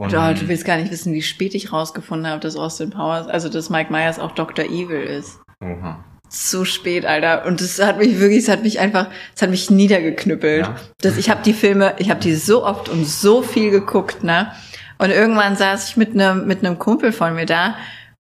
[0.00, 3.26] Und, Ja, du willst gar nicht wissen, wie spät ich rausgefunden habe, dass Austin Powers,
[3.28, 4.64] also dass Mike Myers auch Dr.
[4.64, 5.40] Evil ist.
[5.62, 6.04] Oha.
[6.34, 7.44] So spät, Alter.
[7.44, 10.62] Und das hat mich wirklich, es hat mich einfach, es hat mich niedergeknüppelt.
[10.66, 10.76] Ja.
[11.02, 14.50] Das, ich habe die Filme, ich habe die so oft und so viel geguckt, ne?
[14.96, 17.76] Und irgendwann saß ich mit einem mit einem Kumpel von mir da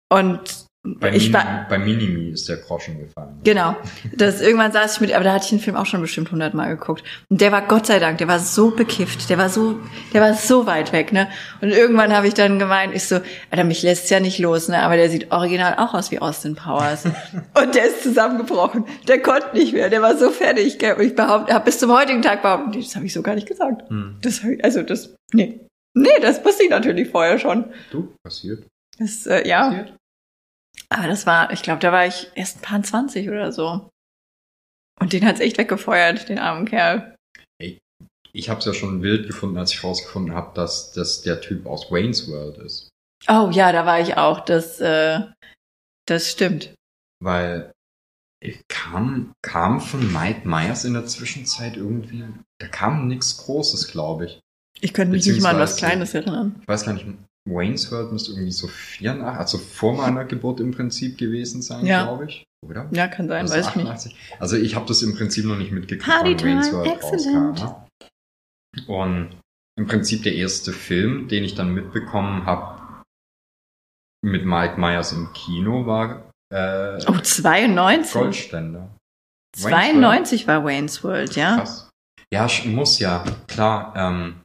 [0.09, 0.41] und
[0.85, 3.41] Bei, ich Mini, war bei Minimi ist der Groschen gefallen.
[3.43, 3.77] Genau.
[4.17, 6.69] Das, irgendwann saß ich mit, aber da hatte ich den Film auch schon bestimmt hundertmal
[6.69, 7.03] geguckt.
[7.29, 9.81] Und der war Gott sei Dank, der war so bekifft, der war so,
[10.15, 11.29] der war so weit weg, ne?
[11.61, 14.81] Und irgendwann habe ich dann gemeint, ich so, Alter, mich lässt's ja nicht los, ne?
[14.81, 17.05] Aber der sieht original auch aus wie Austin Powers.
[17.61, 18.85] und der ist zusammengebrochen.
[19.09, 20.95] Der konnte nicht mehr, der war so fertig, gell?
[20.95, 23.35] Und ich behaupte, habe bis zum heutigen Tag behauptet, nee, das habe ich so gar
[23.35, 23.89] nicht gesagt.
[23.91, 24.19] Hm.
[24.23, 25.61] Das also das, nee.
[25.95, 27.65] Nee, das wusste ich natürlich vorher schon.
[27.91, 28.65] Du, passiert.
[28.99, 29.69] Das, äh, ja.
[29.69, 29.99] passiert.
[30.91, 33.91] Aber das war, ich glaube, da war ich erst ein paar 20 oder so.
[35.01, 37.15] Und den hat's echt weggefeuert, den armen Kerl.
[38.33, 41.67] Ich habe es ja schon wild gefunden, als ich rausgefunden habe, dass das der Typ
[41.67, 42.89] aus Wayne's World ist.
[43.27, 44.41] Oh ja, da war ich auch.
[44.41, 45.21] Das, äh,
[46.07, 46.75] das stimmt.
[47.21, 47.73] Weil
[48.41, 52.25] ich kam, kam von Mike Myers in der Zwischenzeit irgendwie,
[52.61, 54.41] da kam nichts Großes, glaube ich.
[54.81, 56.57] Ich könnte mich nicht mal an was Kleines erinnern.
[56.61, 57.07] Ich weiß gar nicht,
[57.51, 62.05] Wayne's World müsste irgendwie so 84, also vor meiner Geburt im Prinzip gewesen sein, Ja.
[62.05, 62.45] glaube ich.
[62.67, 62.89] Oder?
[62.91, 63.87] Ja, kann sein, Also weiß ich nicht.
[63.87, 64.17] 88.
[64.41, 67.61] Also ich habe das im Prinzip noch nicht mitgekriegt, Party wann Wayne's World excellent.
[67.63, 67.87] rauskam.
[68.77, 68.87] Ne?
[68.87, 69.37] Und
[69.79, 72.79] im Prinzip der erste Film, den ich dann mitbekommen habe
[74.25, 78.13] mit Mike Myers im Kino war äh, Oh, 92.
[78.13, 78.89] Goldständer.
[79.57, 81.57] 92 war Wayne's World, ja?
[81.59, 81.89] Krass.
[82.33, 83.95] Ja, muss ja, klar.
[83.97, 84.41] Ähm,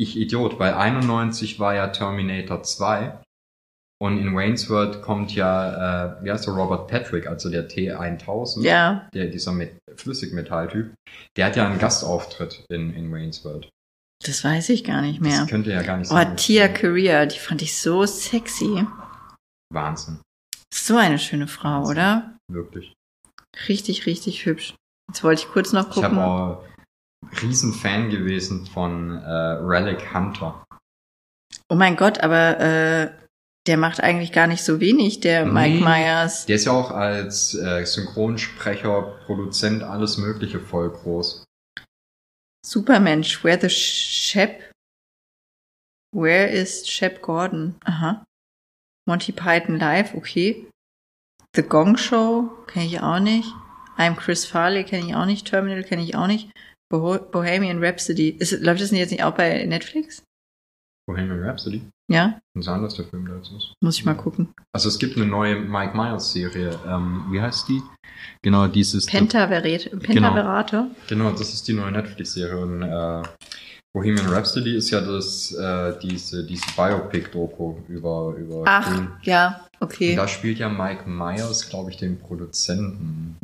[0.00, 3.18] ich Idiot, weil 91 war ja Terminator 2
[4.00, 8.62] und in Wayne's World kommt ja, äh, wie heißt der, Robert Patrick, also der T1000,
[8.62, 9.08] Ja.
[9.12, 10.92] der, dieser Met Flüssigmetalltyp,
[11.36, 13.68] der hat ja einen Gastauftritt in, in Wayne's World.
[14.24, 15.40] Das weiß ich gar nicht mehr.
[15.40, 16.36] Das könnte ja gar nicht Oh, sein.
[16.36, 18.84] Tia Korea, die fand ich so sexy.
[19.72, 20.18] Wahnsinn,
[20.72, 22.36] So eine schöne Frau, oder?
[22.50, 22.94] wirklich.
[23.68, 24.74] Richtig, richtig hübsch.
[25.08, 26.18] Jetzt wollte ich kurz noch Ich habe gucken.
[26.18, 26.64] auch
[27.42, 30.64] riesen Fan gewesen von äh, Relic Hunter.
[31.68, 33.10] Oh mein Gott, aber äh,
[33.66, 35.80] der macht eigentlich gar nicht so wenig, der Mike Nee.
[35.84, 36.46] Myers.
[36.46, 41.44] Der ist ja auch als äh, Synchronsprecher, Produzent, alles Mögliche voll groß.
[42.64, 44.72] Supermensch, Where the Shep?
[46.12, 47.76] Where is Shep Gordon?
[47.84, 48.24] Aha.
[49.06, 50.66] Monty Python Live, okay.
[51.54, 53.52] The Gong Show, kenne ich auch nicht.
[53.98, 55.46] I'm Chris Farley, kenne ich auch nicht.
[55.46, 56.50] Terminal kenne ich auch nicht.
[56.90, 58.30] Boho Bohemian Rhapsody.
[58.30, 60.22] Ist, läuft das denn jetzt nicht auch bei Netflix?
[61.06, 61.82] Bohemian Rhapsody?
[62.10, 63.72] Ja, Kann sein, dass der Film da jetzt ist.
[63.82, 64.48] muss ich mal gucken.
[64.74, 66.78] Also es gibt eine neue Mike Myers Serie.
[66.86, 67.82] Ähm, wie heißt die?
[68.42, 69.04] Genau, dieses.
[69.06, 70.90] Pentaverate, Pentaverate.
[71.08, 72.56] Genau, das ist die neue Netflix-Serie.
[72.58, 73.22] Und äh,
[73.94, 79.10] Bohemian Rhapsody ist ja das, äh, diese, diese Biopic-Doku über, über Ach, Queen.
[79.22, 80.16] ja, Und okay.
[80.16, 83.36] da spielt ja Mike Myers, glaube ich, den Produzenten,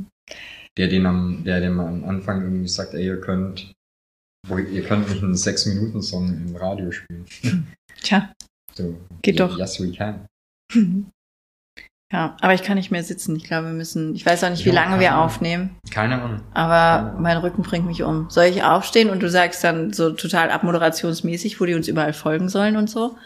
[0.77, 3.73] der den am, der dem am Anfang irgendwie sagt, ey, ihr könnt,
[4.49, 7.27] wo, ihr könnt nicht einen 6-Minuten-Song im Radio spielen.
[8.03, 8.33] Tja.
[8.75, 9.57] So, Geht doch.
[9.59, 10.27] Yes, we can.
[12.13, 13.35] Ja, aber ich kann nicht mehr sitzen.
[13.35, 15.25] Ich glaube, wir müssen, ich weiß auch nicht, wie Ja, lange wir keine Ahnung.
[15.25, 15.77] aufnehmen.
[15.91, 16.41] Keine Ahnung.
[16.53, 18.31] Aber mein Rücken bringt mich um.
[18.31, 22.49] Soll ich aufstehen und du sagst dann so total abmoderationsmäßig, wo die uns überall folgen
[22.49, 23.17] sollen und so?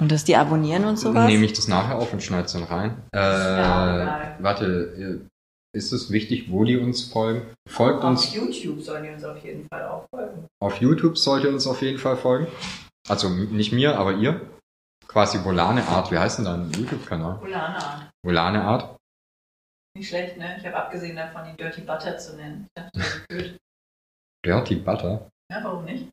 [0.00, 1.26] Und dass die abonnieren und sowas?
[1.26, 2.96] Nehme ich das nachher auf und schneide es dann rein.
[3.12, 5.26] Äh, Ja, warte, äh,
[5.76, 7.42] ist es wichtig, wo die uns folgen?
[7.68, 10.46] Folgt uns YouTube sollen die uns auf jeden Fall auch folgen.
[10.60, 12.46] auf YouTube, sollt ihr uns auf jeden Fall folgen.
[13.08, 14.40] Also nicht mir, aber ihr.
[15.06, 16.10] Quasi Volane Art.
[16.10, 17.38] Wie heißt denn dein YouTube-Kanal?
[17.38, 18.10] Polana.
[18.24, 18.96] Volane Art.
[19.96, 20.56] Nicht schlecht, ne?
[20.58, 22.66] Ich habe abgesehen davon, ihn Dirty Butter zu nennen.
[22.66, 23.56] Ich dachte, das ist.
[24.44, 25.28] Dirty Butter.
[25.50, 26.08] Ja, warum nicht?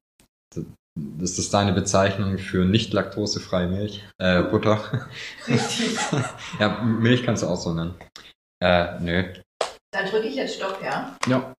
[0.95, 4.03] Das ist deine Bezeichnung für nicht laktosefreie Milch.
[4.19, 5.09] Äh, Butter.
[5.47, 5.97] Richtig.
[6.59, 7.95] ja, Milch kannst du auch so nennen.
[8.61, 9.33] Äh, nö.
[9.93, 11.15] Dann drücke ich jetzt Stopp, ja?
[11.27, 11.53] Ja.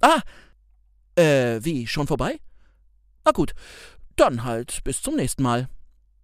[0.00, 0.22] Ah,
[1.16, 2.40] äh, wie, schon vorbei?
[3.24, 3.54] Na gut,
[4.16, 5.68] dann halt bis zum nächsten Mal.